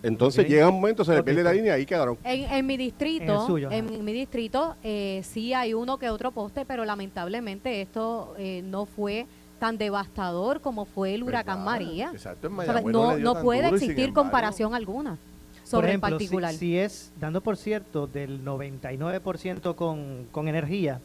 Entonces 0.04 0.46
llega 0.46 0.68
un 0.68 0.74
momento, 0.76 1.04
se 1.04 1.18
Ok, 1.18 1.24
pierde 1.24 1.42
la 1.42 1.52
línea 1.52 1.72
y 1.76 1.80
ahí 1.80 1.86
quedaron. 1.86 2.18
En, 2.24 2.44
en 2.52 2.66
mi 2.66 2.76
distrito, 2.76 3.40
En 3.40 3.46
suyo, 3.46 3.70
mi 3.70 4.12
distrito, 4.12 4.76
eh, 4.82 5.22
sí 5.24 5.54
hay 5.54 5.72
uno 5.74 5.98
que 5.98 6.10
otro 6.10 6.30
poste, 6.30 6.64
pero 6.66 6.84
lamentablemente 6.84 7.80
esto 7.80 8.34
eh, 8.38 8.62
no 8.64 8.84
fue 8.84 9.26
tan 9.58 9.78
devastador 9.78 10.60
como 10.60 10.84
fue 10.84 11.14
el 11.14 11.22
huracán. 11.22 11.64
María. 11.64 12.10
Exacto, 12.12 12.48
en 12.48 12.56
¿Sabe? 12.56 12.66
Mayagüez 12.82 12.92
No, 12.92 13.16
le 13.16 13.22
no 13.22 13.32
tan 13.32 13.42
puede 13.42 13.68
existir 13.68 13.98
embargo- 13.98 14.14
comparación 14.14 14.74
alguna 14.74 15.12
Por 15.16 15.68
sobre 15.68 15.88
ejemplo, 15.88 16.08
el 16.08 16.12
si- 16.14 16.18
particular. 16.26 16.52
Si, 16.52 16.76
es, 16.78 17.10
dando 17.18 17.40
por 17.40 17.56
cierto, 17.56 18.06
del 18.06 18.44
99% 18.44 19.74
con, 19.74 20.26
con 20.30 20.48
energía, 20.48 21.00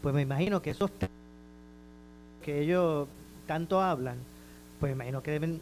pues 0.00 0.14
me 0.14 0.22
imagino 0.22 0.62
que 0.62 0.70
esos 0.70 0.90
que 2.44 2.60
ellos 2.60 3.08
tanto 3.46 3.80
hablan, 3.80 4.16
pues 4.78 4.90
me 4.90 4.96
imagino 4.96 5.22
que 5.22 5.30
deben 5.32 5.60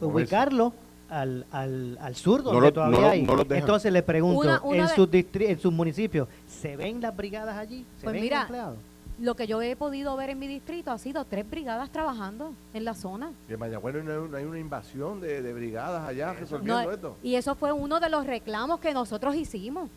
ubicarlo 0.00 0.72
al, 1.20 1.46
al, 1.52 1.98
al 2.00 2.14
sur 2.16 2.42
No 2.42 2.50
donde 2.50 2.66
lo- 2.68 2.72
todavía 2.72 2.96
no 2.98 3.02
lo- 3.06 3.10
hay. 3.10 3.22
no. 3.22 3.40
Entonces 3.50 3.92
le 3.92 4.02
pregunto, 4.02 4.40
Una- 4.40 4.60
una 4.62 4.82
en, 4.82 4.88
sus 4.88 5.08
distri- 5.10 5.48
en 5.48 5.58
sus 5.60 5.72
municipios, 5.72 6.28
¿se 6.48 6.76
ven 6.76 7.00
las 7.00 7.16
brigadas 7.16 7.56
allí? 7.56 7.84
¿Se 7.98 8.04
Pues 8.04 8.12
ven 8.14 8.22
mira, 8.22 8.42
empleados? 8.42 8.76
Lo 9.20 9.36
que 9.36 9.46
yo 9.46 9.62
he 9.62 9.76
podido 9.76 10.16
ver 10.16 10.30
en 10.30 10.40
mi 10.40 10.48
distrito 10.48 10.90
ha 10.90 10.98
sido 10.98 11.24
tres 11.24 11.48
brigadas 11.48 11.88
trabajando 11.90 12.52
en 12.74 12.84
la 12.84 12.94
zona. 12.94 13.30
Y 13.48 13.52
en 13.52 13.60
Mayagüez 13.60 13.94
no 14.04 14.12
hay, 14.12 14.28
no 14.28 14.36
hay 14.36 14.44
una 14.44 14.58
invasión 14.58 15.20
de, 15.20 15.40
de 15.40 15.52
brigadas 15.52 16.08
allá 16.08 16.32
resolviendo 16.32 16.82
No, 16.82 16.90
esto. 16.90 17.16
y 17.22 17.36
eso 17.36 17.54
fue 17.54 17.70
uno 17.70 18.00
de 18.00 18.08
los 18.08 18.26
reclamos 18.26 18.80
que 18.80 18.92
nosotros 18.92 19.36
hicimos. 19.36 19.88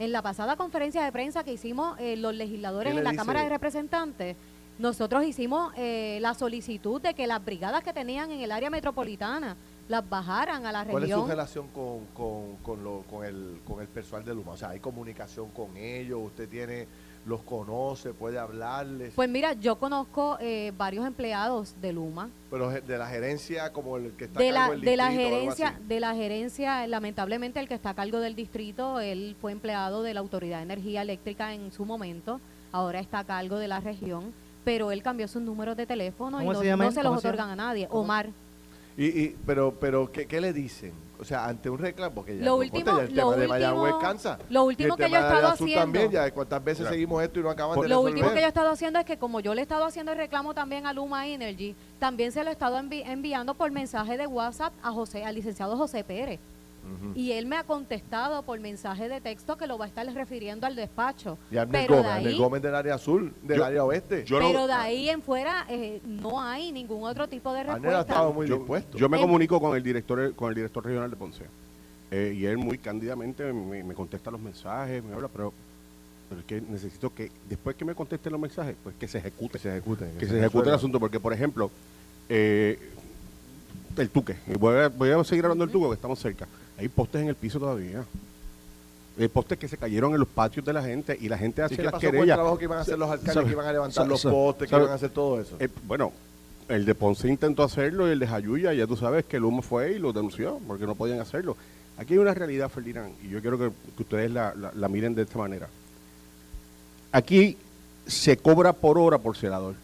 En 0.00 0.10
la 0.10 0.20
pasada 0.20 0.56
conferencia 0.56 1.04
de 1.04 1.12
prensa 1.12 1.44
que 1.44 1.52
hicimos 1.52 1.96
eh, 2.00 2.16
los 2.16 2.34
legisladores 2.34 2.90
¿Qué 2.90 2.94
le 2.94 3.00
en 3.00 3.04
la 3.04 3.10
dice? 3.10 3.18
Cámara 3.20 3.44
de 3.44 3.48
Representantes, 3.50 4.36
nosotros 4.78 5.24
hicimos 5.24 5.72
eh, 5.76 6.18
la 6.20 6.34
solicitud 6.34 7.00
de 7.00 7.14
que 7.14 7.26
las 7.26 7.44
brigadas 7.44 7.82
que 7.84 7.92
tenían 7.92 8.30
en 8.30 8.40
el 8.40 8.50
área 8.52 8.70
metropolitana 8.70 9.56
las 9.88 10.08
bajaran 10.08 10.64
a 10.64 10.72
la 10.72 10.84
¿Cuál 10.84 11.04
es 11.04 11.10
su 11.10 11.16
región. 11.16 11.28
relación 11.30 11.68
con, 11.68 12.06
con, 12.14 12.56
con, 12.62 12.82
lo- 12.84 13.02
con, 13.10 13.24
el, 13.24 13.60
con 13.66 13.80
el 13.80 13.88
personal 13.88 14.24
de 14.24 14.34
Luma? 14.34 14.52
O 14.52 14.56
sea, 14.56 14.70
¿hay 14.70 14.80
comunicación 14.80 15.50
con 15.50 15.76
ellos? 15.76 16.20
¿Usted 16.24 16.48
tiene 16.48 16.86
los 17.26 17.40
conoce? 17.42 18.12
¿Puede 18.14 18.38
hablarles? 18.38 19.12
Pues 19.14 19.28
mira, 19.28 19.52
yo 19.52 19.76
conozco 19.78 20.38
eh, 20.40 20.72
varios 20.76 21.06
empleados 21.06 21.74
de 21.80 21.92
Luma, 21.92 22.30
Pero 22.50 22.70
de 22.70 22.98
la 22.98 23.06
gerencia 23.08 23.72
como 23.72 23.96
el 23.96 24.12
que 24.12 24.24
está 24.24 24.40
de 24.40 24.48
a 24.48 24.52
la, 24.52 24.60
cargo 24.60 24.72
del 24.74 24.80
de 24.84 24.96
la 24.96 25.08
distrito 25.08 25.28
algo 25.28 25.40
gerencia, 25.40 25.80
de 25.86 26.00
la 26.00 26.14
gerencia, 26.14 26.86
lamentablemente 26.88 27.60
el 27.60 27.68
que 27.68 27.74
está 27.74 27.90
a 27.90 27.94
cargo 27.94 28.18
del 28.20 28.34
distrito, 28.34 28.98
él 29.00 29.36
fue 29.40 29.52
empleado 29.52 30.02
de 30.02 30.14
la 30.14 30.20
Autoridad 30.20 30.58
de 30.58 30.62
Energía 30.64 31.02
Eléctrica 31.02 31.54
en 31.54 31.70
su 31.72 31.84
momento, 31.84 32.40
ahora 32.72 32.98
está 33.00 33.20
a 33.20 33.24
cargo 33.24 33.56
de 33.58 33.68
la 33.68 33.78
región, 33.80 34.32
pero 34.64 34.90
él 34.92 35.02
cambió 35.02 35.26
sus 35.28 35.42
números 35.42 35.76
de 35.76 35.86
teléfono 35.86 36.38
y 36.38 36.40
¿Cómo 36.46 36.52
no, 36.54 36.60
se 36.60 36.70
no 36.70 36.76
los 36.76 36.94
¿Cómo 36.94 37.20
se 37.20 37.28
otorgan 37.28 37.50
a 37.50 37.56
nadie. 37.56 37.88
¿Cómo? 37.88 38.02
Omar. 38.02 38.30
Y, 38.96 39.06
y, 39.06 39.36
pero, 39.46 39.74
pero 39.80 40.12
¿qué, 40.12 40.26
qué 40.26 40.40
le 40.40 40.52
dicen? 40.52 40.92
O 41.18 41.24
sea, 41.24 41.46
ante 41.46 41.70
un 41.70 41.78
reclamo, 41.78 42.14
porque 42.16 42.36
ya, 42.36 42.44
Lo 42.44 42.50
no 42.52 42.56
último- 42.56 42.78
importa, 42.80 43.04
ya 43.04 43.08
el 43.08 43.14
lo 43.16 43.22
tema 43.30 43.36
de 43.36 43.40
último- 43.42 43.54
Mayagüez 43.54 43.94
cansa. 44.02 44.38
lo 44.50 44.64
último 44.64 44.96
que 44.96 45.02
yo 45.02 45.06
he 45.08 45.10
de 45.10 45.16
estado 45.28 45.56
Sur 45.56 45.70
también, 45.72 46.06
haciendo- 46.06 46.26
ya 46.26 46.30
cuántas 46.34 46.64
veces 46.64 46.78
Claro. 46.80 46.92
seguimos 46.94 47.22
esto 47.22 47.40
y 47.40 47.42
no 47.44 47.50
acaban 47.50 47.74
de 47.80 47.82
Lo 47.82 47.82
resolver. 47.88 48.12
último 48.12 48.28
que 48.34 48.40
yo 48.40 48.44
he 48.44 48.48
estado 48.48 48.70
haciendo 48.70 48.98
es 48.98 49.04
que 49.06 49.16
como 49.16 49.40
yo 49.40 49.54
le 49.54 49.60
he 49.60 49.62
estado 49.62 49.84
haciendo 49.84 50.12
el 50.12 50.18
reclamo 50.18 50.52
también 50.52 50.84
a 50.86 50.92
Luma 50.92 51.26
Energy, 51.28 51.74
también 52.00 52.32
se 52.32 52.42
lo 52.42 52.50
he 52.50 52.52
estado 52.52 52.76
envi- 52.78 53.04
enviando 53.06 53.54
por 53.54 53.70
mensaje 53.70 54.18
de 54.18 54.26
WhatsApp 54.26 54.72
a 54.82 54.90
José, 54.90 55.24
al 55.24 55.34
licenciado 55.36 55.76
José 55.76 56.02
Pérez. 56.04 56.40
Y 57.14 57.32
él 57.32 57.46
me 57.46 57.56
ha 57.56 57.64
contestado 57.64 58.42
por 58.42 58.58
mensaje 58.60 59.08
de 59.08 59.20
texto 59.20 59.56
que 59.56 59.66
lo 59.66 59.78
va 59.78 59.84
a 59.84 59.88
estar 59.88 60.06
refiriendo 60.12 60.66
al 60.66 60.74
despacho. 60.76 61.38
Y 61.50 61.56
Arnel 61.56 61.82
Pero 61.86 61.96
de 61.96 62.02
Gómez, 62.08 62.26
ahí- 62.26 62.38
Gómez 62.38 62.62
del 62.62 62.74
área 62.74 62.94
azul, 62.94 63.32
del 63.42 63.58
Yo- 63.58 63.64
área 63.64 63.84
oeste. 63.84 64.24
Yo 64.24 64.40
no- 64.40 64.46
Pero 64.48 64.66
de 64.66 64.72
ahí 64.72 65.08
en 65.08 65.22
fuera 65.22 65.66
eh, 65.68 66.00
no 66.04 66.40
hay 66.40 66.72
ningún 66.72 67.04
otro 67.04 67.28
tipo 67.28 67.52
de 67.52 67.60
Arnel 67.60 67.72
ha 67.74 67.78
respuesta. 67.78 68.00
estado 68.12 68.32
muy 68.32 68.46
yo, 68.48 68.56
dispuesto. 68.56 68.98
yo 68.98 69.08
me 69.08 69.20
comunico 69.20 69.60
con 69.60 69.76
el 69.76 69.82
director 69.82 70.34
con 70.34 70.48
el 70.50 70.54
director 70.54 70.84
regional 70.84 71.10
de 71.10 71.16
Ponce 71.16 71.44
Eh, 72.10 72.34
y 72.36 72.44
él 72.44 72.58
muy 72.58 72.76
cándidamente 72.78 73.52
me, 73.52 73.82
me 73.82 73.94
contesta 73.94 74.30
los 74.30 74.40
mensajes 74.40 75.02
me 75.02 75.14
habla 75.14 75.28
pero 75.28 75.52
pero 76.28 76.40
es 76.40 76.46
que 76.46 76.60
necesito 76.60 77.14
que 77.14 77.30
después 77.48 77.74
que 77.76 77.84
me 77.86 77.94
conteste 77.94 78.28
los 78.30 78.38
mensajes 78.40 78.74
pues 78.82 78.94
que 78.96 79.08
se 79.08 79.18
ejecute 79.18 79.54
que 79.54 79.58
se 79.60 79.68
ejecute. 79.70 80.10
que 80.18 80.26
se 80.26 80.38
ejecute 80.38 80.68
el 80.68 80.74
asunto 80.74 81.00
porque 81.00 81.18
por 81.20 81.32
ejemplo 81.32 81.70
eh, 82.28 82.78
el 83.96 84.10
tuque 84.10 84.36
y 84.46 84.52
voy 84.58 84.76
a, 84.76 84.88
voy 84.88 85.10
a 85.10 85.22
seguir 85.24 85.44
hablando 85.44 85.64
del 85.66 85.72
tuque 85.72 85.88
que 85.88 85.94
estamos 85.94 86.18
cerca 86.18 86.46
hay 86.82 86.88
postes 86.88 87.22
en 87.22 87.28
el 87.28 87.34
piso 87.36 87.58
todavía 87.58 88.04
hay 89.18 89.28
postes 89.28 89.58
que 89.58 89.68
se 89.68 89.76
cayeron 89.76 90.12
en 90.14 90.20
los 90.20 90.28
patios 90.28 90.64
de 90.64 90.72
la 90.72 90.82
gente 90.82 91.16
y 91.20 91.28
la 91.28 91.36
gente 91.38 91.60
¿Y 91.60 91.64
hace 91.64 91.76
qué 91.76 91.82
las 91.82 91.92
pasó 91.92 92.00
con 92.00 92.06
el 92.08 92.12
querellas 92.20 92.36
trabajo 92.36 92.58
que 92.58 92.64
iban 92.64 92.78
a 92.78 92.80
hacer 92.80 92.98
los 92.98 93.10
alcaldes, 93.10 93.44
que 93.44 93.50
iban 93.52 93.66
a 93.66 93.72
levantar 93.72 93.94
¿Sabe? 93.94 94.08
los 94.08 94.22
postes, 94.22 94.68
que 94.70 94.74
iban 94.76 94.88
a 94.90 94.94
hacer 94.94 95.10
todo 95.10 95.40
eso? 95.40 95.56
Eh, 95.60 95.68
bueno, 95.86 96.12
el 96.68 96.84
de 96.86 96.94
Ponce 96.94 97.28
intentó 97.28 97.62
hacerlo 97.62 98.08
y 98.08 98.12
el 98.12 98.18
de 98.18 98.26
Jayuya, 98.26 98.72
ya 98.72 98.86
tú 98.86 98.96
sabes 98.96 99.24
que 99.26 99.36
el 99.36 99.44
humo 99.44 99.60
fue 99.62 99.92
y 99.92 99.98
lo 99.98 100.12
denunció 100.14 100.58
porque 100.66 100.86
no 100.86 100.94
podían 100.94 101.20
hacerlo. 101.20 101.56
Aquí 101.98 102.14
hay 102.14 102.20
una 102.20 102.32
realidad, 102.32 102.70
Ferdinand, 102.70 103.12
y 103.22 103.28
yo 103.28 103.40
quiero 103.42 103.58
que, 103.58 103.70
que 103.96 104.02
ustedes 104.02 104.30
la, 104.30 104.54
la- 104.54 104.72
la 104.74 104.88
miren 104.88 105.14
de 105.14 105.22
esta 105.22 105.38
manera. 105.38 105.68
Aquí 107.12 107.56
se 108.06 108.36
cobra 108.38 108.72
por 108.72 108.98
hora 108.98 109.18
por 109.18 109.36
celador. 109.36 109.74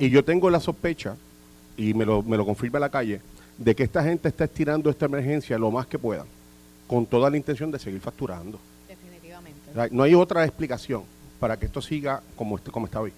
Y 0.00 0.10
yo 0.10 0.24
tengo 0.24 0.50
la 0.50 0.58
sospecha, 0.60 1.14
y 1.76 1.94
me 1.94 2.04
lo, 2.04 2.22
me 2.22 2.36
lo 2.36 2.44
confirma 2.44 2.78
la 2.80 2.88
calle, 2.90 3.20
de 3.62 3.74
que 3.74 3.84
esta 3.84 4.02
gente 4.02 4.28
está 4.28 4.44
estirando 4.44 4.90
esta 4.90 5.06
emergencia 5.06 5.56
lo 5.58 5.70
más 5.70 5.86
que 5.86 5.98
puedan, 5.98 6.26
con 6.86 7.06
toda 7.06 7.30
la 7.30 7.36
intención 7.36 7.70
de 7.70 7.78
seguir 7.78 8.00
facturando. 8.00 8.58
Definitivamente. 8.88 9.60
No 9.90 10.02
hay 10.02 10.14
otra 10.14 10.44
explicación 10.44 11.04
para 11.38 11.56
que 11.56 11.66
esto 11.66 11.80
siga 11.80 12.22
como, 12.36 12.56
este- 12.56 12.70
como 12.70 12.86
está 12.86 13.00
hoy. 13.00 13.12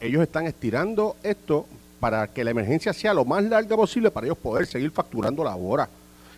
ellos 0.00 0.22
están 0.22 0.46
estirando 0.46 1.14
esto 1.22 1.66
para 2.00 2.26
que 2.28 2.42
la 2.42 2.50
emergencia 2.50 2.94
sea 2.94 3.12
lo 3.12 3.26
más 3.26 3.44
larga 3.44 3.76
posible 3.76 4.10
para 4.10 4.26
ellos 4.26 4.38
poder 4.38 4.66
seguir 4.66 4.90
facturando 4.90 5.44
la 5.44 5.54
hora. 5.56 5.88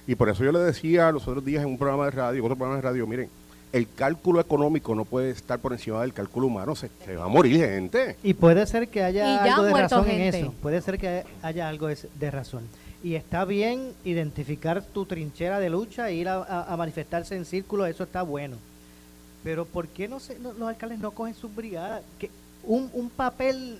Y 0.09 0.17
por 0.17 0.29
eso 0.29 0.43
yo 0.43 0.51
le 0.51 0.59
decía 0.59 1.13
los 1.13 1.27
otros 1.29 1.45
días 1.45 1.63
en 1.63 1.71
un 1.71 1.79
programa 1.79 2.07
de 2.07 2.11
radio, 2.11 2.45
otro 2.45 2.57
programa 2.57 2.77
de 2.77 2.83
radio, 2.83 3.07
miren, 3.07 3.29
el 3.73 3.89
cálculo 3.95 4.41
económico 4.41 4.95
no 4.95 5.05
puede 5.05 5.31
estar 5.31 5.61
por 5.61 5.73
encima 5.73 6.01
del 6.01 6.13
cálculo 6.13 6.49
humano, 6.49 6.75
se, 6.75 6.89
va 7.17 7.25
a 7.25 7.29
morir 7.29 7.65
gente. 7.65 8.17
Y 8.23 8.35
puede 8.35 8.67
ser 8.67 8.89
que 8.89 9.03
haya 9.05 9.43
algo 9.45 9.63
de 9.65 9.73
razón 9.75 10.11
en 10.11 10.35
eso, 10.35 10.55
puede 10.61 10.81
ser 10.81 10.99
que 10.99 11.25
haya 11.43 11.69
algo 11.69 11.87
de 11.89 12.31
razón. 12.31 12.63
Y 13.07 13.15
está 13.15 13.45
bien 13.45 13.93
identificar 14.05 14.83
tu 14.83 15.07
trinchera 15.07 15.61
de 15.61 15.71
lucha 15.71 16.11
e 16.11 16.15
ir 16.15 16.29
a, 16.29 16.75
manifestarse 16.77 17.37
en 17.37 17.45
círculo, 17.45 17.87
eso 17.87 18.03
está 18.03 18.23
bueno. 18.23 18.57
Pero 19.45 19.65
¿por 19.65 19.87
qué 19.87 20.09
no, 20.09 20.19
se, 20.19 20.37
los 20.41 20.61
alcaldes 20.63 20.99
no 20.99 21.13
cogen 21.13 21.37
sus 21.37 21.55
brigadas? 21.55 22.03
Que 22.19 22.33
un, 22.65 22.91
un 22.93 23.09
papel 23.09 23.79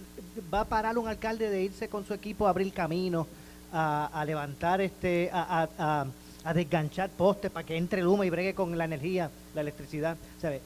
va 0.55 0.61
a 0.61 0.65
parar 0.65 0.97
un 0.97 1.09
alcalde 1.09 1.51
de 1.51 1.65
irse 1.65 1.89
con 1.89 2.07
su 2.07 2.15
equipo 2.15 2.47
a 2.47 2.51
abrir 2.51 2.73
camino, 2.73 3.27
a, 3.73 4.23
levantar, 4.25 4.81
este, 4.81 5.29
a, 5.33 6.07
desganchar 6.55 7.11
postes 7.11 7.51
para 7.51 7.67
que 7.67 7.77
entre 7.77 8.03
el 8.03 8.07
humo 8.07 8.23
y 8.23 8.31
bregue 8.31 8.55
con 8.55 8.79
la 8.79 8.85
energía, 8.85 9.29
la 9.57 9.61
electricidad. 9.61 10.17
¿sabe? 10.41 10.61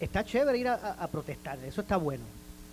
Está 0.00 0.24
chévere 0.24 0.58
ir 0.58 0.66
a, 0.66 1.06
protestar, 1.12 1.60
eso 1.64 1.82
está 1.82 1.96
bueno. 1.96 2.24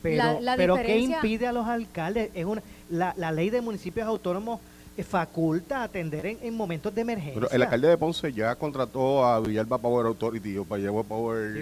Pero, 0.02 0.40
pero 0.58 0.76
¿qué 0.78 0.98
impide 0.98 1.46
a 1.46 1.52
los 1.52 1.68
alcaldes? 1.68 2.32
Es 2.34 2.44
una, 2.44 2.64
la, 2.90 3.14
la 3.18 3.32
ley 3.32 3.52
de 3.52 3.62
municipios 3.62 4.08
autónomos 4.08 4.60
faculta 5.04 5.84
atender 5.84 6.38
en, 6.42 6.54
momentos 6.54 6.94
de 6.94 7.02
emergencia. 7.02 7.34
Pero 7.34 7.50
el 7.50 7.62
alcalde 7.64 7.88
de 7.88 7.98
Ponce 7.98 8.32
ya 8.34 8.56
contrató 8.56 9.26
a 9.26 9.40
Villalba 9.40 9.78
Power 9.78 10.06
Authority 10.06 10.58
o 10.58 10.66
para 10.66 10.92
Power 11.04 11.58
y, 11.58 11.60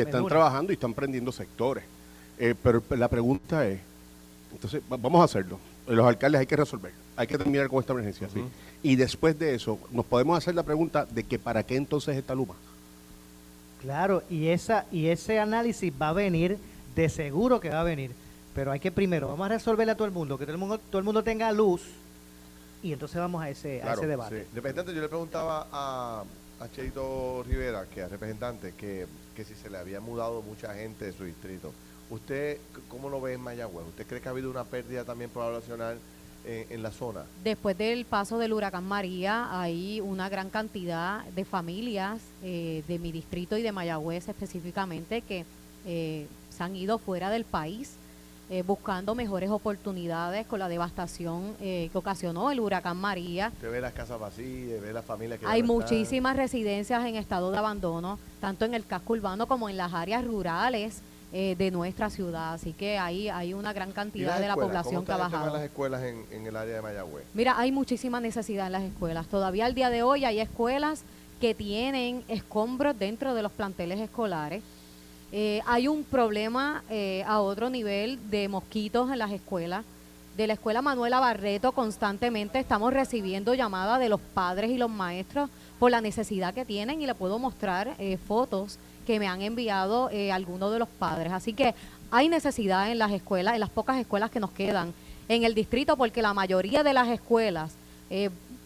están 0.00 0.26
trabajando 0.26 0.72
y 0.72 0.74
están 0.74 0.94
prendiendo 0.94 1.30
sectores. 1.32 1.84
Eh, 2.38 2.54
pero 2.60 2.82
la 2.90 3.08
pregunta 3.08 3.66
es, 3.66 3.80
entonces 4.52 4.82
vamos 4.88 5.20
a 5.20 5.24
hacerlo. 5.24 5.58
Los 5.86 6.06
alcaldes 6.06 6.40
hay 6.40 6.46
que 6.46 6.56
resolver, 6.56 6.92
hay 7.16 7.26
que 7.26 7.38
terminar 7.38 7.68
con 7.68 7.80
esta 7.80 7.92
emergencia. 7.92 8.28
¿sí? 8.32 8.42
Y 8.82 8.96
después 8.96 9.38
de 9.38 9.54
eso, 9.54 9.78
nos 9.92 10.04
podemos 10.04 10.36
hacer 10.36 10.54
la 10.54 10.62
pregunta 10.62 11.06
de 11.06 11.22
que 11.22 11.38
para 11.38 11.62
qué 11.62 11.76
entonces 11.76 12.16
esta 12.16 12.34
luma. 12.34 12.54
Claro, 13.82 14.22
y 14.28 14.48
esa 14.48 14.86
y 14.90 15.06
ese 15.08 15.38
análisis 15.38 15.92
va 16.00 16.08
a 16.08 16.12
venir, 16.12 16.58
de 16.96 17.08
seguro 17.08 17.60
que 17.60 17.68
va 17.68 17.82
a 17.82 17.84
venir 17.84 18.10
pero 18.56 18.72
hay 18.72 18.80
que 18.80 18.90
primero, 18.90 19.28
vamos 19.28 19.44
a 19.44 19.48
resolverle 19.50 19.92
a 19.92 19.96
todo 19.96 20.06
el 20.06 20.14
mundo, 20.14 20.38
que 20.38 20.46
todo 20.46 20.54
el 20.54 20.58
mundo, 20.58 20.78
todo 20.78 20.98
el 20.98 21.04
mundo 21.04 21.22
tenga 21.22 21.52
luz 21.52 21.82
y 22.82 22.90
entonces 22.90 23.18
vamos 23.18 23.42
a 23.42 23.50
ese, 23.50 23.82
a 23.82 23.92
ese 23.92 24.06
debate. 24.06 24.46
Sí. 24.50 24.60
yo 24.94 25.02
le 25.02 25.08
preguntaba 25.08 25.66
a, 25.70 26.24
a 26.60 26.68
Cheito 26.70 27.44
Rivera, 27.46 27.84
que 27.84 28.00
es 28.00 28.10
representante, 28.10 28.72
que, 28.72 29.06
que 29.34 29.44
si 29.44 29.54
se 29.54 29.68
le 29.68 29.76
había 29.76 30.00
mudado 30.00 30.40
mucha 30.40 30.72
gente 30.72 31.04
de 31.04 31.12
su 31.12 31.24
distrito. 31.24 31.70
¿Usted 32.08 32.56
cómo 32.88 33.10
lo 33.10 33.20
ve 33.20 33.34
en 33.34 33.42
Mayagüez? 33.42 33.88
¿Usted 33.88 34.06
cree 34.06 34.22
que 34.22 34.28
ha 34.28 34.30
habido 34.30 34.50
una 34.50 34.64
pérdida 34.64 35.04
también 35.04 35.28
poblacional 35.28 35.98
en, 36.46 36.66
en, 36.70 36.82
la 36.82 36.92
zona? 36.92 37.24
Después 37.44 37.76
del 37.76 38.06
paso 38.06 38.38
del 38.38 38.54
huracán 38.54 38.84
María, 38.84 39.60
hay 39.60 40.00
una 40.00 40.30
gran 40.30 40.48
cantidad 40.48 41.24
de 41.26 41.44
familias 41.44 42.22
eh, 42.42 42.82
de 42.88 42.98
mi 42.98 43.12
distrito 43.12 43.58
y 43.58 43.62
de 43.62 43.72
Mayagüez 43.72 44.30
específicamente 44.30 45.20
que 45.20 45.44
eh, 45.84 46.26
se 46.48 46.62
han 46.62 46.74
ido 46.74 46.96
fuera 46.96 47.28
del 47.28 47.44
país 47.44 47.96
eh, 48.48 48.62
buscando 48.62 49.14
mejores 49.14 49.50
oportunidades 49.50 50.46
con 50.46 50.58
la 50.58 50.68
devastación 50.68 51.56
eh, 51.60 51.88
que 51.90 51.98
ocasionó 51.98 52.50
el 52.50 52.60
huracán 52.60 52.96
María. 52.96 53.50
Usted 53.54 53.72
ve 53.72 53.80
las 53.80 53.92
casas 53.92 54.20
vacías, 54.20 54.80
ve 54.80 54.92
las 54.92 55.04
familias 55.04 55.40
que... 55.40 55.46
Hay 55.46 55.62
muchísimas 55.62 56.36
residencias 56.36 57.04
en 57.06 57.16
estado 57.16 57.50
de 57.50 57.58
abandono, 57.58 58.18
tanto 58.40 58.64
en 58.64 58.74
el 58.74 58.86
casco 58.86 59.14
urbano 59.14 59.46
como 59.46 59.68
en 59.68 59.76
las 59.76 59.92
áreas 59.92 60.24
rurales. 60.24 61.02
Eh, 61.32 61.56
de 61.58 61.72
nuestra 61.72 62.08
ciudad, 62.08 62.54
así 62.54 62.72
que 62.72 62.98
ahí 62.98 63.28
hay 63.28 63.52
una 63.52 63.72
gran 63.72 63.90
cantidad 63.90 64.38
de 64.38 64.46
la 64.46 64.54
población 64.54 65.04
que 65.04 65.10
ha 65.10 65.16
bajado. 65.16 65.52
las 65.52 65.64
escuelas 65.64 66.04
en, 66.04 66.24
en 66.30 66.46
el 66.46 66.56
área 66.56 66.76
de 66.76 66.82
Mayagüez? 66.82 67.24
Mira, 67.34 67.58
hay 67.58 67.72
muchísima 67.72 68.20
necesidad 68.20 68.66
en 68.66 68.72
las 68.72 68.84
escuelas. 68.84 69.26
Todavía 69.26 69.66
al 69.66 69.74
día 69.74 69.90
de 69.90 70.04
hoy 70.04 70.24
hay 70.24 70.38
escuelas 70.38 71.02
que 71.40 71.52
tienen 71.52 72.24
escombros 72.28 72.96
dentro 72.96 73.34
de 73.34 73.42
los 73.42 73.50
planteles 73.50 73.98
escolares 73.98 74.62
eh, 75.38 75.60
hay 75.66 75.86
un 75.86 76.02
problema 76.02 76.82
eh, 76.88 77.22
a 77.26 77.42
otro 77.42 77.68
nivel 77.68 78.18
de 78.30 78.48
mosquitos 78.48 79.12
en 79.12 79.18
las 79.18 79.30
escuelas. 79.30 79.84
De 80.34 80.46
la 80.46 80.54
escuela 80.54 80.80
Manuela 80.80 81.20
Barreto 81.20 81.72
constantemente 81.72 82.58
estamos 82.58 82.90
recibiendo 82.90 83.52
llamadas 83.52 84.00
de 84.00 84.08
los 84.08 84.18
padres 84.18 84.70
y 84.70 84.78
los 84.78 84.88
maestros 84.88 85.50
por 85.78 85.90
la 85.90 86.00
necesidad 86.00 86.54
que 86.54 86.64
tienen 86.64 87.02
y 87.02 87.06
le 87.06 87.14
puedo 87.14 87.38
mostrar 87.38 87.96
eh, 87.98 88.16
fotos 88.16 88.78
que 89.06 89.20
me 89.20 89.28
han 89.28 89.42
enviado 89.42 90.08
algunos 90.32 90.72
de 90.72 90.78
los 90.78 90.88
padres. 90.88 91.30
Así 91.34 91.52
que 91.52 91.74
hay 92.10 92.30
necesidad 92.30 92.90
en 92.90 92.98
las 92.98 93.12
escuelas, 93.12 93.52
en 93.52 93.60
las 93.60 93.68
pocas 93.68 93.98
escuelas 93.98 94.30
que 94.30 94.40
nos 94.40 94.52
quedan 94.52 94.94
en 95.28 95.44
el 95.44 95.54
distrito, 95.54 95.98
porque 95.98 96.22
la 96.22 96.32
mayoría 96.32 96.82
de 96.82 96.94
las 96.94 97.08
escuelas, 97.08 97.74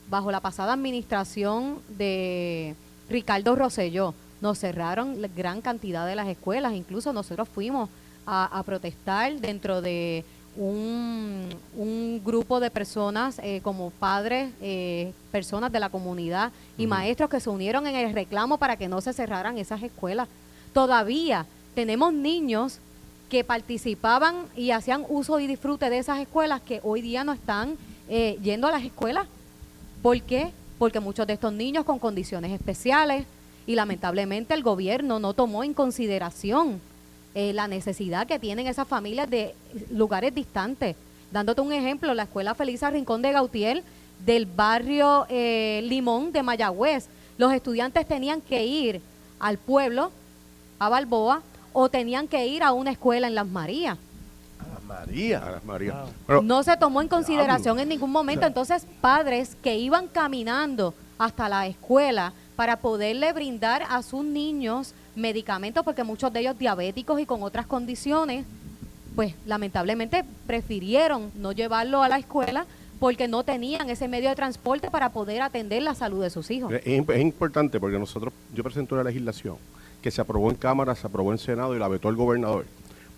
bajo 0.09 0.31
la 0.31 0.39
pasada 0.39 0.75
administración 0.75 1.81
de 1.89 2.77
Ricardo 3.09 3.57
Rosselló, 3.57 4.15
nos 4.41 4.59
cerraron 4.59 5.21
gran 5.37 5.61
cantidad 5.61 6.07
de 6.07 6.15
las 6.15 6.29
escuelas, 6.29 6.75
incluso 6.75 7.13
nosotros 7.13 7.49
fuimos 7.49 7.89
a, 8.27 8.63
protestar 8.65 9.35
dentro 9.41 9.83
de 9.83 10.25
un, 10.57 11.49
un, 11.77 12.23
grupo 12.25 12.61
de 12.61 12.71
personas 12.71 13.41
eh, 13.43 13.61
como 13.63 13.91
padres, 13.91 14.53
eh, 14.61 15.13
personas 15.33 15.73
de 15.73 15.81
la 15.81 15.89
comunidad 15.89 16.53
y 16.79 16.87
maestros 16.87 17.31
que 17.31 17.41
se 17.41 17.51
unieron 17.51 17.87
en 17.87 17.97
el 17.97 18.13
reclamo 18.13 18.59
para 18.59 18.77
que 18.77 18.89
no 18.89 19.01
se 19.01 19.13
cerraran 19.13 19.59
esas 19.59 19.83
escuelas. 19.83 20.29
Todavía 20.73 21.47
tenemos 21.75 22.13
niños 22.13 22.79
que 23.29 23.45
participaban 23.45 24.47
y 24.57 24.73
hacían 24.73 25.05
uso 25.09 25.39
y 25.41 25.47
disfrute 25.47 25.89
de 25.89 25.99
esas 25.99 26.19
escuelas 26.19 26.61
que 26.61 26.81
hoy 26.83 27.01
día 27.01 27.25
no 27.25 27.33
están 27.33 27.77
eh, 28.09 28.39
yendo 28.43 28.67
a 28.67 28.73
las 28.73 28.85
escuelas. 28.85 29.27
¿Por 30.03 30.21
qué? 30.23 30.53
Porque 30.79 31.01
muchos 31.01 31.27
de 31.27 31.35
estos 31.35 31.53
niños 31.53 31.85
con 31.85 31.99
condiciones 31.99 32.53
especiales, 32.53 33.25
y 33.67 33.75
lamentablemente 33.75 34.55
el 34.55 34.63
gobierno 34.63 35.19
no 35.19 35.35
tomó 35.35 35.65
en 35.65 35.75
consideración 35.75 36.81
eh, 37.35 37.53
la 37.53 37.69
necesidad 37.69 38.27
que 38.27 38.39
tienen 38.39 38.67
esas 38.67 38.89
familias 38.89 39.31
de 39.31 39.55
lugares 39.91 40.35
distantes. 40.35 40.97
Dándote 41.31 41.61
un 41.61 41.73
ejemplo, 41.73 42.13
la 42.15 42.25
Escuela 42.25 42.55
Felisa 42.55 42.91
Rincón 42.91 43.23
de 43.23 43.33
Gautier 43.33 43.85
del 44.25 44.47
barrio 44.47 45.27
eh, 45.29 45.81
Limón 45.85 46.33
de 46.33 46.43
Mayagüez, 46.43 47.09
los 47.39 47.53
estudiantes 47.53 48.07
tenían 48.07 48.41
que 48.41 48.67
ir 48.67 49.01
al 49.39 49.57
pueblo, 49.57 50.11
a 50.79 50.89
Balboa, 50.89 51.43
o 51.73 51.89
tenían 51.89 52.27
que 52.27 52.47
ir 52.47 52.63
a 52.63 52.73
una 52.73 52.91
escuela 52.91 53.29
en 53.29 53.35
Las 53.35 53.47
Marías. 53.47 53.97
A 54.59 54.75
Las 54.75 54.83
Marías. 54.83 55.43
A 55.43 55.51
Las 55.53 55.65
Marías. 55.65 55.97
no 56.43 56.63
se 56.63 56.77
tomó 56.77 57.01
en 57.01 57.09
consideración 57.09 57.79
en 57.79 57.89
ningún 57.89 58.11
momento. 58.11 58.47
Entonces, 58.47 58.87
padres 59.01 59.57
que 59.63 59.77
iban 59.77 60.09
caminando 60.09 60.95
hasta 61.19 61.49
la 61.49 61.67
escuela 61.67 62.33
para 62.61 62.77
poderle 62.77 63.33
brindar 63.33 63.85
a 63.89 64.03
sus 64.03 64.23
niños 64.23 64.93
medicamentos, 65.17 65.83
porque 65.83 66.05
muchos 66.05 66.31
de 66.31 66.41
ellos 66.41 66.59
diabéticos 66.59 67.19
y 67.19 67.25
con 67.25 67.43
otras 67.43 67.67
condiciones, 67.67 68.45
pues 69.17 69.35
lamentablemente 69.47 70.27
prefirieron 70.47 71.31
no 71.37 71.53
llevarlo 71.53 72.03
a 72.03 72.11
la 72.11 72.19
escuela 72.19 72.67
porque 72.99 73.29
no 73.29 73.45
tenían 73.45 73.89
ese 73.89 74.09
medio 74.09 74.29
de 74.29 74.37
transporte 74.37 74.91
para 74.91 75.09
poder 75.09 75.41
atender 75.41 75.83
la 75.83 75.95
salud 75.95 76.23
de 76.23 76.29
sus 76.29 76.51
hijos. 76.51 76.71
Es, 76.71 77.21
importante 77.23 77.81
porque 77.81 77.99
nosotros, 77.99 78.31
yo 78.55 78.63
presenté 78.63 78.93
una 78.93 79.05
legislación 79.05 79.57
que 80.03 80.11
se 80.11 80.21
aprobó 80.21 80.51
en 80.51 80.57
Cámara, 80.57 80.95
se 80.95 81.07
aprobó 81.07 81.33
en 81.33 81.39
Senado 81.39 81.75
y 81.75 81.79
la 81.79 81.89
vetó 81.89 82.11
el 82.11 82.17
gobernador, 82.17 82.67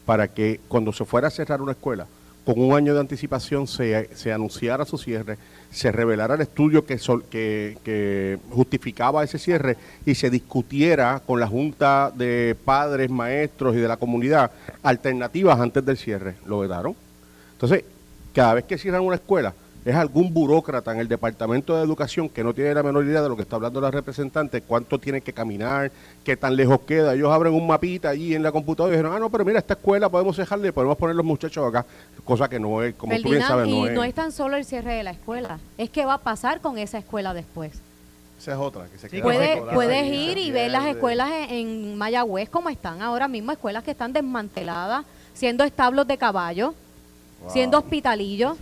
para 0.07 0.29
que 0.29 0.61
cuando 0.69 0.93
se 0.93 1.05
fuera 1.05 1.27
a 1.27 1.31
cerrar 1.33 1.61
una 1.61 1.73
escuela, 1.73 2.07
con 2.45 2.61
un 2.61 2.75
año 2.75 2.95
de 2.95 3.01
anticipación 3.01 3.67
se, 3.67 4.11
se 4.15 4.33
anunciara 4.33 4.85
su 4.85 4.99
cierre, 4.99 5.39
se 5.71 5.93
revelara 5.93 6.35
el 6.35 6.41
estudio 6.41 6.85
que, 6.85 6.99
que, 7.31 8.39
justificaba 8.51 9.23
ese 9.23 9.39
cierre 9.39 9.77
y 10.05 10.15
se 10.15 10.29
discutiera 10.29 11.23
con 11.25 11.39
la 11.39 11.47
Junta 11.47 12.13
de 12.15 12.57
Padres, 12.65 13.11
Maestros 13.11 13.77
y 13.77 13.79
de 13.79 13.89
la 13.89 13.97
comunidad 13.97 14.51
alternativas 14.83 15.59
antes 15.61 15.85
del 15.85 15.97
cierre. 15.97 16.35
Lo 16.47 16.59
vedaron. 16.59 16.97
Entonces, 17.53 17.85
cada 18.35 18.55
vez 18.55 18.65
que 18.65 18.79
cierran 18.79 19.03
una 19.03 19.17
escuela, 19.17 19.55
es 19.85 19.95
algún 19.95 20.33
burócrata 20.33 20.93
en 20.93 21.01
el 21.01 21.09
Departamento 21.09 21.77
de 21.77 21.83
Educación 21.83 22.29
que 22.29 22.45
no 22.45 22.55
tiene 22.55 22.73
la 22.75 22.83
menor 22.83 23.05
idea 23.05 23.21
de 23.21 23.29
lo 23.29 23.37
que 23.37 23.43
está 23.43 23.57
hablando 23.57 23.81
la 23.81 23.91
representante, 23.91 24.63
cuánto 24.63 24.99
tiene 24.99 25.21
que 25.21 25.33
caminar, 25.33 25.91
qué 26.25 26.37
tan 26.37 26.55
lejos 26.55 26.81
queda. 26.83 27.15
Ellos 27.15 27.31
abren 27.33 27.53
un 27.53 27.67
mapita 27.67 28.11
allí 28.11 28.35
en 28.35 28.43
la 28.43 28.53
computadora 28.53 28.95
y 28.95 28.99
dicen, 28.99 29.13
ah, 29.13 29.19
no, 29.19 29.29
pero 29.29 29.45
mira, 29.45 29.59
esta 29.59 29.75
escuela 29.75 30.09
podemos 30.09 30.37
dejarle, 30.37 30.73
podemos 30.73 30.97
poner 30.97 31.17
los 31.17 31.27
muchachos 31.27 31.67
acá, 31.69 31.85
cosa 32.25 32.49
que 32.49 32.61
no 32.61 32.83
es, 32.83 32.95
como 32.95 33.17
tú 33.17 33.31
bien 33.31 33.43
sabes, 33.43 33.69
no 33.69 33.87
y 33.89 33.91
no 33.91 34.05
es 34.05 34.15
tan 34.15 34.31
solo 34.31 34.57
el 34.57 34.65
cierre 34.65 34.95
de 34.95 35.03
la 35.03 35.11
escuela, 35.11 35.59
es 35.77 35.91
que 35.91 36.05
va 36.05 36.15
a 36.15 36.19
pasar 36.19 36.61
con 36.61 36.79
esa 36.79 36.99
escuela 36.99 37.35
después. 37.35 37.73
Esa 38.39 38.53
es 38.53 38.59
otra. 38.59 38.87
Que 38.87 38.99
se 38.99 39.23
puedes 39.73 40.13
ir 40.13 40.37
y 40.37 40.51
ver 40.51 40.71
las 40.71 40.87
escuelas 40.87 41.31
en 41.49 41.97
Mayagüez 41.97 42.49
como 42.49 42.69
están 42.69 43.01
ahora 43.01 43.29
mismo, 43.29 43.53
escuelas 43.53 43.85
que 43.85 43.93
están 43.93 44.13
desmanteladas, 44.13 45.05
siendo 45.33 45.63
establos 45.63 46.09
de 46.09 46.19
caballo 46.19 46.75
siendo 47.49 47.79
hospitalillo. 47.79 48.57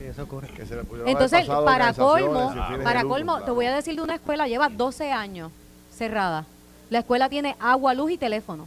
Entonces, 1.07 1.47
para 1.47 1.93
colmo, 1.95 2.55
para 2.83 3.05
colmo, 3.05 3.41
te 3.43 3.51
voy 3.51 3.66
a 3.66 3.74
decir 3.74 3.97
de 3.97 4.03
una 4.03 4.16
escuela, 4.16 4.47
lleva 4.49 4.68
12 4.68 5.12
años 5.12 5.53
cerrada. 5.93 6.47
La 6.89 7.01
escuela 7.01 7.28
tiene 7.28 7.57
agua, 7.61 7.95
luz 7.95 8.12
y 8.12 8.18
teléfono. 8.18 8.66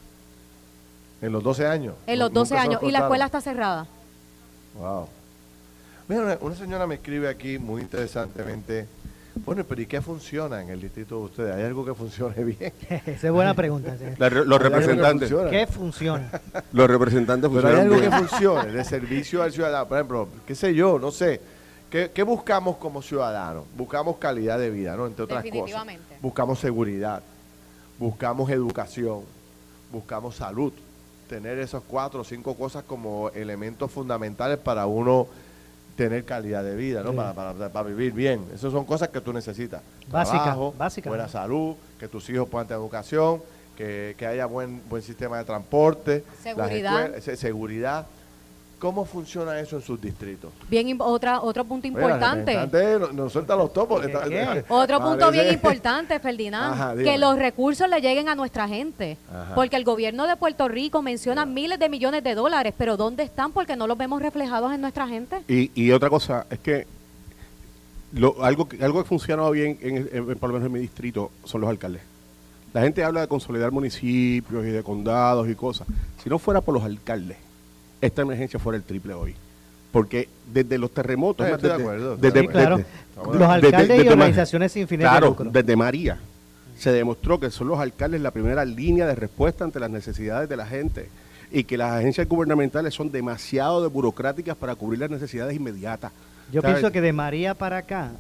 En 1.22 1.32
los 1.32 1.44
12 1.44 1.68
años. 1.68 1.96
En 2.06 2.20
los 2.20 2.30
Nunca 2.30 2.40
12 2.40 2.50
se 2.50 2.56
los 2.56 2.64
años. 2.64 2.84
Y 2.84 2.92
la 2.92 3.00
escuela 3.00 3.26
está 3.26 3.42
cerrada. 3.42 3.88
Wow. 4.76 5.08
Mira, 6.08 6.22
una, 6.22 6.38
una 6.42 6.56
señora 6.56 6.88
me 6.88 6.96
escribe 6.96 7.30
aquí 7.30 7.58
muy 7.58 7.82
interesantemente. 7.82 8.88
Bueno, 9.46 9.64
pero 9.68 9.82
¿y 9.82 9.86
qué 9.88 10.00
funciona 10.02 10.62
en 10.62 10.70
el 10.70 10.80
distrito 10.80 11.18
de 11.18 11.24
ustedes? 11.26 11.56
¿Hay 11.56 11.64
algo 11.64 11.84
que 11.84 11.94
funcione 11.94 12.44
bien? 12.44 12.72
Esa 12.90 13.28
es 13.28 13.32
buena 13.32 13.54
pregunta. 13.54 13.96
sí. 13.98 14.06
La 14.18 14.30
los 14.30 14.36
¿Hay 14.36 14.42
algo 14.42 14.58
que 14.60 14.64
representantes, 14.70 15.30
funciona? 15.30 15.50
¿Qué 15.52 15.68
funciona? 15.68 16.42
los 16.74 16.88
representantes 16.90 17.50
Pero 17.54 17.68
hay 17.68 17.74
funcionan 17.76 17.82
algo 17.82 17.96
bien. 18.00 18.12
que 18.12 18.18
funcione, 18.28 18.72
de 18.72 18.84
servicio 18.84 19.42
al 19.44 19.52
ciudadano. 19.52 19.88
Por 19.88 19.98
ejemplo, 19.98 20.28
qué 20.46 20.56
sé 20.56 20.74
yo, 20.74 21.00
no 21.00 21.12
sé. 21.12 21.42
¿Qué, 21.90 22.12
qué 22.14 22.24
buscamos 22.24 22.78
como 22.78 23.02
ciudadanos? 23.02 23.66
Buscamos 23.78 24.18
calidad 24.18 24.58
de 24.60 24.70
vida, 24.70 24.96
¿no? 24.96 25.06
Entre 25.08 25.24
otras 25.24 25.40
cosas. 25.42 25.54
Definitivamente. 25.54 26.18
Buscamos 26.22 26.60
seguridad, 26.60 27.22
buscamos 28.00 28.50
educación, 28.50 29.22
buscamos 29.92 30.36
salud. 30.36 30.74
Tener 31.30 31.58
esas 31.60 31.82
cuatro 31.88 32.22
o 32.22 32.24
cinco 32.24 32.56
cosas 32.56 32.84
como 32.84 33.30
elementos 33.32 33.90
fundamentales 33.92 34.58
para 34.60 34.86
uno 34.86 35.28
tener 35.96 36.26
calidad 36.26 36.64
de 36.64 36.76
vida, 36.76 37.04
¿no? 37.04 37.12
Sí. 37.12 37.16
Para, 37.18 37.34
para- 37.34 37.70
para 37.70 37.88
vivir 37.88 38.14
bien. 38.14 38.44
Esas 38.54 38.72
son 38.72 38.86
cosas 38.86 39.10
que 39.10 39.22
tú 39.22 39.32
necesitas. 39.34 39.82
Básica, 40.10 40.38
Trabajo, 40.44 40.74
básica, 40.78 41.10
buena 41.10 41.28
salud, 41.28 41.76
que 42.00 42.08
tus 42.08 42.30
hijos 42.30 42.50
puedan 42.50 42.68
tener 42.68 42.80
educación, 42.82 43.42
que, 43.78 44.16
que 44.18 44.26
haya 44.28 44.46
buen, 44.46 44.82
buen 44.90 45.02
sistema 45.04 45.38
de 45.38 45.46
transporte. 45.46 46.24
las 46.28 46.38
Seguridad. 46.44 47.00
escuelas, 47.02 47.24
se- 47.24 47.38
seguridad. 47.38 48.08
¿Cómo 48.84 49.06
funciona 49.06 49.58
eso 49.62 49.78
en 49.78 49.82
sus 49.82 50.02
distritos? 50.02 50.52
Bien, 50.70 50.94
otra, 51.00 51.40
otro 51.42 51.64
punto 51.64 51.88
importante. 51.88 52.54
nos, 53.00 53.14
nos 53.14 53.32
suelta 53.32 53.56
los 53.56 53.72
topos. 53.72 54.02
¿Qué, 54.02 54.08
Está- 54.08 54.28
qué? 54.28 54.66
Otro 54.70 55.00
punto 55.00 55.32
bien 55.32 55.54
importante, 55.54 56.20
Ferdinand, 56.20 56.74
Ajá, 56.74 56.96
que 56.96 57.18
los 57.18 57.38
recursos 57.38 57.88
le 57.90 58.02
lleguen 58.02 58.28
a 58.28 58.36
nuestra 58.36 58.68
gente. 58.68 59.18
Ajá. 59.34 59.56
Porque 59.56 59.78
el 59.78 59.86
gobierno 59.86 60.28
de 60.28 60.36
Puerto 60.36 60.68
Rico 60.68 61.02
menciona 61.02 61.46
miles 61.46 61.80
de 61.80 61.88
millones 61.88 62.26
de 62.26 62.36
dólares, 62.36 62.74
pero 62.78 62.98
¿dónde 62.98 63.24
están? 63.24 63.54
Porque 63.54 63.78
no 63.78 63.88
los 63.88 63.98
vemos 63.98 64.22
reflejados 64.22 64.74
en 64.74 64.82
nuestra 64.82 65.08
gente. 65.08 65.38
Y, 65.48 65.72
y 65.82 65.92
otra 65.92 66.10
cosa 66.10 66.46
es 66.50 66.60
que 66.60 66.86
lo, 68.12 68.44
algo, 68.44 68.68
que- 68.68 68.84
algo 68.84 69.02
que 69.02 69.08
funciona 69.08 69.50
bien, 69.50 69.78
en, 69.82 69.96
en- 69.96 70.10
en- 70.12 70.38
por 70.38 70.50
lo 70.50 70.56
menos 70.56 70.68
en 70.68 70.74
mi 70.74 70.80
distrito, 70.82 71.32
son 71.46 71.62
los 71.62 71.70
alcaldes. 71.70 72.02
La 72.74 72.82
gente 72.82 73.02
habla 73.02 73.22
de 73.22 73.28
consolidar 73.30 73.72
municipios 73.72 74.66
y 74.66 74.72
de 74.72 74.84
condados 74.84 75.48
y 75.48 75.56
cosas. 75.56 75.88
Si 76.22 76.30
no 76.30 76.38
fuera 76.38 76.60
por 76.60 76.74
los 76.74 76.84
alcaldes, 76.84 77.38
esta 78.06 78.22
emergencia 78.22 78.60
fuera 78.60 78.78
el 78.78 78.84
triple 78.84 79.14
hoy. 79.14 79.36
Porque 79.92 80.28
desde 80.52 80.78
los 80.78 80.92
terremotos, 80.92 81.46
de 81.46 81.54
desde- 81.58 81.72
acuerdo, 81.74 82.18
desde- 82.18 82.42
Sí, 82.42 82.48
claro. 82.48 82.78
desde- 82.78 82.90
Estamos 83.10 83.36
Los 83.36 83.48
alcaldes 83.50 83.88
desde 83.90 84.04
y 84.06 84.08
organizaciones 84.10 84.72
sin 84.72 84.88
fines 84.88 85.04
de 85.06 85.10
Claro, 85.10 85.28
lucro. 85.28 85.50
desde 85.52 85.76
María 85.76 86.18
se 86.80 86.92
demostró 86.92 87.40
que 87.40 87.52
son 87.52 87.68
los 87.68 87.80
alcaldes 87.80 88.20
la 88.22 88.32
primera 88.32 88.66
línea 88.66 89.06
de 89.06 89.14
respuesta 89.14 89.64
ante 89.64 89.80
las 89.80 89.92
necesidades 89.92 90.50
de 90.50 90.58
la 90.58 90.66
gente 90.66 91.10
y 91.52 91.64
que 91.66 91.78
las 91.78 91.92
agencias 91.92 92.28
gubernamentales 92.28 92.96
son 92.96 93.12
demasiado 93.12 93.84
de 93.84 93.88
burocráticas 93.88 94.58
para 94.58 94.74
cubrir 94.74 95.00
las 95.00 95.12
necesidades 95.12 95.56
inmediatas. 95.56 96.12
Yo 96.52 96.62
¿Sabes? 96.62 96.78
pienso 96.78 96.92
que 96.92 97.02
de 97.02 97.14
María 97.14 97.54
para 97.54 97.78
acá 97.78 98.12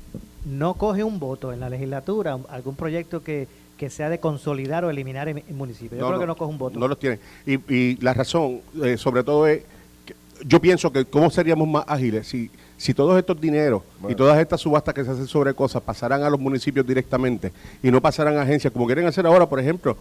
no 0.45 0.75
coge 0.75 1.03
un 1.03 1.19
voto 1.19 1.51
en 1.51 1.59
la 1.59 1.69
legislatura, 1.69 2.37
algún 2.49 2.75
proyecto 2.75 3.23
que, 3.23 3.47
que 3.77 3.89
sea 3.89 4.09
de 4.09 4.19
consolidar 4.19 4.85
o 4.85 4.91
eliminar 4.91 5.27
el, 5.27 5.43
municipio. 5.55 5.97
Yo 5.97 6.07
creo 6.07 6.19
que 6.19 6.27
no 6.27 6.35
coge 6.37 6.51
un 6.51 6.59
voto. 6.59 6.77
No 6.79 6.87
los 6.87 6.99
tienen. 6.99 7.19
Y, 7.47 7.53
y 7.73 7.97
la 7.97 8.13
razón, 8.13 8.61
eh, 8.83 8.95
sobre 8.97 9.23
todo, 9.23 9.47
es 9.47 9.63
yo 10.45 10.59
pienso 10.59 10.91
que 10.91 11.05
cómo 11.05 11.29
seríamos 11.29 11.67
más 11.67 11.83
ágiles 11.87 12.27
si, 12.27 12.49
si 12.77 12.93
todos 12.93 13.17
estos 13.17 13.39
dineros 13.39 13.81
y 14.09 14.15
todas 14.15 14.37
estas 14.39 14.59
subastas 14.61 14.93
que 14.93 15.03
se 15.05 15.11
hacen 15.11 15.27
sobre 15.27 15.53
cosas 15.53 15.81
pasaran 15.81 16.21
a 16.23 16.29
los 16.29 16.39
municipios 16.39 16.85
directamente 16.85 17.51
y 17.81 17.89
no 17.91 18.01
pasaran 18.01 18.37
a 18.37 18.41
agencias, 18.41 18.71
como 18.73 18.85
quieren 18.85 19.05
hacer 19.05 19.25
ahora, 19.25 19.47
por 19.47 19.59
ejemplo, 19.59 19.95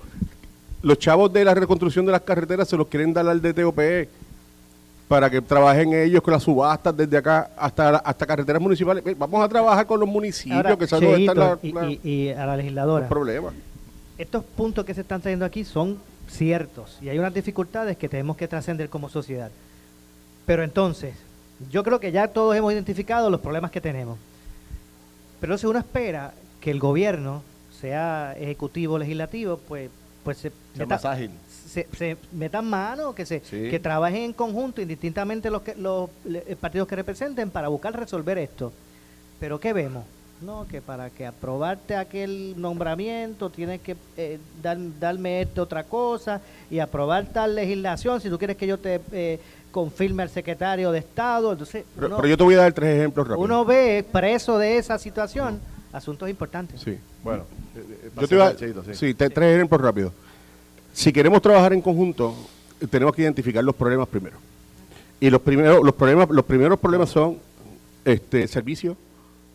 los 0.82 0.98
chavos 0.98 1.32
de 1.32 1.44
la 1.44 1.54
reconstrucción 1.54 2.04
de 2.06 2.12
las 2.12 2.22
carreteras 2.22 2.68
se 2.68 2.76
los 2.76 2.88
quieren 2.88 3.12
dar 3.12 3.26
al 3.28 3.40
DTOPE 3.40 4.08
para 5.06 5.28
que 5.30 5.40
trabajen 5.42 5.92
ellos 5.92 6.22
con 6.22 6.32
las 6.32 6.42
subastas 6.42 6.96
desde 6.96 7.16
acá 7.18 7.50
hasta, 7.56 7.96
hasta 7.98 8.26
carreteras 8.26 8.60
municipales. 8.62 9.04
Vamos 9.18 9.44
a 9.44 9.48
trabajar 9.48 9.86
con 9.86 10.00
los 10.00 10.08
municipios, 10.08 10.56
Ahora, 10.56 10.76
que 10.76 10.86
saben 10.86 11.08
dónde 11.26 11.26
están 11.26 11.58
y, 11.62 11.72
la- 11.72 11.90
y- 11.90 12.00
y 12.02 12.28
a 12.30 12.46
la 12.46 12.56
legisladora, 12.56 13.00
los 13.00 13.08
problemas. 13.08 13.52
estos 14.18 14.42
puntos 14.42 14.84
que 14.84 14.94
se 14.94 15.02
están 15.02 15.20
trayendo 15.20 15.44
aquí 15.44 15.64
son 15.64 15.98
ciertos 16.28 16.98
y 17.02 17.10
hay 17.10 17.18
unas 17.18 17.34
dificultades 17.34 17.96
que 17.98 18.08
tenemos 18.08 18.36
que 18.36 18.48
trascender 18.48 18.88
como 18.88 19.08
sociedad. 19.10 19.50
Pero 20.46 20.62
entonces, 20.64 21.14
yo 21.70 21.82
creo 21.84 22.00
que 22.00 22.12
ya 22.12 22.28
todos 22.28 22.56
hemos 22.56 22.72
identificado 22.72 23.30
los 23.30 23.40
problemas 23.40 23.70
que 23.70 23.80
tenemos. 23.80 24.18
Pero 25.40 25.58
si 25.58 25.66
uno 25.66 25.78
espera 25.78 26.32
que 26.60 26.70
el 26.70 26.78
gobierno, 26.78 27.42
sea 27.80 28.34
ejecutivo 28.38 28.94
o 28.94 28.98
legislativo, 28.98 29.58
pues, 29.68 29.90
pues 30.24 30.36
se, 30.38 30.50
Sea 30.50 30.56
meta- 30.76 30.94
más 30.94 31.04
ágil. 31.04 31.30
se, 31.68 31.88
se 31.96 32.16
metan 32.32 32.68
mano, 32.68 33.12
que 33.14 33.26
se 33.26 33.40
Sí. 33.40 33.68
que 33.70 33.80
trabajen 33.80 34.22
en 34.22 34.32
conjunto, 34.32 34.80
indistintamente 34.80 35.50
los, 35.50 35.62
que, 35.62 35.74
los 35.74 36.08
le- 36.24 36.42
partidos 36.56 36.86
que 36.86 36.94
representen, 36.96 37.50
para 37.50 37.68
buscar 37.68 37.98
resolver 37.98 38.38
esto. 38.38 38.72
Pero 39.40 39.58
¿qué 39.58 39.72
vemos? 39.72 40.04
No, 40.42 40.66
que 40.68 40.80
para 40.80 41.10
que 41.10 41.24
aprobarte 41.26 41.94
aquel 41.96 42.54
nombramiento 42.60 43.50
tienes 43.50 43.80
que 43.80 43.96
eh, 44.16 44.38
dar- 44.60 44.78
darme 45.00 45.40
esto 45.42 45.62
otra 45.62 45.84
cosa 45.84 46.40
y 46.70 46.78
aprobar 46.80 47.26
tal 47.26 47.54
legislación 47.56 48.20
si 48.20 48.28
tú 48.28 48.38
quieres 48.38 48.56
que 48.56 48.66
yo 48.66 48.78
te 48.78 49.00
eh, 49.12 49.40
confirme 49.72 50.22
al 50.22 50.30
secretario 50.30 50.92
de 50.92 51.00
Estado. 51.00 51.50
Entonces, 51.52 51.84
Pero, 51.96 52.06
uno, 52.06 52.16
pero 52.18 52.28
yo 52.28 52.36
te 52.36 52.44
voy 52.44 52.54
a 52.54 52.58
dar 52.58 52.72
tres 52.72 52.98
ejemplos 52.98 53.26
rápidos. 53.26 53.44
uno 53.44 53.64
ve 53.64 54.04
preso 54.12 54.58
de 54.58 54.76
esa 54.78 54.98
situación 54.98 55.58
asuntos 55.92 56.28
importantes. 56.30 56.80
Sí. 56.80 56.96
Bueno, 57.24 57.42
eh, 57.74 57.84
eh, 58.04 58.10
Yo 58.20 58.28
te 58.28 58.34
iba 58.36 58.46
a- 58.46 58.56
Cheito, 58.56 58.84
sí. 58.84 58.94
sí, 58.94 59.14
te- 59.14 59.28
tres 59.30 59.56
ejemplos 59.56 59.80
rápidos. 59.80 60.12
Si 60.92 61.12
queremos 61.12 61.42
trabajar 61.42 61.72
en 61.72 61.80
conjunto, 61.80 62.34
eh, 62.80 62.86
tenemos 62.86 63.14
que 63.14 63.22
identificar 63.22 63.64
los 63.64 63.74
problemas 63.74 64.06
primero. 64.08 64.36
Y 65.20 65.30
los 65.30 65.40
primeros, 65.40 65.82
los 65.84 65.94
problemas, 65.94 66.28
los 66.30 66.44
primeros 66.44 66.78
problemas 66.78 67.08
son 67.10 67.38
este 68.04 68.46
servicio, 68.48 68.96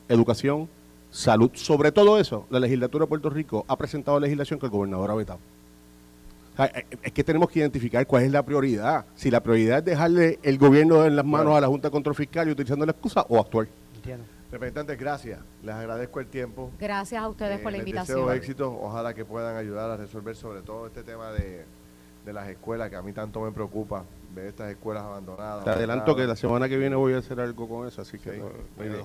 educación, 0.09 0.67
salud. 1.11 1.51
Sobre 1.53 1.91
todo 1.91 2.19
eso, 2.19 2.45
la 2.49 2.59
legislatura 2.59 3.03
de 3.03 3.09
Puerto 3.09 3.29
Rico 3.29 3.65
ha 3.67 3.75
presentado 3.75 4.19
legislación 4.19 4.59
que 4.59 4.65
el 4.67 4.71
gobernador 4.71 5.11
ha 5.11 5.15
vetado. 5.15 5.39
Es 7.03 7.11
que 7.11 7.23
tenemos 7.23 7.49
que 7.49 7.59
identificar 7.59 8.05
cuál 8.07 8.23
es 8.23 8.31
la 8.31 8.43
prioridad. 8.43 9.05
Si 9.15 9.29
la 9.29 9.41
prioridad 9.41 9.79
es 9.79 9.85
dejarle 9.85 10.39
el 10.43 10.57
gobierno 10.57 11.05
en 11.05 11.15
las 11.15 11.25
manos 11.25 11.45
Bueno. 11.45 11.57
a 11.57 11.61
la 11.61 11.67
Junta 11.67 11.87
de 11.89 11.91
Control 11.91 12.15
Fiscal 12.15 12.47
y 12.47 12.51
utilizando 12.51 12.85
la 12.85 12.91
excusa 12.93 13.25
o 13.29 13.39
actuar. 13.39 13.67
Entiendo. 13.95 14.25
Representantes, 14.51 14.97
gracias. 14.97 15.39
Les 15.61 15.75
agradezco 15.75 16.19
el 16.21 16.27
tiempo. 16.27 16.71
Gracias 16.79 17.21
a 17.21 17.27
ustedes 17.27 17.59
Eh, 17.59 17.63
por 17.63 17.71
la 17.71 17.77
les 17.79 17.85
invitación. 17.87 18.19
deseo 18.19 18.31
éxito. 18.33 18.79
Ojalá 18.81 19.13
que 19.13 19.25
puedan 19.25 19.55
ayudar 19.57 19.91
a 19.91 19.97
resolver 19.97 20.35
sobre 20.35 20.61
todo 20.61 20.87
este 20.87 21.03
tema 21.03 21.31
de, 21.31 21.65
de 22.25 22.33
las 22.33 22.47
escuelas, 22.47 22.89
que 22.89 22.95
a 22.95 23.01
mí 23.01 23.11
tanto 23.11 23.41
me 23.41 23.51
preocupa 23.51 24.03
ver 24.37 24.47
estas 24.47 24.69
escuelas 24.71 25.03
abandonadas. 25.03 25.63
Te 25.63 25.69
adelanto 25.71 26.15
que 26.15 26.25
la 26.25 26.35
semana 26.35 26.69
que 26.69 26.77
viene 26.77 26.95
voy 26.95 27.13
a 27.13 27.17
hacer 27.19 27.39
algo 27.39 27.67
con 27.67 27.87
eso, 27.87 28.01
así 28.01 28.17
que 28.19 28.31
Sí. 28.33 28.37
no- 28.39 28.83
de- 28.83 29.03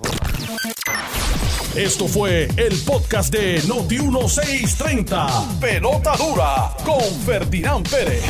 Esto 1.83 2.07
fue 2.07 2.47
el 2.57 2.77
podcast 2.85 3.33
de 3.33 3.59
Noti1630. 3.63 5.59
Pelota 5.59 6.15
dura 6.17 6.69
con 6.85 7.01
Ferdinand 7.25 7.89
Pérez. 7.89 8.23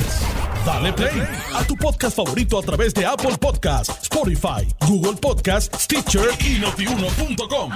Dale 0.65 0.93
play 0.93 1.21
a 1.53 1.63
tu 1.67 1.75
podcast 1.75 2.15
favorito 2.15 2.57
a 2.57 2.61
través 2.61 2.93
de 2.93 3.05
Apple 3.05 3.37
Podcasts, 3.37 4.03
Spotify, 4.03 4.65
Google 4.87 5.17
Podcasts, 5.19 5.83
Stitcher 5.83 6.29
y 6.39 6.59
notiuno.com. 6.59 7.69